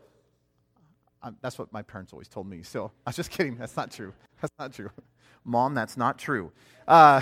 that's 1.42 1.58
what 1.58 1.70
my 1.72 1.82
parents 1.82 2.12
always 2.12 2.26
told 2.26 2.48
me. 2.48 2.62
So 2.62 2.90
I 3.06 3.10
was 3.10 3.16
just 3.16 3.30
kidding. 3.30 3.56
That's 3.56 3.76
not 3.76 3.90
true. 3.90 4.14
That's 4.40 4.54
not 4.58 4.72
true. 4.72 4.90
Mom, 5.44 5.74
that's 5.74 5.98
not 5.98 6.18
true. 6.18 6.50
Uh, 6.88 7.20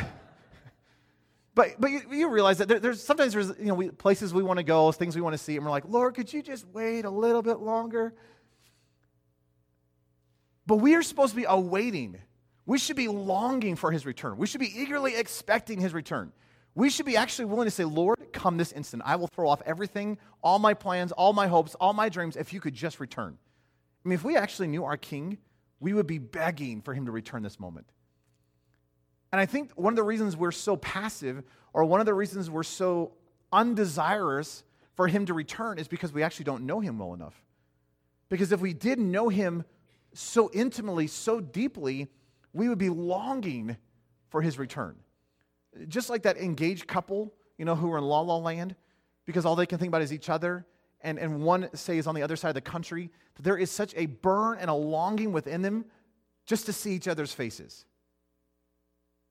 but, 1.57 1.81
but 1.81 1.90
you, 1.90 2.03
you 2.12 2.29
realize 2.29 2.59
that 2.59 2.68
there, 2.68 2.79
there's 2.79 3.03
sometimes 3.03 3.33
there's 3.33 3.49
you 3.59 3.66
know 3.66 3.75
we, 3.75 3.90
places 3.90 4.33
we 4.33 4.44
want 4.44 4.59
to 4.59 4.62
go, 4.62 4.92
things 4.92 5.16
we 5.16 5.23
want 5.23 5.35
to 5.35 5.38
see, 5.38 5.57
and 5.57 5.64
we're 5.64 5.73
like, 5.73 5.88
Lord, 5.88 6.14
could 6.14 6.33
you 6.33 6.40
just 6.40 6.64
wait 6.68 7.05
a 7.05 7.11
little 7.11 7.42
bit 7.42 7.59
longer? 7.59 8.14
But 10.66 10.77
we 10.77 10.94
are 10.94 11.03
supposed 11.03 11.33
to 11.33 11.37
be 11.37 11.47
awaiting. 11.49 12.18
We 12.64 12.79
should 12.79 12.97
be 12.97 13.09
longing 13.09 13.75
for 13.75 13.90
his 13.90 14.07
return. 14.07 14.37
We 14.37 14.47
should 14.47 14.61
be 14.61 14.81
eagerly 14.81 15.16
expecting 15.16 15.81
his 15.81 15.92
return. 15.92 16.33
We 16.79 16.91
should 16.91 17.07
be 17.07 17.17
actually 17.17 17.47
willing 17.47 17.64
to 17.64 17.73
say, 17.73 17.83
Lord, 17.83 18.33
come 18.33 18.57
this 18.57 18.71
instant. 18.71 19.03
I 19.05 19.17
will 19.17 19.27
throw 19.27 19.49
off 19.49 19.61
everything, 19.67 20.17
all 20.45 20.61
my 20.61 20.75
plans, 20.75 21.11
all 21.11 21.33
my 21.33 21.49
hopes, 21.49 21.75
all 21.75 21.93
my 21.93 22.09
dreams, 22.09 22.37
if 22.37 22.53
you 22.53 22.61
could 22.61 22.75
just 22.75 23.01
return. 23.01 23.37
I 24.05 24.09
mean, 24.09 24.14
if 24.14 24.23
we 24.23 24.37
actually 24.37 24.69
knew 24.69 24.85
our 24.85 24.97
king, 24.97 25.38
we 25.81 25.93
would 25.93 26.07
be 26.07 26.19
begging 26.19 26.81
for 26.83 26.95
him 26.95 27.07
to 27.07 27.11
return 27.11 27.43
this 27.43 27.59
moment. 27.59 27.88
And 29.33 29.41
I 29.41 29.47
think 29.47 29.73
one 29.73 29.93
of 29.93 29.97
the 29.97 30.05
reasons 30.05 30.37
we're 30.37 30.53
so 30.53 30.77
passive, 30.77 31.43
or 31.73 31.85
one 31.85 31.99
of 31.99 32.07
the 32.07 32.14
reasons 32.14 32.49
we're 32.49 32.62
so 32.62 33.14
undesirous 33.53 34.62
for 34.95 35.09
him 35.09 35.27
to 35.27 35.35
return, 35.35 35.81
is 35.81 35.88
because 35.88 36.12
we 36.12 36.23
actually 36.23 36.45
don't 36.45 36.64
know 36.64 36.79
him 36.79 37.01
well 37.01 37.12
enough. 37.12 37.35
Because 38.29 38.53
if 38.53 38.61
we 38.61 38.73
did 38.73 39.01
know 39.01 39.29
him 39.29 39.64
so 40.14 40.49
intimately, 40.55 41.09
so 41.09 41.41
deeply, 41.41 42.07
we 42.53 42.69
would 42.69 42.79
be 42.79 42.88
longing 42.88 43.79
for 44.29 44.43
his 44.43 44.61
return. 44.61 44.95
Just 45.88 46.11
like 46.11 46.22
that 46.22 46.37
engaged 46.38 46.87
couple, 46.87 47.33
you 47.57 47.64
know, 47.64 47.74
who 47.74 47.92
are 47.92 47.98
in 47.98 48.04
La 48.04 48.20
La 48.20 48.37
Land, 48.37 48.74
because 49.26 49.44
all 49.44 49.57
they 49.57 49.66
can 49.66 49.78
think 49.78 49.88
about 49.88 50.02
is 50.02 50.12
each 50.12 50.28
other, 50.28 50.66
and, 51.00 51.18
and 51.18 51.42
one, 51.42 51.68
say, 51.74 51.98
is 51.98 52.07
on 52.07 52.14
the 52.14 52.22
other 52.22 52.37
side 52.37 52.48
of 52.48 52.54
the 52.54 52.61
country, 52.61 53.10
that 53.35 53.42
there 53.42 53.56
is 53.56 53.71
such 53.71 53.94
a 53.96 54.06
burn 54.06 54.58
and 54.58 54.71
a 54.71 54.75
longing 54.75 55.33
within 55.33 55.62
them 55.62 55.85
just 56.46 56.66
to 56.66 56.73
see 56.73 56.92
each 56.94 57.06
other's 57.06 57.33
faces. 57.33 57.85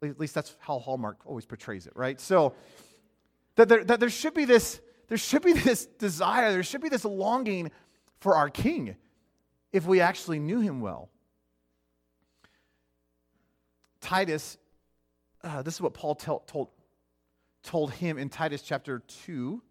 At 0.03 0.19
least 0.19 0.35
that's 0.35 0.55
how 0.59 0.79
Hallmark 0.79 1.17
always 1.25 1.45
portrays 1.45 1.87
it, 1.87 1.93
right? 1.95 2.21
So 2.21 2.53
that 3.55 3.67
there, 3.67 3.83
that 3.83 3.99
there 3.99 4.09
should 4.09 4.35
be 4.35 4.45
this, 4.45 4.79
there 5.07 5.17
should 5.17 5.41
be 5.41 5.53
this 5.69 5.85
desire, 5.85 6.51
there 6.51 6.63
should 6.63 6.81
be 6.81 6.89
this 6.89 7.03
longing 7.03 7.71
for 8.19 8.35
our 8.35 8.49
King 8.49 8.95
if 9.73 9.85
we 9.85 9.99
actually 9.99 10.39
knew 10.39 10.59
him 10.59 10.79
well. 10.79 11.09
Titus, 13.99 14.57
uh, 15.47 15.61
this 15.61 15.75
is 15.75 15.81
what 15.81 15.93
Paul 15.93 16.15
tell, 16.15 16.39
told, 16.39 16.69
told 17.63 17.93
him 17.93 18.17
in 18.17 18.29
Titus 18.29 18.61
chapter 18.61 19.01
2. 19.25 19.61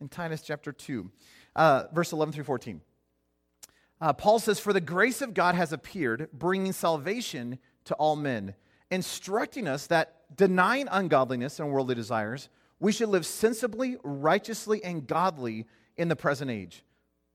In 0.00 0.08
Titus 0.08 0.42
chapter 0.42 0.72
2, 0.72 1.10
uh, 1.56 1.84
verse 1.92 2.12
11 2.12 2.34
through 2.34 2.44
14. 2.44 2.80
Uh, 4.00 4.12
Paul 4.12 4.38
says, 4.38 4.58
For 4.58 4.72
the 4.72 4.80
grace 4.80 5.22
of 5.22 5.32
God 5.32 5.54
has 5.54 5.72
appeared, 5.72 6.28
bringing 6.32 6.72
salvation 6.72 7.58
to 7.84 7.94
all 7.94 8.16
men, 8.16 8.54
instructing 8.90 9.68
us 9.68 9.86
that 9.86 10.36
denying 10.36 10.88
ungodliness 10.90 11.60
and 11.60 11.70
worldly 11.70 11.94
desires, 11.94 12.48
we 12.80 12.92
should 12.92 13.08
live 13.08 13.24
sensibly, 13.24 13.96
righteously, 14.02 14.82
and 14.84 15.06
godly 15.06 15.66
in 15.96 16.08
the 16.08 16.16
present 16.16 16.50
age. 16.50 16.84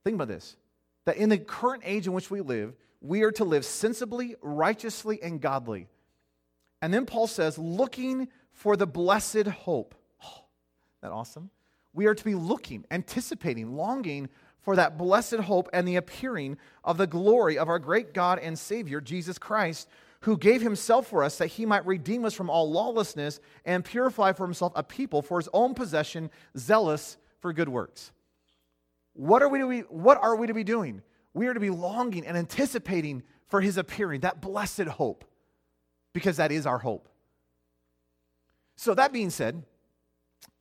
Think 0.03 0.15
about 0.15 0.27
this 0.27 0.57
that 1.05 1.17
in 1.17 1.29
the 1.29 1.37
current 1.37 1.81
age 1.85 2.05
in 2.05 2.13
which 2.13 2.29
we 2.29 2.41
live, 2.41 2.75
we 3.01 3.23
are 3.23 3.31
to 3.33 3.43
live 3.43 3.65
sensibly, 3.65 4.35
righteously, 4.41 5.21
and 5.21 5.39
godly. 5.41 5.87
And 6.81 6.93
then 6.93 7.05
Paul 7.05 7.27
says, 7.27 7.57
looking 7.57 8.27
for 8.51 8.75
the 8.75 8.87
blessed 8.87 9.47
hope. 9.47 9.95
Oh, 10.23 10.43
that 11.01 11.11
awesome? 11.11 11.49
We 11.93 12.05
are 12.05 12.15
to 12.15 12.23
be 12.23 12.35
looking, 12.35 12.85
anticipating, 12.91 13.75
longing 13.75 14.29
for 14.61 14.75
that 14.75 14.97
blessed 14.97 15.35
hope 15.35 15.69
and 15.73 15.87
the 15.87 15.95
appearing 15.95 16.57
of 16.83 16.97
the 16.97 17.07
glory 17.07 17.57
of 17.57 17.69
our 17.69 17.79
great 17.79 18.13
God 18.13 18.39
and 18.39 18.57
Savior, 18.57 19.01
Jesus 19.01 19.37
Christ, 19.37 19.87
who 20.21 20.37
gave 20.37 20.61
himself 20.61 21.07
for 21.07 21.23
us 21.23 21.37
that 21.37 21.47
he 21.47 21.65
might 21.65 21.85
redeem 21.85 22.25
us 22.25 22.33
from 22.33 22.49
all 22.49 22.69
lawlessness 22.69 23.39
and 23.65 23.85
purify 23.85 24.33
for 24.33 24.45
himself 24.45 24.73
a 24.75 24.83
people 24.83 25.21
for 25.21 25.39
his 25.39 25.47
own 25.53 25.73
possession, 25.73 26.29
zealous 26.57 27.17
for 27.39 27.53
good 27.53 27.69
works. 27.69 28.11
What 29.13 29.41
are 29.41 29.49
we 29.49 29.59
to 29.59 29.69
be, 29.69 29.79
what 29.81 30.17
are 30.21 30.35
we 30.35 30.47
to 30.47 30.53
be 30.53 30.65
doing? 30.65 31.01
We 31.33 31.47
are 31.47 31.53
to 31.53 31.59
be 31.59 31.69
longing 31.69 32.25
and 32.25 32.37
anticipating 32.37 33.23
for 33.47 33.61
his 33.61 33.77
appearing, 33.77 34.21
that 34.21 34.41
blessed 34.41 34.83
hope, 34.83 35.25
because 36.13 36.37
that 36.37 36.51
is 36.51 36.65
our 36.65 36.79
hope. 36.79 37.09
So, 38.75 38.93
that 38.93 39.11
being 39.11 39.29
said, 39.29 39.63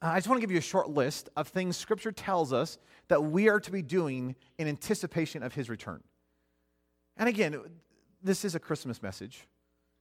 I 0.02 0.16
just 0.16 0.28
want 0.28 0.38
to 0.38 0.40
give 0.40 0.50
you 0.50 0.58
a 0.58 0.62
short 0.62 0.88
list 0.90 1.28
of 1.36 1.48
things 1.48 1.76
Scripture 1.76 2.12
tells 2.12 2.52
us 2.52 2.78
that 3.08 3.22
we 3.22 3.48
are 3.48 3.60
to 3.60 3.70
be 3.70 3.82
doing 3.82 4.36
in 4.58 4.68
anticipation 4.68 5.42
of 5.42 5.54
his 5.54 5.68
return. 5.68 6.02
And 7.16 7.28
again, 7.28 7.60
this 8.22 8.44
is 8.44 8.54
a 8.54 8.60
Christmas 8.60 9.02
message 9.02 9.46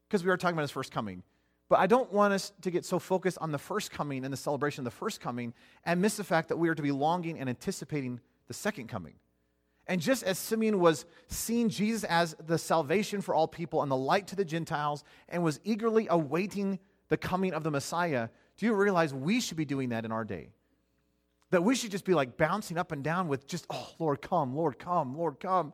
because 0.07 0.23
we 0.23 0.29
are 0.29 0.37
talking 0.37 0.55
about 0.55 0.63
his 0.63 0.71
first 0.71 0.91
coming. 0.91 1.23
But 1.69 1.79
I 1.79 1.87
don't 1.87 2.11
want 2.13 2.33
us 2.33 2.53
to 2.61 2.71
get 2.71 2.85
so 2.85 2.97
focused 2.97 3.37
on 3.39 3.51
the 3.51 3.57
first 3.57 3.91
coming 3.91 4.23
and 4.23 4.31
the 4.31 4.37
celebration 4.37 4.81
of 4.81 4.85
the 4.85 4.97
first 4.97 5.19
coming 5.19 5.53
and 5.83 6.01
miss 6.01 6.15
the 6.15 6.23
fact 6.23 6.49
that 6.49 6.57
we 6.57 6.69
are 6.69 6.75
to 6.75 6.81
be 6.81 6.91
longing 6.91 7.39
and 7.39 7.49
anticipating 7.49 8.19
the 8.47 8.53
second 8.53 8.87
coming. 8.87 9.15
And 9.87 10.01
just 10.01 10.23
as 10.23 10.37
Simeon 10.37 10.79
was 10.79 11.05
seeing 11.27 11.69
Jesus 11.69 12.03
as 12.03 12.35
the 12.45 12.57
salvation 12.57 13.21
for 13.21 13.33
all 13.33 13.47
people 13.47 13.81
and 13.81 13.91
the 13.91 13.95
light 13.97 14.27
to 14.27 14.35
the 14.35 14.43
Gentiles 14.43 15.03
and 15.29 15.43
was 15.43 15.59
eagerly 15.63 16.07
awaiting 16.09 16.79
the 17.07 17.17
coming 17.17 17.53
of 17.53 17.63
the 17.63 17.71
Messiah, 17.71 18.27
do 18.57 18.65
you 18.65 18.73
realize 18.73 19.13
we 19.13 19.39
should 19.39 19.57
be 19.57 19.65
doing 19.65 19.89
that 19.89 20.03
in 20.03 20.11
our 20.11 20.25
day? 20.25 20.49
That 21.51 21.63
we 21.63 21.73
should 21.73 21.91
just 21.91 22.03
be 22.03 22.13
like 22.13 22.35
bouncing 22.35 22.77
up 22.77 22.91
and 22.91 23.01
down 23.01 23.29
with 23.29 23.47
just, 23.47 23.65
oh, 23.69 23.91
Lord, 23.97 24.21
come, 24.21 24.53
Lord, 24.53 24.77
come, 24.77 25.17
Lord, 25.17 25.39
come. 25.39 25.71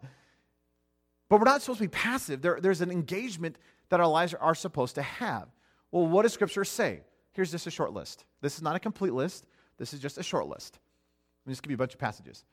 But 1.27 1.39
we're 1.39 1.45
not 1.45 1.63
supposed 1.63 1.79
to 1.79 1.85
be 1.85 1.89
passive. 1.89 2.43
There, 2.43 2.59
there's 2.61 2.81
an 2.81 2.91
engagement 2.91 3.57
that 3.89 3.99
our 3.99 4.07
lives 4.07 4.35
are 4.35 4.53
supposed 4.53 4.95
to 4.95 5.01
have. 5.01 5.47
Well, 5.91 6.05
what 6.05 6.21
does 6.21 6.33
Scripture 6.33 6.65
say? 6.65 7.01
Here's 7.31 7.49
just 7.49 7.65
a 7.65 7.71
short 7.71 7.93
list. 7.93 8.25
This 8.41 8.55
is 8.55 8.61
not 8.61 8.75
a 8.75 8.79
complete 8.79 9.13
list, 9.13 9.45
this 9.77 9.93
is 9.93 9.99
just 9.99 10.19
a 10.19 10.23
short 10.23 10.47
list. 10.47 10.77
Let 11.43 11.49
me 11.49 11.53
just 11.53 11.63
give 11.63 11.71
you 11.71 11.75
a 11.75 11.77
bunch 11.77 11.93
of 11.93 11.99
passages. 11.99 12.45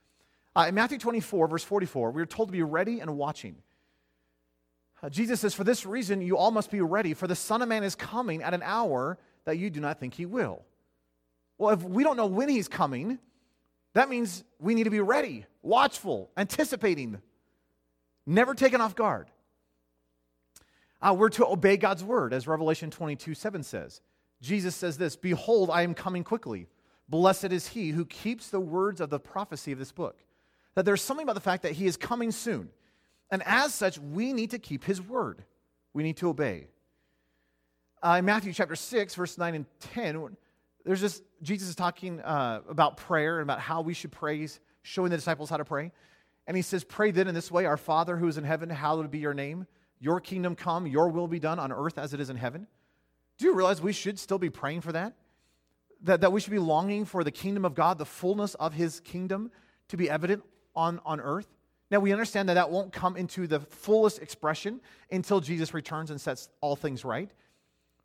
Uh, 0.55 0.67
in 0.69 0.75
Matthew 0.75 0.99
24, 0.99 1.49
verse 1.49 1.65
44, 1.65 2.11
we 2.11 2.23
are 2.23 2.27
told 2.27 2.49
to 2.49 2.53
be 2.53 2.63
ready 2.63 3.01
and 3.01 3.17
watching. 3.17 3.57
Uh, 5.03 5.09
Jesus 5.09 5.41
says, 5.41 5.55
For 5.55 5.65
this 5.65 5.87
reason, 5.87 6.21
you 6.21 6.37
all 6.37 6.51
must 6.51 6.71
be 6.71 6.81
ready, 6.81 7.15
for 7.15 7.27
the 7.27 7.37
Son 7.37 7.63
of 7.63 7.69
Man 7.69 7.85
is 7.85 7.95
coming 7.95 8.43
at 8.43 8.53
an 8.53 8.63
hour 8.65 9.19
that 9.45 9.59
you 9.59 9.71
do 9.71 9.81
not 9.81 10.01
think 10.01 10.15
he 10.15 10.27
will. 10.27 10.65
Well, 11.57 11.73
if 11.75 11.83
we 11.83 12.03
don't 12.03 12.17
know 12.17 12.27
when 12.27 12.49
he's 12.49 12.69
coming, 12.69 13.19
that 13.95 14.09
means 14.09 14.45
we 14.59 14.75
need 14.75 14.85
to 14.85 14.91
be 14.91 15.01
ready, 15.01 15.47
watchful, 15.63 16.31
anticipating, 16.37 17.21
never 18.27 18.55
taken 18.55 18.81
off 18.81 18.95
guard. 18.95 19.31
Uh, 21.03 21.15
we're 21.17 21.31
to 21.31 21.47
obey 21.47 21.77
God's 21.77 22.05
word, 22.05 22.33
as 22.33 22.47
Revelation 22.47 22.91
22 22.91 23.35
7 23.35 23.63
says. 23.63 24.01
Jesus 24.43 24.75
says 24.75 24.99
this 24.99 25.17
Behold, 25.17 25.71
I 25.71 25.83
am 25.83 25.95
coming 25.95 26.25
quickly. 26.25 26.67
Blessed 27.09 27.47
is 27.47 27.69
he 27.69 27.91
who 27.91 28.05
keeps 28.05 28.51
the 28.51 28.61
words 28.61 29.01
of 29.01 29.11
the 29.11 29.19
prophecy 29.19 29.73
of 29.73 29.79
this 29.79 29.93
book. 29.93 30.19
That 30.75 30.85
there's 30.85 31.03
something 31.03 31.25
about 31.25 31.35
the 31.35 31.41
fact 31.41 31.62
that 31.64 31.73
he 31.73 31.87
is 31.87 31.97
coming 31.97 32.31
soon. 32.31 32.71
And 33.31 33.43
as 33.47 33.75
such, 33.75 33.99
we 33.99 34.33
need 34.33 34.51
to 34.51 34.59
keep 34.59 34.85
his 34.85 35.01
word. 35.01 35.45
We 35.93 36.03
need 36.03 36.16
to 36.18 36.29
obey. 36.29 36.68
Uh, 38.03 38.16
in 38.18 38.25
Matthew 38.25 38.53
chapter 38.53 38.77
6, 38.77 39.14
verse 39.14 39.37
9 39.37 39.55
and 39.55 39.66
10, 39.95 40.37
there's 40.85 41.01
this, 41.01 41.23
Jesus 41.43 41.68
is 41.68 41.75
talking 41.75 42.21
uh, 42.21 42.62
about 42.68 42.97
prayer 42.97 43.41
and 43.41 43.43
about 43.43 43.61
how 43.61 43.83
we 43.83 43.95
should 43.95 44.11
pray, 44.11 44.49
showing 44.83 45.11
the 45.11 45.16
disciples 45.16 45.51
how 45.51 45.59
to 45.59 45.64
pray. 45.64 45.93
And 46.47 46.57
he 46.57 46.62
says, 46.62 46.83
Pray 46.83 47.11
then 47.11 47.29
in 47.29 47.35
this 47.35 47.51
way 47.51 47.66
Our 47.66 47.77
Father 47.77 48.16
who 48.16 48.27
is 48.27 48.39
in 48.39 48.45
heaven, 48.45 48.71
hallowed 48.71 49.11
be 49.11 49.18
your 49.18 49.35
name. 49.35 49.66
Your 50.01 50.18
kingdom 50.18 50.57
come, 50.57 50.87
your 50.87 51.11
will 51.11 51.29
be 51.29 51.39
done 51.39 51.59
on 51.59 51.71
earth 51.71 51.99
as 51.99 52.14
it 52.14 52.21
is 52.21 52.31
in 52.31 52.37
heaven. 52.37 52.66
Do 53.37 53.45
you 53.45 53.55
realize 53.55 53.83
we 53.83 53.93
should 53.93 54.18
still 54.18 54.39
be 54.39 54.51
praying 54.51 54.81
for 54.81 54.93
that? 54.93 55.14
That, 56.03 56.23
that 56.23 56.33
we 56.33 56.41
should 56.41 56.53
be 56.53 56.59
longing 56.59 57.05
for 57.05 57.23
the 57.23 57.31
kingdom 57.31 57.66
of 57.66 57.75
God, 57.75 57.99
the 57.99 58.07
fullness 58.07 58.55
of 58.55 58.73
his 58.73 59.01
kingdom 59.01 59.51
to 59.89 59.99
be 59.99 60.09
evident 60.09 60.43
on, 60.81 61.01
on 61.05 61.20
earth? 61.20 61.47
Now, 61.91 61.99
we 61.99 62.12
understand 62.12 62.49
that 62.49 62.55
that 62.55 62.70
won't 62.70 62.93
come 62.93 63.16
into 63.16 63.47
the 63.47 63.61
fullest 63.61 64.20
expression 64.20 64.81
until 65.11 65.41
Jesus 65.41 65.74
returns 65.74 66.11
and 66.11 66.20
sets 66.20 66.49
all 66.61 66.76
things 66.76 67.05
right. 67.05 67.31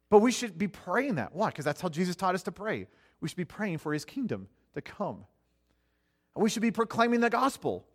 But 0.09 0.19
we 0.19 0.32
should 0.32 0.57
be 0.57 0.67
praying 0.67 1.15
that. 1.15 1.34
Why? 1.34 1.47
Because 1.47 1.65
that's 1.65 1.82
how 1.82 1.89
Jesus 1.89 2.15
taught 2.15 2.36
us 2.36 2.43
to 2.43 2.51
pray. 2.51 2.88
We 3.21 3.30
should 3.30 3.38
be 3.38 3.45
praying 3.45 3.78
for 3.78 3.93
his 3.93 4.03
kingdom 4.03 4.47
to 4.73 4.82
come. 4.82 5.26
And 6.36 6.43
we 6.43 6.49
should 6.49 6.61
be 6.61 6.71
proclaiming 6.71 7.21
the 7.21 7.30
gospel. 7.30 7.86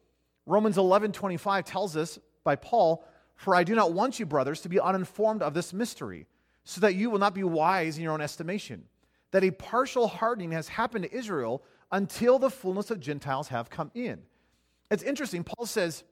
Romans 0.46 0.78
11 0.78 1.12
25 1.12 1.64
tells 1.64 1.96
us 1.96 2.18
by 2.44 2.56
Paul, 2.56 3.04
For 3.34 3.54
I 3.54 3.64
do 3.64 3.74
not 3.74 3.92
want 3.92 4.18
you, 4.18 4.26
brothers, 4.26 4.60
to 4.62 4.68
be 4.68 4.80
uninformed 4.80 5.42
of 5.42 5.54
this 5.54 5.72
mystery, 5.72 6.26
so 6.64 6.80
that 6.80 6.94
you 6.94 7.10
will 7.10 7.18
not 7.18 7.34
be 7.34 7.42
wise 7.42 7.96
in 7.96 8.04
your 8.04 8.12
own 8.12 8.20
estimation, 8.20 8.84
that 9.32 9.44
a 9.44 9.50
partial 9.50 10.08
hardening 10.08 10.52
has 10.52 10.68
happened 10.68 11.04
to 11.04 11.14
Israel 11.14 11.62
until 11.92 12.38
the 12.38 12.50
fullness 12.50 12.90
of 12.90 13.00
Gentiles 13.00 13.48
have 13.48 13.70
come 13.70 13.90
in. 13.94 14.20
It's 14.90 15.02
interesting. 15.02 15.44
Paul 15.44 15.66
says, 15.66 16.04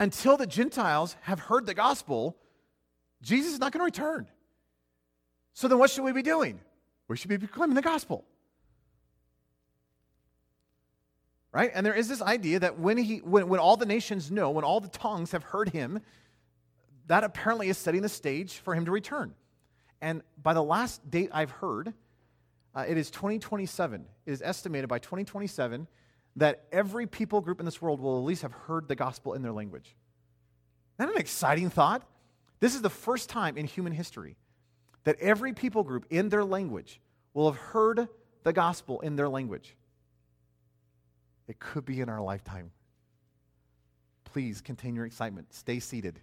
until 0.00 0.36
the 0.36 0.46
Gentiles 0.46 1.16
have 1.22 1.38
heard 1.38 1.66
the 1.66 1.74
gospel, 1.74 2.36
Jesus 3.22 3.54
is 3.54 3.58
not 3.60 3.72
going 3.72 3.80
to 3.80 3.84
return. 3.84 4.26
So 5.54 5.68
then 5.68 5.78
what 5.78 5.90
should 5.90 6.04
we 6.04 6.12
be 6.12 6.22
doing? 6.22 6.60
We 7.06 7.16
should 7.16 7.30
be 7.30 7.38
proclaiming 7.38 7.76
the 7.76 7.82
gospel. 7.82 8.24
Right? 11.52 11.70
And 11.72 11.86
there 11.86 11.94
is 11.94 12.08
this 12.08 12.20
idea 12.20 12.58
that 12.58 12.80
when 12.80 12.98
he 12.98 13.18
when, 13.18 13.48
when 13.48 13.60
all 13.60 13.76
the 13.76 13.86
nations 13.86 14.32
know, 14.32 14.50
when 14.50 14.64
all 14.64 14.80
the 14.80 14.88
tongues 14.88 15.30
have 15.30 15.44
heard 15.44 15.68
him, 15.68 16.00
that 17.06 17.22
apparently 17.22 17.68
is 17.68 17.78
setting 17.78 18.02
the 18.02 18.08
stage 18.08 18.54
for 18.54 18.74
him 18.74 18.86
to 18.86 18.90
return. 18.90 19.34
And 20.00 20.22
by 20.42 20.54
the 20.54 20.62
last 20.62 21.08
date 21.08 21.30
I've 21.32 21.52
heard, 21.52 21.94
uh, 22.74 22.84
it 22.88 22.98
is 22.98 23.08
2027. 23.12 24.04
It 24.26 24.32
is 24.32 24.42
estimated 24.42 24.88
by 24.88 24.98
2027 24.98 25.86
that 26.36 26.64
every 26.72 27.06
people 27.06 27.40
group 27.40 27.60
in 27.60 27.64
this 27.64 27.80
world 27.80 28.00
will 28.00 28.18
at 28.18 28.24
least 28.24 28.42
have 28.42 28.52
heard 28.52 28.88
the 28.88 28.96
gospel 28.96 29.34
in 29.34 29.42
their 29.42 29.52
language. 29.52 29.94
Isn't 30.98 31.08
that 31.08 31.14
an 31.14 31.20
exciting 31.20 31.70
thought? 31.70 32.02
This 32.60 32.74
is 32.74 32.82
the 32.82 32.90
first 32.90 33.28
time 33.28 33.56
in 33.56 33.66
human 33.66 33.92
history 33.92 34.36
that 35.04 35.18
every 35.20 35.52
people 35.52 35.84
group 35.84 36.06
in 36.10 36.28
their 36.28 36.44
language 36.44 37.00
will 37.34 37.50
have 37.50 37.60
heard 37.60 38.08
the 38.42 38.52
gospel 38.52 39.00
in 39.00 39.16
their 39.16 39.28
language. 39.28 39.76
It 41.46 41.58
could 41.58 41.84
be 41.84 42.00
in 42.00 42.08
our 42.08 42.20
lifetime. 42.20 42.70
Please 44.24 44.60
contain 44.60 44.96
your 44.96 45.04
excitement. 45.04 45.52
Stay 45.52 45.78
seated. 45.78 46.18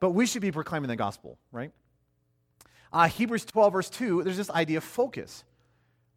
But 0.00 0.10
we 0.10 0.26
should 0.26 0.42
be 0.42 0.50
proclaiming 0.50 0.88
the 0.88 0.96
gospel, 0.96 1.38
right? 1.52 1.72
Uh, 2.92 3.08
Hebrews 3.08 3.44
12, 3.44 3.72
verse 3.72 3.90
2, 3.90 4.22
there's 4.22 4.36
this 4.36 4.50
idea 4.50 4.78
of 4.78 4.84
focus. 4.84 5.44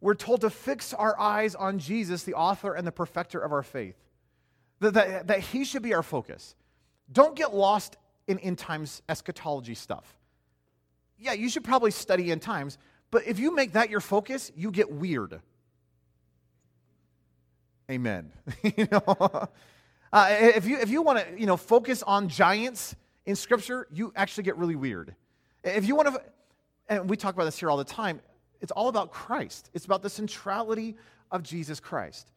We're 0.00 0.14
told 0.14 0.42
to 0.42 0.50
fix 0.50 0.94
our 0.94 1.18
eyes 1.18 1.54
on 1.54 1.78
Jesus, 1.78 2.22
the 2.22 2.34
author 2.34 2.74
and 2.74 2.86
the 2.86 2.92
perfecter 2.92 3.40
of 3.40 3.52
our 3.52 3.62
faith, 3.62 3.96
that, 4.80 4.94
that, 4.94 5.26
that 5.26 5.40
he 5.40 5.64
should 5.64 5.82
be 5.82 5.94
our 5.94 6.02
focus. 6.02 6.54
Don't 7.10 7.34
get 7.34 7.54
lost 7.54 7.96
in 8.26 8.38
end 8.38 8.58
times 8.58 9.02
eschatology 9.08 9.74
stuff 9.74 10.18
yeah, 11.18 11.32
you 11.32 11.48
should 11.48 11.64
probably 11.64 11.90
study 11.90 12.30
end 12.30 12.42
times, 12.42 12.78
but 13.10 13.26
if 13.26 13.38
you 13.38 13.54
make 13.54 13.72
that 13.72 13.90
your 13.90 14.00
focus, 14.00 14.52
you 14.56 14.70
get 14.70 14.90
weird. 14.90 15.40
Amen. 17.90 18.30
you 18.62 18.86
know, 18.90 19.48
uh, 20.12 20.28
if 20.30 20.66
you 20.66 20.78
if 20.78 20.90
you 20.90 21.02
want 21.02 21.18
to 21.18 21.40
you 21.40 21.46
know 21.46 21.56
focus 21.56 22.02
on 22.02 22.28
giants 22.28 22.94
in 23.26 23.34
Scripture, 23.34 23.86
you 23.92 24.12
actually 24.14 24.44
get 24.44 24.56
really 24.56 24.76
weird. 24.76 25.14
If 25.64 25.86
you 25.86 25.96
want 25.96 26.14
to, 26.14 26.22
and 26.88 27.10
we 27.10 27.16
talk 27.16 27.34
about 27.34 27.44
this 27.44 27.58
here 27.58 27.70
all 27.70 27.76
the 27.76 27.84
time, 27.84 28.20
it's 28.60 28.72
all 28.72 28.88
about 28.88 29.10
Christ. 29.10 29.70
It's 29.74 29.84
about 29.84 30.02
the 30.02 30.10
centrality 30.10 30.96
of 31.30 31.42
Jesus 31.42 31.80
Christ. 31.80 32.30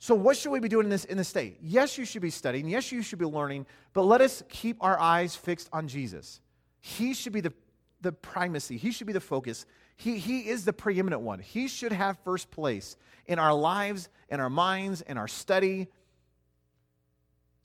So, 0.00 0.14
what 0.14 0.36
should 0.36 0.50
we 0.50 0.60
be 0.60 0.68
doing 0.68 0.84
in 0.84 0.90
this 0.90 1.04
in 1.04 1.16
this 1.18 1.28
state? 1.28 1.58
Yes, 1.60 1.98
you 1.98 2.04
should 2.04 2.22
be 2.22 2.30
studying. 2.30 2.68
Yes, 2.68 2.92
you 2.92 3.02
should 3.02 3.18
be 3.18 3.26
learning. 3.26 3.66
But 3.92 4.02
let 4.02 4.20
us 4.20 4.42
keep 4.48 4.76
our 4.80 4.98
eyes 4.98 5.34
fixed 5.34 5.68
on 5.72 5.88
Jesus. 5.88 6.40
He 6.80 7.14
should 7.14 7.32
be 7.32 7.40
the 7.40 7.52
the 8.00 8.12
primacy. 8.12 8.76
He 8.76 8.92
should 8.92 9.06
be 9.06 9.12
the 9.12 9.20
focus. 9.20 9.66
He, 9.96 10.18
he 10.18 10.48
is 10.48 10.64
the 10.64 10.72
preeminent 10.72 11.22
one. 11.22 11.40
He 11.40 11.66
should 11.66 11.90
have 11.90 12.16
first 12.24 12.52
place 12.52 12.96
in 13.26 13.40
our 13.40 13.52
lives, 13.52 14.08
in 14.28 14.38
our 14.38 14.48
minds, 14.48 15.00
in 15.02 15.18
our 15.18 15.26
study. 15.26 15.88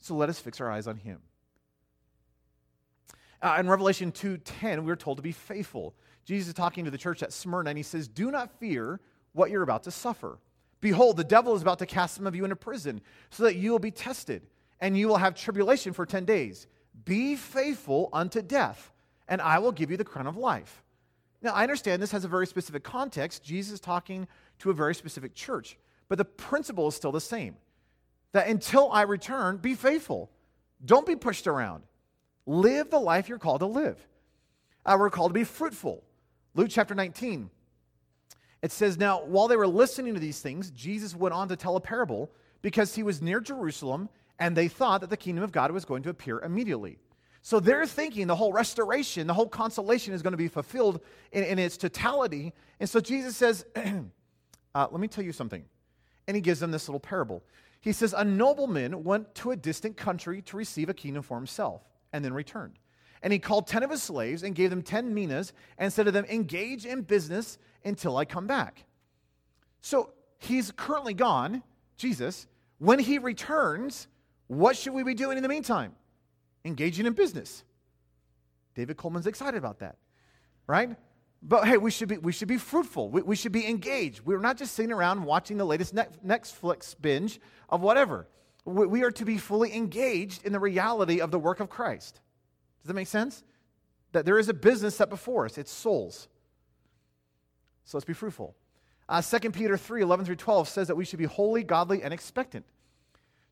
So 0.00 0.16
let 0.16 0.28
us 0.28 0.40
fix 0.40 0.60
our 0.60 0.70
eyes 0.70 0.88
on 0.88 0.96
him. 0.96 1.20
Uh, 3.40 3.56
in 3.60 3.68
Revelation 3.68 4.10
2:10, 4.10 4.84
we're 4.84 4.96
told 4.96 5.18
to 5.18 5.22
be 5.22 5.32
faithful. 5.32 5.94
Jesus 6.24 6.48
is 6.48 6.54
talking 6.54 6.84
to 6.84 6.90
the 6.90 6.98
church 6.98 7.22
at 7.22 7.32
Smyrna, 7.32 7.70
and 7.70 7.78
he 7.78 7.82
says, 7.82 8.08
Do 8.08 8.30
not 8.30 8.58
fear 8.58 9.00
what 9.32 9.50
you're 9.50 9.62
about 9.62 9.84
to 9.84 9.90
suffer. 9.90 10.38
Behold, 10.80 11.16
the 11.16 11.24
devil 11.24 11.54
is 11.54 11.62
about 11.62 11.78
to 11.78 11.86
cast 11.86 12.14
some 12.14 12.26
of 12.26 12.34
you 12.34 12.44
into 12.44 12.56
prison 12.56 13.00
so 13.30 13.44
that 13.44 13.56
you 13.56 13.70
will 13.70 13.78
be 13.78 13.90
tested 13.90 14.42
and 14.80 14.98
you 14.98 15.08
will 15.08 15.16
have 15.16 15.34
tribulation 15.34 15.92
for 15.92 16.04
10 16.04 16.24
days. 16.24 16.66
Be 17.04 17.36
faithful 17.36 18.08
unto 18.12 18.42
death, 18.42 18.92
and 19.28 19.40
I 19.40 19.58
will 19.58 19.72
give 19.72 19.90
you 19.90 19.96
the 19.96 20.04
crown 20.04 20.26
of 20.26 20.36
life. 20.36 20.82
Now, 21.42 21.52
I 21.52 21.62
understand 21.62 22.02
this 22.02 22.12
has 22.12 22.24
a 22.24 22.28
very 22.28 22.46
specific 22.46 22.82
context. 22.82 23.42
Jesus 23.42 23.74
is 23.74 23.80
talking 23.80 24.28
to 24.60 24.70
a 24.70 24.74
very 24.74 24.94
specific 24.94 25.34
church, 25.34 25.78
but 26.08 26.18
the 26.18 26.24
principle 26.24 26.88
is 26.88 26.94
still 26.94 27.12
the 27.12 27.20
same 27.20 27.56
that 28.32 28.48
until 28.48 28.90
I 28.90 29.02
return, 29.02 29.58
be 29.58 29.74
faithful. 29.74 30.28
Don't 30.84 31.06
be 31.06 31.16
pushed 31.16 31.46
around. 31.46 31.84
Live 32.46 32.90
the 32.90 32.98
life 32.98 33.28
you're 33.28 33.38
called 33.38 33.60
to 33.60 33.66
live. 33.66 33.96
Uh, 34.84 34.96
we're 34.98 35.08
called 35.08 35.30
to 35.30 35.34
be 35.34 35.44
fruitful. 35.44 36.02
Luke 36.54 36.68
chapter 36.70 36.94
19. 36.94 37.50
It 38.62 38.72
says, 38.72 38.96
Now, 38.96 39.22
while 39.24 39.48
they 39.48 39.56
were 39.56 39.66
listening 39.66 40.14
to 40.14 40.20
these 40.20 40.40
things, 40.40 40.70
Jesus 40.70 41.14
went 41.14 41.34
on 41.34 41.48
to 41.48 41.56
tell 41.56 41.76
a 41.76 41.80
parable 41.80 42.30
because 42.62 42.94
he 42.94 43.02
was 43.02 43.20
near 43.20 43.40
Jerusalem 43.40 44.08
and 44.38 44.56
they 44.56 44.68
thought 44.68 45.00
that 45.00 45.10
the 45.10 45.16
kingdom 45.16 45.44
of 45.44 45.52
God 45.52 45.70
was 45.70 45.84
going 45.84 46.02
to 46.04 46.10
appear 46.10 46.40
immediately. 46.40 46.98
So 47.42 47.60
they're 47.60 47.86
thinking 47.86 48.26
the 48.26 48.36
whole 48.36 48.52
restoration, 48.52 49.26
the 49.26 49.34
whole 49.34 49.48
consolation 49.48 50.14
is 50.14 50.22
going 50.22 50.32
to 50.32 50.38
be 50.38 50.48
fulfilled 50.48 51.00
in, 51.30 51.44
in 51.44 51.58
its 51.58 51.76
totality. 51.76 52.54
And 52.80 52.88
so 52.88 53.00
Jesus 53.00 53.36
says, 53.36 53.66
uh, 54.74 54.86
Let 54.90 55.00
me 55.00 55.08
tell 55.08 55.24
you 55.24 55.32
something. 55.32 55.64
And 56.26 56.34
he 56.34 56.40
gives 56.40 56.60
them 56.60 56.70
this 56.70 56.88
little 56.88 57.00
parable. 57.00 57.42
He 57.80 57.92
says, 57.92 58.14
A 58.16 58.24
nobleman 58.24 59.04
went 59.04 59.34
to 59.36 59.50
a 59.50 59.56
distant 59.56 59.96
country 59.98 60.40
to 60.42 60.56
receive 60.56 60.88
a 60.88 60.94
kingdom 60.94 61.22
for 61.22 61.36
himself 61.36 61.82
and 62.14 62.24
then 62.24 62.32
returned. 62.32 62.78
And 63.24 63.32
he 63.32 63.38
called 63.38 63.66
10 63.66 63.82
of 63.82 63.90
his 63.90 64.02
slaves 64.02 64.42
and 64.42 64.54
gave 64.54 64.68
them 64.68 64.82
10 64.82 65.14
minas 65.14 65.54
and 65.78 65.90
said 65.90 66.04
to 66.04 66.12
them, 66.12 66.26
Engage 66.26 66.84
in 66.84 67.00
business 67.00 67.56
until 67.82 68.18
I 68.18 68.26
come 68.26 68.46
back. 68.46 68.84
So 69.80 70.12
he's 70.38 70.70
currently 70.70 71.14
gone, 71.14 71.62
Jesus. 71.96 72.46
When 72.78 72.98
he 72.98 73.16
returns, 73.16 74.08
what 74.46 74.76
should 74.76 74.92
we 74.92 75.02
be 75.02 75.14
doing 75.14 75.38
in 75.38 75.42
the 75.42 75.48
meantime? 75.48 75.94
Engaging 76.66 77.06
in 77.06 77.14
business. 77.14 77.64
David 78.74 78.98
Coleman's 78.98 79.26
excited 79.26 79.56
about 79.56 79.78
that, 79.78 79.96
right? 80.66 80.94
But 81.42 81.66
hey, 81.66 81.78
we 81.78 81.90
should 81.90 82.08
be, 82.08 82.18
we 82.18 82.32
should 82.32 82.48
be 82.48 82.58
fruitful. 82.58 83.08
We, 83.08 83.22
we 83.22 83.36
should 83.36 83.52
be 83.52 83.66
engaged. 83.66 84.20
We're 84.26 84.38
not 84.38 84.58
just 84.58 84.74
sitting 84.74 84.92
around 84.92 85.24
watching 85.24 85.56
the 85.56 85.64
latest 85.64 85.94
Netflix 85.94 86.94
binge 87.00 87.40
of 87.70 87.80
whatever. 87.80 88.28
We, 88.66 88.86
we 88.86 89.02
are 89.02 89.10
to 89.12 89.24
be 89.24 89.38
fully 89.38 89.74
engaged 89.74 90.44
in 90.44 90.52
the 90.52 90.60
reality 90.60 91.22
of 91.22 91.30
the 91.30 91.38
work 91.38 91.60
of 91.60 91.70
Christ. 91.70 92.20
Does 92.84 92.88
that 92.88 92.94
make 92.94 93.08
sense? 93.08 93.42
That 94.12 94.26
there 94.26 94.38
is 94.38 94.50
a 94.50 94.54
business 94.54 94.96
set 94.96 95.08
before 95.08 95.46
us, 95.46 95.56
it's 95.56 95.72
souls. 95.72 96.28
So 97.84 97.96
let's 97.96 98.04
be 98.04 98.12
fruitful. 98.12 98.54
Uh, 99.08 99.22
2 99.22 99.50
Peter 99.50 99.76
3 99.78 100.02
11 100.02 100.26
through 100.26 100.36
12 100.36 100.68
says 100.68 100.88
that 100.88 100.94
we 100.94 101.06
should 101.06 101.18
be 101.18 101.24
holy, 101.24 101.62
godly, 101.62 102.02
and 102.02 102.12
expectant. 102.12 102.66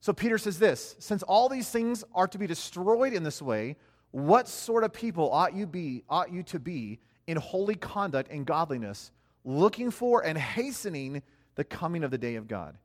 So 0.00 0.12
Peter 0.12 0.36
says 0.36 0.58
this 0.58 0.96
Since 0.98 1.22
all 1.22 1.48
these 1.48 1.70
things 1.70 2.04
are 2.14 2.28
to 2.28 2.38
be 2.38 2.46
destroyed 2.46 3.14
in 3.14 3.22
this 3.22 3.40
way, 3.40 3.76
what 4.10 4.48
sort 4.48 4.84
of 4.84 4.92
people 4.92 5.30
ought 5.32 5.54
you 5.54 5.66
be, 5.66 6.04
ought 6.10 6.30
you 6.30 6.42
to 6.44 6.58
be 6.58 6.98
in 7.26 7.38
holy 7.38 7.74
conduct 7.74 8.30
and 8.30 8.44
godliness, 8.44 9.10
looking 9.44 9.90
for 9.90 10.22
and 10.24 10.36
hastening 10.36 11.22
the 11.54 11.64
coming 11.64 12.04
of 12.04 12.10
the 12.10 12.18
day 12.18 12.34
of 12.34 12.48
God? 12.48 12.76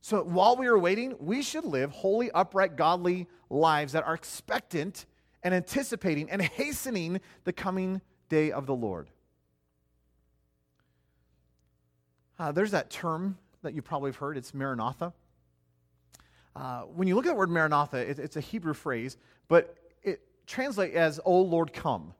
So 0.00 0.22
while 0.22 0.56
we 0.56 0.66
are 0.68 0.78
waiting, 0.78 1.16
we 1.18 1.42
should 1.42 1.64
live 1.64 1.90
holy, 1.90 2.30
upright, 2.30 2.76
godly 2.76 3.26
lives 3.50 3.92
that 3.92 4.04
are 4.04 4.14
expectant 4.14 5.04
and 5.46 5.54
anticipating 5.54 6.28
and 6.28 6.42
hastening 6.42 7.20
the 7.44 7.52
coming 7.52 8.00
day 8.28 8.50
of 8.50 8.66
the 8.66 8.74
Lord. 8.74 9.08
Uh, 12.36 12.50
there's 12.50 12.72
that 12.72 12.90
term 12.90 13.38
that 13.62 13.72
you 13.72 13.80
probably 13.80 14.08
have 14.08 14.16
heard. 14.16 14.36
It's 14.36 14.52
Maranatha. 14.52 15.12
Uh, 16.56 16.80
when 16.82 17.06
you 17.06 17.14
look 17.14 17.26
at 17.26 17.28
the 17.28 17.34
word 17.36 17.48
Maranatha, 17.48 17.98
it, 17.98 18.18
it's 18.18 18.36
a 18.36 18.40
Hebrew 18.40 18.74
phrase, 18.74 19.18
but 19.46 19.76
it 20.02 20.20
translates 20.48 20.96
as, 20.96 21.20
"Oh 21.24 21.42
Lord, 21.42 21.72
come," 21.72 22.12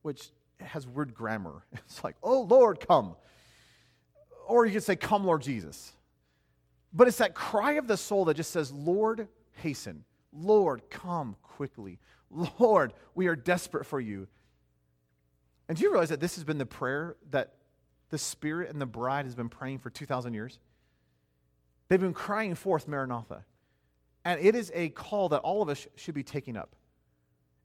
which 0.00 0.30
has 0.58 0.86
weird 0.86 1.12
grammar. 1.12 1.66
It's 1.74 2.02
like, 2.02 2.16
"Oh 2.22 2.40
Lord, 2.40 2.80
come," 2.80 3.14
or 4.46 4.64
you 4.64 4.72
could 4.72 4.84
say, 4.84 4.96
"Come, 4.96 5.26
Lord 5.26 5.42
Jesus." 5.42 5.92
But 6.94 7.08
it's 7.08 7.18
that 7.18 7.34
cry 7.34 7.72
of 7.72 7.88
the 7.88 7.98
soul 7.98 8.24
that 8.24 8.38
just 8.38 8.52
says, 8.52 8.72
"Lord, 8.72 9.28
hasten." 9.52 10.06
Lord, 10.32 10.82
come 10.90 11.36
quickly. 11.42 11.98
Lord, 12.58 12.92
we 13.14 13.26
are 13.28 13.36
desperate 13.36 13.86
for 13.86 14.00
you. 14.00 14.26
And 15.68 15.78
do 15.78 15.84
you 15.84 15.90
realize 15.90 16.10
that 16.10 16.20
this 16.20 16.34
has 16.34 16.44
been 16.44 16.58
the 16.58 16.66
prayer 16.66 17.16
that 17.30 17.54
the 18.10 18.18
Spirit 18.18 18.70
and 18.70 18.80
the 18.80 18.86
bride 18.86 19.24
has 19.24 19.34
been 19.34 19.48
praying 19.48 19.78
for 19.78 19.90
2,000 19.90 20.34
years? 20.34 20.58
They've 21.88 22.00
been 22.00 22.12
crying 22.12 22.54
forth 22.54 22.88
Maranatha. 22.88 23.44
And 24.24 24.40
it 24.40 24.54
is 24.54 24.72
a 24.74 24.88
call 24.90 25.28
that 25.30 25.40
all 25.40 25.62
of 25.62 25.68
us 25.68 25.86
should 25.96 26.14
be 26.14 26.22
taking 26.22 26.56
up. 26.56 26.74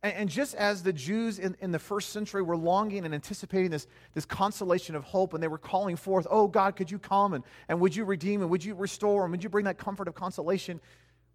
And, 0.04 0.14
and 0.14 0.30
just 0.30 0.56
as 0.56 0.84
the 0.84 0.94
Jews 0.94 1.40
in, 1.40 1.56
in 1.62 1.72
the 1.72 1.80
first 1.80 2.10
century 2.10 2.42
were 2.42 2.58
longing 2.58 3.06
and 3.06 3.14
anticipating 3.14 3.72
this, 3.72 3.88
this 4.14 4.26
consolation 4.26 4.96
of 4.96 5.04
hope, 5.04 5.34
and 5.34 5.42
they 5.42 5.48
were 5.48 5.58
calling 5.58 5.96
forth, 5.96 6.28
Oh 6.30 6.48
God, 6.48 6.76
could 6.76 6.92
you 6.92 7.00
come 7.00 7.34
and, 7.34 7.44
and 7.68 7.80
would 7.80 7.96
you 7.96 8.06
redeem 8.06 8.42
and 8.42 8.50
would 8.50 8.64
you 8.64 8.76
restore 8.76 9.24
and 9.24 9.32
would 9.32 9.44
you 9.44 9.50
bring 9.50 9.66
that 9.66 9.78
comfort 9.78 10.08
of 10.08 10.16
consolation? 10.16 10.82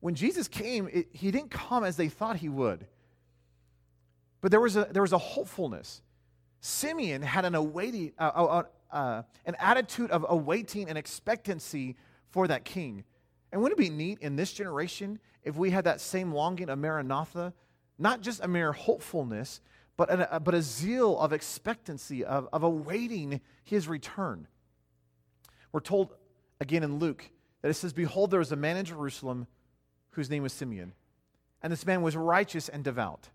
When 0.00 0.14
Jesus 0.14 0.48
came, 0.48 0.88
it, 0.92 1.08
he 1.12 1.30
didn't 1.30 1.50
come 1.50 1.84
as 1.84 1.96
they 1.96 2.08
thought 2.08 2.36
he 2.36 2.48
would. 2.48 2.86
But 4.44 4.50
there 4.50 4.60
was 4.60 4.76
a, 4.76 4.86
there 4.90 5.00
was 5.00 5.14
a 5.14 5.18
hopefulness. 5.18 6.02
Simeon 6.60 7.22
had 7.22 7.46
an, 7.46 7.54
awaiting, 7.54 8.12
uh, 8.18 8.24
uh, 8.34 8.62
uh, 8.92 9.22
an 9.46 9.56
attitude 9.58 10.10
of 10.10 10.26
awaiting 10.28 10.90
and 10.90 10.98
expectancy 10.98 11.96
for 12.28 12.46
that 12.48 12.62
king. 12.62 13.04
And 13.50 13.62
wouldn't 13.62 13.80
it 13.80 13.82
be 13.82 13.88
neat 13.88 14.18
in 14.20 14.36
this 14.36 14.52
generation 14.52 15.18
if 15.44 15.56
we 15.56 15.70
had 15.70 15.84
that 15.84 15.98
same 15.98 16.30
longing 16.30 16.68
of 16.68 16.78
Maranatha? 16.78 17.54
Not 17.98 18.20
just 18.20 18.44
a 18.44 18.46
mere 18.46 18.74
hopefulness, 18.74 19.62
but 19.96 20.10
a, 20.10 20.38
but 20.40 20.52
a 20.52 20.60
zeal 20.60 21.18
of 21.18 21.32
expectancy, 21.32 22.22
of, 22.22 22.46
of 22.52 22.64
awaiting 22.64 23.40
his 23.64 23.88
return. 23.88 24.46
We're 25.72 25.80
told 25.80 26.12
again 26.60 26.82
in 26.82 26.98
Luke 26.98 27.30
that 27.62 27.70
it 27.70 27.74
says, 27.76 27.94
Behold, 27.94 28.30
there 28.30 28.40
was 28.40 28.52
a 28.52 28.56
man 28.56 28.76
in 28.76 28.84
Jerusalem 28.84 29.46
whose 30.10 30.28
name 30.28 30.42
was 30.42 30.52
Simeon. 30.52 30.92
And 31.62 31.72
this 31.72 31.86
man 31.86 32.02
was 32.02 32.14
righteous 32.14 32.68
and 32.68 32.84
devout. 32.84 33.30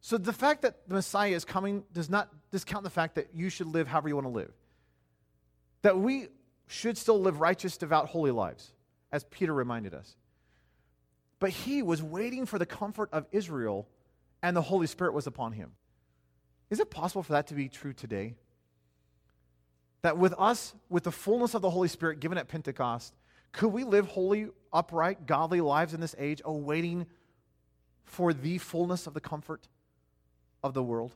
So 0.00 0.16
the 0.16 0.32
fact 0.32 0.62
that 0.62 0.88
the 0.88 0.94
Messiah 0.94 1.32
is 1.32 1.44
coming 1.44 1.84
does 1.92 2.08
not 2.08 2.28
discount 2.50 2.84
the 2.84 2.90
fact 2.90 3.16
that 3.16 3.28
you 3.34 3.50
should 3.50 3.66
live 3.66 3.88
however 3.88 4.08
you 4.08 4.14
want 4.14 4.26
to 4.26 4.32
live. 4.32 4.52
That 5.82 5.98
we 5.98 6.28
should 6.66 6.96
still 6.96 7.20
live 7.20 7.40
righteous, 7.40 7.76
devout, 7.76 8.08
holy 8.08 8.30
lives, 8.30 8.72
as 9.10 9.24
Peter 9.24 9.52
reminded 9.52 9.94
us. 9.94 10.16
But 11.40 11.50
he 11.50 11.82
was 11.82 12.02
waiting 12.02 12.46
for 12.46 12.58
the 12.58 12.66
comfort 12.66 13.08
of 13.12 13.26
Israel, 13.32 13.88
and 14.42 14.56
the 14.56 14.62
Holy 14.62 14.86
Spirit 14.86 15.14
was 15.14 15.26
upon 15.26 15.52
him. 15.52 15.72
Is 16.70 16.80
it 16.80 16.90
possible 16.90 17.22
for 17.22 17.32
that 17.32 17.46
to 17.48 17.54
be 17.54 17.68
true 17.68 17.92
today? 17.92 18.34
That 20.02 20.18
with 20.18 20.34
us, 20.38 20.74
with 20.88 21.04
the 21.04 21.12
fullness 21.12 21.54
of 21.54 21.62
the 21.62 21.70
Holy 21.70 21.88
Spirit 21.88 22.20
given 22.20 22.38
at 22.38 22.48
Pentecost, 22.48 23.14
could 23.52 23.68
we 23.68 23.84
live 23.84 24.06
holy, 24.06 24.48
upright, 24.72 25.26
godly 25.26 25.60
lives 25.60 25.94
in 25.94 26.00
this 26.00 26.14
age, 26.18 26.42
awaiting 26.44 27.06
for 28.04 28.32
the 28.32 28.58
fullness 28.58 29.06
of 29.06 29.14
the 29.14 29.20
comfort 29.20 29.68
of 30.62 30.74
the 30.74 30.82
world? 30.82 31.14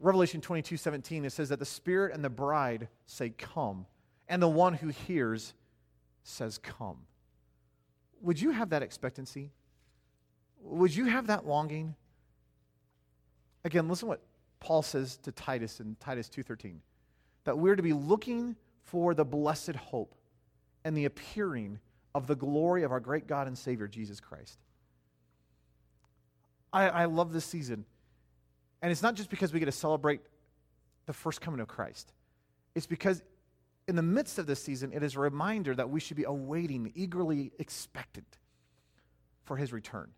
Revelation 0.00 0.40
22 0.40 0.76
17, 0.76 1.24
it 1.24 1.30
says 1.30 1.48
that 1.50 1.58
the 1.58 1.64
Spirit 1.64 2.14
and 2.14 2.24
the 2.24 2.30
bride 2.30 2.88
say, 3.06 3.30
Come, 3.30 3.86
and 4.28 4.42
the 4.42 4.48
one 4.48 4.74
who 4.74 4.88
hears 4.88 5.54
says, 6.24 6.58
Come. 6.58 6.98
Would 8.20 8.40
you 8.40 8.50
have 8.50 8.70
that 8.70 8.82
expectancy? 8.82 9.50
Would 10.62 10.94
you 10.94 11.06
have 11.06 11.26
that 11.28 11.46
longing? 11.46 11.94
Again, 13.64 13.88
listen 13.88 14.08
what 14.08 14.20
Paul 14.60 14.82
says 14.82 15.16
to 15.18 15.32
Titus 15.32 15.80
in 15.80 15.96
Titus 16.00 16.28
2:13 16.28 16.78
that 17.44 17.58
we're 17.58 17.74
to 17.74 17.82
be 17.82 17.92
looking 17.92 18.54
for 18.84 19.14
the 19.14 19.24
blessed 19.24 19.74
hope 19.74 20.14
and 20.84 20.96
the 20.96 21.04
appearing 21.04 21.80
of 22.14 22.26
the 22.26 22.36
glory 22.36 22.84
of 22.84 22.92
our 22.92 23.00
great 23.00 23.26
God 23.26 23.46
and 23.48 23.58
Savior, 23.58 23.88
Jesus 23.88 24.20
Christ. 24.20 24.58
I, 26.72 26.88
I 26.88 27.04
love 27.06 27.32
this 27.32 27.44
season. 27.44 27.84
And 28.80 28.90
it's 28.90 29.02
not 29.02 29.14
just 29.14 29.30
because 29.30 29.52
we 29.52 29.60
get 29.60 29.66
to 29.66 29.72
celebrate 29.72 30.20
the 31.06 31.12
first 31.12 31.40
coming 31.40 31.60
of 31.60 31.68
Christ, 31.68 32.12
it's 32.74 32.86
because 32.86 33.22
in 33.88 33.96
the 33.96 34.02
midst 34.02 34.38
of 34.38 34.46
this 34.46 34.62
season, 34.62 34.92
it 34.92 35.02
is 35.02 35.16
a 35.16 35.20
reminder 35.20 35.74
that 35.74 35.90
we 35.90 36.00
should 36.00 36.16
be 36.16 36.24
awaiting, 36.24 36.92
eagerly 36.94 37.52
expectant 37.58 38.38
for 39.44 39.56
his 39.56 39.72
return. 39.72 40.10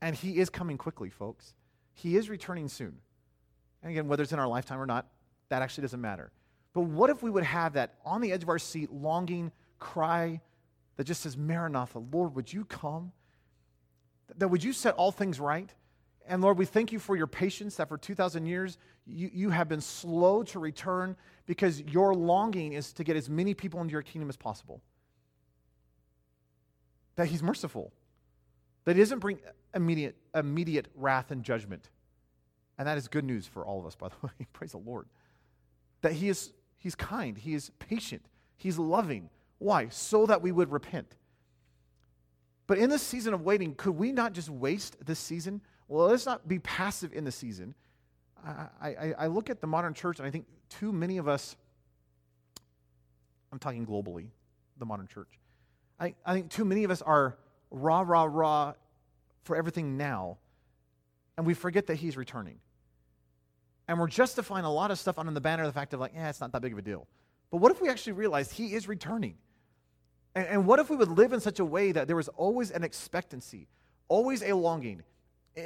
And 0.00 0.16
he 0.16 0.38
is 0.38 0.48
coming 0.48 0.78
quickly, 0.78 1.10
folks. 1.10 1.54
He 1.92 2.16
is 2.16 2.30
returning 2.30 2.68
soon. 2.68 2.96
And 3.82 3.92
again, 3.92 4.08
whether 4.08 4.22
it's 4.22 4.32
in 4.32 4.38
our 4.38 4.48
lifetime 4.48 4.80
or 4.80 4.86
not, 4.86 5.06
that 5.50 5.62
actually 5.62 5.82
doesn't 5.82 6.00
matter. 6.00 6.32
But 6.72 6.82
what 6.82 7.10
if 7.10 7.22
we 7.22 7.30
would 7.30 7.44
have 7.44 7.74
that 7.74 7.96
on 8.04 8.20
the 8.20 8.32
edge 8.32 8.42
of 8.42 8.48
our 8.48 8.58
seat, 8.58 8.90
longing, 8.90 9.52
cry 9.78 10.40
that 10.96 11.04
just 11.04 11.22
says, 11.22 11.36
Maranatha, 11.36 11.98
Lord, 11.98 12.34
would 12.36 12.52
you 12.52 12.64
come? 12.64 13.12
That 14.36 14.48
would 14.48 14.62
you 14.62 14.72
set 14.72 14.94
all 14.94 15.12
things 15.12 15.40
right? 15.40 15.72
And 16.30 16.42
Lord, 16.42 16.58
we 16.58 16.64
thank 16.64 16.92
you 16.92 17.00
for 17.00 17.16
your 17.16 17.26
patience 17.26 17.74
that 17.74 17.88
for 17.88 17.98
2,000 17.98 18.46
years 18.46 18.78
you, 19.04 19.30
you 19.34 19.50
have 19.50 19.68
been 19.68 19.80
slow 19.80 20.44
to 20.44 20.60
return 20.60 21.16
because 21.44 21.80
your 21.80 22.14
longing 22.14 22.72
is 22.72 22.92
to 22.92 23.04
get 23.04 23.16
as 23.16 23.28
many 23.28 23.52
people 23.52 23.80
into 23.80 23.90
your 23.90 24.02
kingdom 24.02 24.28
as 24.28 24.36
possible. 24.36 24.80
that 27.16 27.26
he's 27.26 27.42
merciful, 27.42 27.92
that 28.84 28.94
he 28.94 29.02
doesn't 29.02 29.18
bring 29.18 29.40
immediate, 29.74 30.16
immediate 30.34 30.86
wrath 30.94 31.32
and 31.32 31.42
judgment. 31.42 31.90
And 32.78 32.86
that 32.86 32.96
is 32.96 33.08
good 33.08 33.24
news 33.24 33.46
for 33.48 33.66
all 33.66 33.80
of 33.80 33.86
us, 33.86 33.96
by 33.96 34.08
the 34.08 34.14
way. 34.22 34.46
Praise 34.52 34.70
the 34.70 34.78
Lord. 34.78 35.08
That 36.02 36.12
he 36.12 36.28
is 36.28 36.52
he's 36.78 36.94
kind, 36.94 37.36
he 37.36 37.54
is 37.54 37.72
patient, 37.80 38.24
he's 38.56 38.78
loving. 38.78 39.30
Why? 39.58 39.88
So 39.88 40.26
that 40.26 40.42
we 40.42 40.52
would 40.52 40.70
repent. 40.70 41.16
But 42.68 42.78
in 42.78 42.88
this 42.88 43.02
season 43.02 43.34
of 43.34 43.42
waiting, 43.42 43.74
could 43.74 43.96
we 43.96 44.12
not 44.12 44.32
just 44.32 44.48
waste 44.48 45.04
this 45.04 45.18
season? 45.18 45.60
Well, 45.90 46.06
let's 46.06 46.24
not 46.24 46.46
be 46.46 46.60
passive 46.60 47.12
in 47.12 47.24
the 47.24 47.32
season. 47.32 47.74
I, 48.46 48.68
I, 48.80 49.14
I 49.18 49.26
look 49.26 49.50
at 49.50 49.60
the 49.60 49.66
modern 49.66 49.92
church 49.92 50.20
and 50.20 50.26
I 50.26 50.30
think 50.30 50.46
too 50.68 50.92
many 50.92 51.18
of 51.18 51.26
us, 51.26 51.56
I'm 53.52 53.58
talking 53.58 53.84
globally, 53.84 54.28
the 54.78 54.86
modern 54.86 55.08
church. 55.08 55.40
I, 55.98 56.14
I 56.24 56.32
think 56.32 56.48
too 56.48 56.64
many 56.64 56.84
of 56.84 56.92
us 56.92 57.02
are 57.02 57.36
rah, 57.72 58.02
rah, 58.06 58.28
rah 58.30 58.74
for 59.42 59.56
everything 59.56 59.96
now, 59.96 60.38
and 61.36 61.44
we 61.44 61.54
forget 61.54 61.88
that 61.88 61.96
He's 61.96 62.16
returning. 62.16 62.60
And 63.88 63.98
we're 63.98 64.06
justifying 64.06 64.64
a 64.64 64.72
lot 64.72 64.92
of 64.92 64.98
stuff 64.98 65.18
under 65.18 65.32
the 65.32 65.40
banner 65.40 65.64
of 65.64 65.68
the 65.68 65.78
fact 65.78 65.92
of, 65.92 65.98
like, 65.98 66.12
yeah, 66.14 66.28
it's 66.28 66.40
not 66.40 66.52
that 66.52 66.62
big 66.62 66.72
of 66.72 66.78
a 66.78 66.82
deal. 66.82 67.08
But 67.50 67.56
what 67.56 67.72
if 67.72 67.82
we 67.82 67.88
actually 67.88 68.12
realized 68.12 68.52
He 68.52 68.74
is 68.74 68.86
returning? 68.86 69.34
And, 70.36 70.46
and 70.46 70.66
what 70.66 70.78
if 70.78 70.88
we 70.88 70.94
would 70.94 71.10
live 71.10 71.32
in 71.32 71.40
such 71.40 71.58
a 71.58 71.64
way 71.64 71.90
that 71.90 72.06
there 72.06 72.14
was 72.14 72.28
always 72.28 72.70
an 72.70 72.84
expectancy, 72.84 73.66
always 74.08 74.44
a 74.44 74.52
longing? 74.52 75.02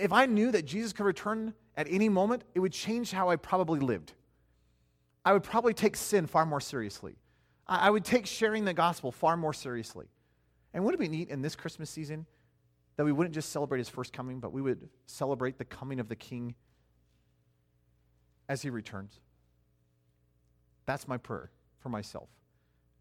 If 0.02 0.12
I 0.12 0.26
knew 0.26 0.50
that 0.52 0.64
Jesus 0.64 0.92
could 0.92 1.06
return 1.06 1.54
at 1.76 1.86
any 1.88 2.08
moment, 2.08 2.44
it 2.54 2.60
would 2.60 2.72
change 2.72 3.10
how 3.10 3.30
I 3.30 3.36
probably 3.36 3.80
lived. 3.80 4.12
I 5.24 5.32
would 5.32 5.42
probably 5.42 5.74
take 5.74 5.96
sin 5.96 6.26
far 6.26 6.44
more 6.44 6.60
seriously. 6.60 7.16
I 7.66 7.88
would 7.90 8.04
take 8.04 8.26
sharing 8.26 8.64
the 8.64 8.74
gospel 8.74 9.10
far 9.10 9.36
more 9.36 9.54
seriously. 9.54 10.06
And 10.74 10.84
wouldn't 10.84 11.02
it 11.02 11.10
be 11.10 11.16
neat 11.16 11.28
in 11.30 11.40
this 11.40 11.56
Christmas 11.56 11.88
season 11.88 12.26
that 12.96 13.04
we 13.04 13.12
wouldn't 13.12 13.34
just 13.34 13.50
celebrate 13.50 13.78
his 13.78 13.88
first 13.88 14.12
coming, 14.12 14.38
but 14.38 14.52
we 14.52 14.60
would 14.60 14.88
celebrate 15.06 15.56
the 15.56 15.64
coming 15.64 15.98
of 15.98 16.08
the 16.08 16.16
King 16.16 16.54
as 18.48 18.60
he 18.60 18.70
returns? 18.70 19.20
That's 20.84 21.08
my 21.08 21.16
prayer 21.16 21.50
for 21.80 21.88
myself. 21.88 22.28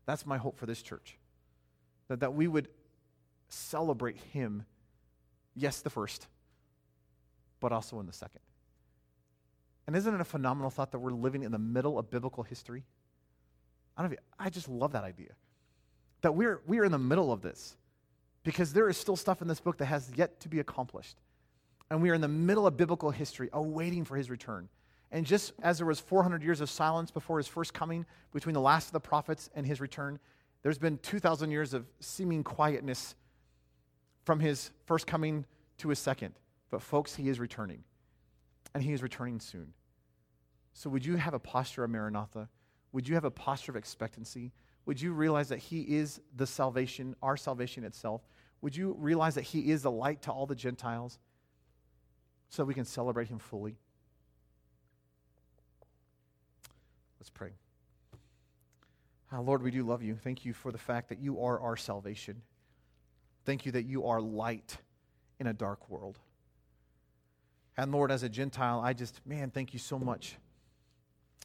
That's 0.05 0.25
my 0.25 0.37
hope 0.37 0.57
for 0.57 0.65
this 0.65 0.81
church. 0.81 1.17
That, 2.07 2.21
that 2.21 2.33
we 2.33 2.47
would 2.47 2.69
celebrate 3.49 4.17
him, 4.17 4.65
yes, 5.55 5.81
the 5.81 5.89
first, 5.89 6.27
but 7.64 7.72
also 7.72 8.01
in 8.01 8.05
the 8.05 8.11
second. 8.11 8.41
And 9.88 9.95
isn't 9.95 10.14
it 10.14 10.20
a 10.20 10.26
phenomenal 10.26 10.70
thought 10.70 10.91
that 10.91 10.99
we're 10.99 11.11
living 11.11 11.43
in 11.43 11.51
the 11.53 11.57
middle 11.57 11.97
of 11.97 12.09
biblical 12.11 12.43
history? 12.43 12.84
I 13.95 14.01
don't 14.01 14.11
know 14.11 14.18
you, 14.18 14.24
I 14.38 14.49
just 14.49 14.68
love 14.68 14.91
that 14.91 15.05
idea. 15.05 15.30
That 16.24 16.36
we're, 16.36 16.59
we're 16.68 16.84
in 16.84 16.91
the 16.91 16.99
middle 16.99 17.32
of 17.32 17.41
this 17.41 17.78
because 18.43 18.74
there 18.74 18.89
is 18.89 18.97
still 18.97 19.16
stuff 19.16 19.41
in 19.41 19.47
this 19.47 19.61
book 19.61 19.78
that 19.78 19.86
has 19.86 20.11
yet 20.14 20.41
to 20.41 20.49
be 20.49 20.59
accomplished. 20.59 21.16
And 21.89 22.01
we 22.01 22.09
are 22.09 22.14
in 22.14 22.20
the 22.20 22.28
middle 22.28 22.68
of 22.68 22.76
biblical 22.76 23.11
history, 23.11 23.49
awaiting 23.53 24.03
for 24.03 24.18
his 24.18 24.30
return. 24.30 24.68
And 25.09 25.26
just 25.26 25.53
as 25.61 25.78
there 25.78 25.88
was 25.88 26.01
400 26.01 26.43
years 26.43 26.59
of 26.59 26.70
silence 26.70 27.11
before 27.11 27.38
his 27.38 27.47
first 27.47 27.74
coming, 27.74 28.05
between 28.34 28.55
the 28.55 28.61
last 28.61 28.88
of 28.88 28.91
the 28.91 28.99
prophets 28.99 29.49
and 29.55 29.66
his 29.66 29.80
return, 29.80 30.20
there's 30.64 30.78
been 30.78 30.97
2,000 30.97 31.49
years 31.49 31.74
of 31.74 31.86
seeming 32.01 32.43
quietness 32.43 33.16
from 34.26 34.41
his 34.41 34.72
first 34.86 35.07
coming 35.07 35.45
to 35.78 35.88
his 35.88 35.99
second. 35.99 36.34
But, 36.74 36.82
folks, 36.82 37.13
he 37.13 37.30
is 37.30 37.39
returning. 37.39 37.84
And 38.74 38.82
he 38.84 38.93
is 38.93 39.03
returning 39.03 39.39
soon. 39.39 39.74
So, 40.74 40.89
would 40.89 41.05
you 41.05 41.17
have 41.17 41.36
a 41.36 41.39
posture 41.39 41.84
of 41.84 41.91
Maranatha? 41.91 42.49
Would 42.93 43.07
you 43.07 43.13
have 43.13 43.26
a 43.26 43.30
posture 43.30 43.71
of 43.71 43.76
expectancy? 43.76 44.53
Would 44.88 44.99
you 44.99 45.13
realize 45.13 45.49
that 45.49 45.59
He 45.59 45.82
is 45.82 46.19
the 46.36 46.47
salvation, 46.47 47.15
our 47.21 47.38
salvation 47.38 47.84
itself? 47.84 48.28
Would 48.61 48.76
you 48.76 48.95
realize 48.97 49.36
that 49.36 49.43
He 49.43 49.69
is 49.69 49.84
the 49.84 49.91
light 49.91 50.24
to 50.24 50.32
all 50.32 50.47
the 50.47 50.55
Gentiles 50.55 51.19
so 52.49 52.63
we 52.63 52.74
can 52.74 52.86
celebrate 52.86 53.28
Him 53.28 53.38
fully? 53.38 53.78
Let's 57.19 57.30
pray. 57.30 57.51
Uh, 59.32 59.41
Lord, 59.41 59.61
we 59.61 59.69
do 59.69 59.84
love 59.84 60.01
you. 60.01 60.15
Thank 60.15 60.43
you 60.43 60.53
for 60.53 60.71
the 60.71 60.80
fact 60.80 61.09
that 61.09 61.19
you 61.19 61.39
are 61.39 61.59
our 61.59 61.78
salvation. 61.78 62.41
Thank 63.45 63.67
you 63.67 63.74
that 63.74 63.86
you 63.86 64.07
are 64.07 64.19
light 64.19 64.78
in 65.39 65.45
a 65.45 65.53
dark 65.53 65.88
world. 65.88 66.17
And 67.78 67.91
Lord, 67.91 68.11
as 68.11 68.24
a 68.24 68.30
Gentile, 68.30 68.82
I 68.84 68.93
just, 68.93 69.19
man, 69.26 69.49
thank 69.49 69.74
you 69.74 69.80
so 69.80 69.97
much 69.97 70.38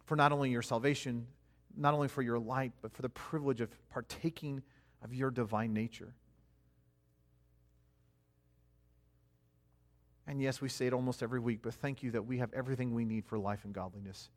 for 0.04 0.16
not 0.16 0.32
only 0.32 0.50
your 0.50 0.62
salvation, 0.62 1.26
not 1.76 1.94
only 1.94 2.08
for 2.08 2.22
your 2.22 2.38
light, 2.38 2.72
but 2.82 2.92
for 2.92 3.02
the 3.02 3.08
privilege 3.08 3.60
of 3.60 3.70
partaking 3.90 4.62
of 5.02 5.14
your 5.14 5.30
divine 5.30 5.72
nature. 5.72 6.12
And 10.26 10.42
yes, 10.42 10.60
we 10.60 10.68
say 10.68 10.86
it 10.86 10.92
almost 10.92 11.22
every 11.22 11.40
week, 11.40 11.60
but 11.62 11.72
thank 11.72 12.02
you 12.02 12.10
that 12.10 12.26
we 12.26 12.38
have 12.38 12.52
everything 12.52 12.94
we 12.94 13.06
need 13.06 13.24
for 13.24 13.38
life 13.38 13.64
and 13.64 13.72
godliness 13.72 14.28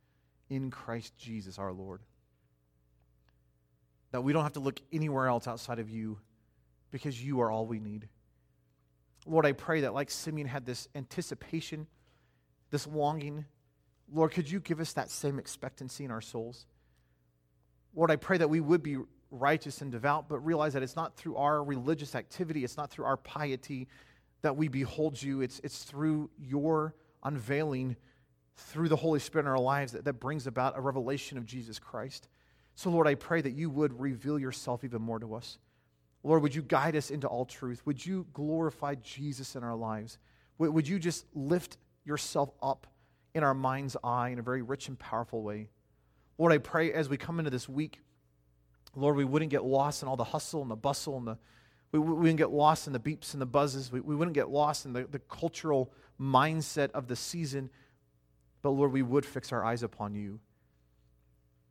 in 0.50 0.72
Christ 0.72 1.18
Jesus 1.18 1.60
our 1.60 1.74
Lord. 1.74 2.02
That 4.12 4.22
we 4.22 4.32
don't 4.32 4.44
have 4.44 4.54
to 4.54 4.62
look 4.62 4.80
anywhere 4.94 5.28
else 5.28 5.48
outside 5.48 5.80
of 5.80 5.90
you 5.90 6.20
because 6.92 7.22
you 7.22 7.42
are 7.42 7.52
all 7.52 7.66
we 7.66 7.80
need. 7.80 8.08
Lord, 9.26 9.46
I 9.46 9.52
pray 9.52 9.82
that 9.82 9.94
like 9.94 10.10
Simeon 10.10 10.48
had 10.48 10.66
this 10.66 10.88
anticipation, 10.96 11.88
this 12.70 12.88
longing, 12.88 13.46
Lord, 14.14 14.32
could 14.32 14.50
you 14.50 14.60
give 14.60 14.80
us 14.80 14.94
that 14.94 15.10
same 15.10 15.40
expectancy 15.40 16.04
in 16.04 16.12
our 16.12 16.22
souls? 16.22 16.66
Lord, 17.96 18.12
I 18.12 18.16
pray 18.16 18.38
that 18.38 18.50
we 18.50 18.60
would 18.60 18.84
be 18.84 18.98
righteous 19.30 19.82
and 19.82 19.92
devout, 19.92 20.28
but 20.28 20.40
realize 20.40 20.74
that 20.74 20.84
it's 20.84 20.96
not 20.96 21.16
through 21.16 21.38
our 21.38 21.64
religious 21.64 22.16
activity, 22.16 22.64
it's 22.64 22.78
not 22.78 22.90
through 22.90 23.06
our 23.06 23.18
piety 23.18 23.88
that 24.42 24.56
we 24.56 24.68
behold 24.68 25.22
you. 25.22 25.42
It's, 25.42 25.62
it's 25.64 25.84
through 25.84 26.30
your 26.38 26.96
unveiling 27.24 27.96
through 28.56 28.90
the 28.90 28.96
Holy 28.96 29.20
Spirit 29.20 29.46
in 29.46 29.52
our 29.52 29.60
lives 29.60 29.94
that, 29.94 30.06
that 30.06 30.14
brings 30.14 30.48
about 30.48 30.78
a 30.78 30.82
revelation 30.82 31.38
of 31.38 31.46
Jesus 31.46 31.80
Christ. 31.80 32.28
So, 32.76 32.90
Lord, 32.90 33.08
I 33.08 33.16
pray 33.16 33.42
that 33.42 33.52
you 33.52 33.70
would 33.70 34.00
reveal 34.00 34.40
yourself 34.40 34.84
even 34.84 35.02
more 35.02 35.20
to 35.20 35.36
us. 35.36 35.58
Lord, 36.24 36.44
would 36.44 36.54
you 36.54 36.62
guide 36.62 36.96
us 36.96 37.10
into 37.10 37.28
all 37.28 37.46
truth? 37.46 37.82
Would 37.86 38.06
you 38.06 38.28
glorify 38.34 38.96
Jesus 38.96 39.56
in 39.56 39.64
our 39.64 39.76
lives? 39.76 40.18
Would, 40.58 40.88
you 40.88 41.00
just 41.00 41.26
lift 41.34 41.78
yourself 42.06 42.52
up 42.62 42.86
in 43.34 43.44
our 43.44 43.56
mind's 43.56 43.98
eye 44.04 44.30
in 44.30 44.38
a 44.38 44.44
very 44.44 44.62
rich 44.62 44.88
and 44.88 45.00
powerful 45.00 45.42
way? 45.42 45.70
Lord, 46.38 46.52
I 46.52 46.60
pray 46.60 46.94
as 46.94 47.10
we 47.10 47.18
come 47.18 47.40
into 47.40 47.50
this 47.50 47.68
week, 47.68 48.00
Lord, 48.96 49.16
we 49.16 49.26
wouldn't 49.26 49.52
get 49.52 49.64
lost 49.64 50.04
in 50.04 50.08
all 50.08 50.18
the 50.18 50.24
hustle 50.24 50.62
and 50.62 50.70
the 50.70 50.76
bustle 50.76 51.18
and 51.18 51.26
the 51.26 51.38
we, 51.92 52.00
we 52.00 52.14
wouldn't 52.14 52.38
get 52.38 52.52
lost 52.52 52.88
in 52.88 52.94
the 52.94 53.00
beeps 53.00 53.34
and 53.34 53.42
the 53.42 53.46
buzzes. 53.46 53.92
We, 53.92 54.00
we 54.00 54.16
wouldn't 54.16 54.36
get 54.36 54.50
lost 54.50 54.86
in 54.86 54.94
the, 54.94 55.06
the 55.06 55.20
cultural 55.20 55.92
mindset 56.20 56.92
of 56.92 57.08
the 57.08 57.16
season. 57.16 57.70
But 58.62 58.70
Lord, 58.70 58.92
we 58.92 59.02
would 59.02 59.26
fix 59.26 59.52
our 59.52 59.66
eyes 59.66 59.84
upon 59.84 60.16
you. 60.16 60.40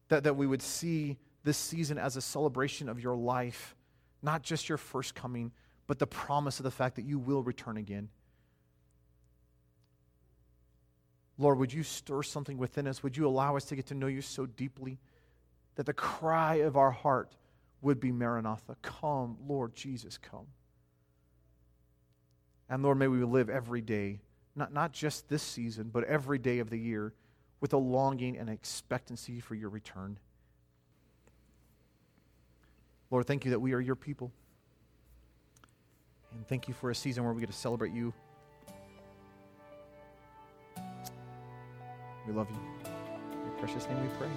That, 0.09 0.25
that 0.25 0.37
we 0.37 0.47
would 0.47 0.63
see 0.63 1.19
this 1.45 1.57
season 1.57 1.99
as 1.99 2.17
a 2.17 2.21
celebration 2.21 2.89
of 2.89 3.01
your 3.01 3.17
life, 3.17 3.77
not 4.23 4.43
just 4.43 4.69
your 4.69 4.79
first 4.79 5.15
coming, 5.15 5.53
but 5.87 5.99
the 5.99 6.07
promise 6.07 6.61
of 6.61 6.65
the 6.65 6.71
fact 6.71 6.97
that 6.97 7.05
you 7.05 7.19
will 7.19 7.43
return 7.43 7.77
again. 7.77 8.09
Lord, 11.39 11.59
would 11.59 11.73
you 11.73 11.83
stir 11.83 12.23
something 12.23 12.59
within 12.59 12.87
us? 12.87 13.03
Would 13.03 13.17
you 13.17 13.27
allow 13.27 13.57
us 13.57 13.65
to 13.67 13.77
get 13.77 13.87
to 13.87 13.95
know 13.95 14.07
you 14.07 14.21
so 14.21 14.45
deeply 14.45 14.99
that 15.77 15.87
the 15.87 15.95
cry 15.95 16.57
of 16.57 16.77
our 16.77 16.91
heart 16.91 17.35
would 17.81 17.99
be 17.99 18.13
Maranatha? 18.13 18.77
Come, 18.83 19.39
Lord 19.49 19.75
Jesus, 19.75 20.19
come. 20.19 20.47
And 22.69 22.83
Lord, 22.83 22.99
may 22.99 23.09
we 23.09 23.25
live 23.25 23.49
every 23.49 23.81
day, 23.81 24.21
not, 24.55 24.73
not 24.73 24.93
just 24.93 25.29
this 25.29 25.43
season, 25.43 25.91
but 25.93 26.05
every 26.05 26.39
day 26.39 26.59
of 26.59 26.69
the 26.69 26.79
year, 26.79 27.15
with 27.61 27.73
a 27.73 27.79
longing 27.79 28.37
and 28.39 28.49
expectancy 28.49 29.41
for 29.41 29.55
your 29.55 29.71
return. 29.71 30.19
Lord, 33.11 33.27
thank 33.27 33.45
you 33.45 33.51
that 33.51 33.61
we 33.61 33.73
are 33.73 33.81
your 33.81 33.97
people. 33.97 34.31
And 36.33 36.47
thank 36.47 36.69
you 36.69 36.75
for 36.75 36.91
a 36.91 36.95
season 36.95 37.25
where 37.25 37.33
we 37.33 37.41
get 37.41 37.51
to 37.51 37.57
celebrate 37.57 37.93
you. 37.93 38.13
We 42.27 42.33
love 42.33 42.49
you. 42.51 42.57
In 43.33 43.47
your 43.47 43.59
precious 43.59 43.89
name 43.89 44.01
we 44.01 44.09
pray. 44.17 44.29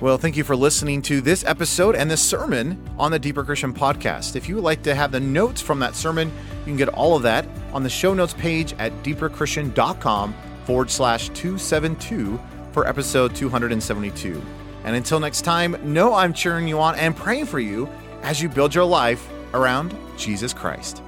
Well, 0.00 0.18
thank 0.18 0.36
you 0.36 0.42
for 0.42 0.56
listening 0.56 1.00
to 1.02 1.20
this 1.20 1.44
episode 1.44 1.94
and 1.94 2.10
this 2.10 2.20
sermon 2.20 2.90
on 2.98 3.12
the 3.12 3.20
Deeper 3.20 3.44
Christian 3.44 3.72
podcast. 3.72 4.34
If 4.34 4.48
you 4.48 4.56
would 4.56 4.64
like 4.64 4.82
to 4.82 4.96
have 4.96 5.12
the 5.12 5.20
notes 5.20 5.62
from 5.62 5.78
that 5.78 5.94
sermon, 5.94 6.28
you 6.58 6.64
can 6.64 6.76
get 6.76 6.88
all 6.88 7.16
of 7.16 7.22
that 7.22 7.46
on 7.72 7.84
the 7.84 7.88
show 7.88 8.12
notes 8.12 8.34
page 8.34 8.74
at 8.80 8.92
deeperchristian.com 9.04 10.34
forward 10.64 10.90
slash 10.90 11.28
272 11.30 12.38
for 12.72 12.86
episode 12.86 13.34
272. 13.36 14.42
And 14.84 14.96
until 14.96 15.20
next 15.20 15.42
time, 15.42 15.76
know 15.84 16.14
I'm 16.14 16.32
cheering 16.32 16.66
you 16.66 16.80
on 16.80 16.94
and 16.96 17.16
praying 17.16 17.46
for 17.46 17.60
you 17.60 17.88
as 18.22 18.42
you 18.42 18.48
build 18.48 18.74
your 18.74 18.84
life 18.84 19.28
around 19.54 19.94
Jesus 20.16 20.52
Christ. 20.52 21.02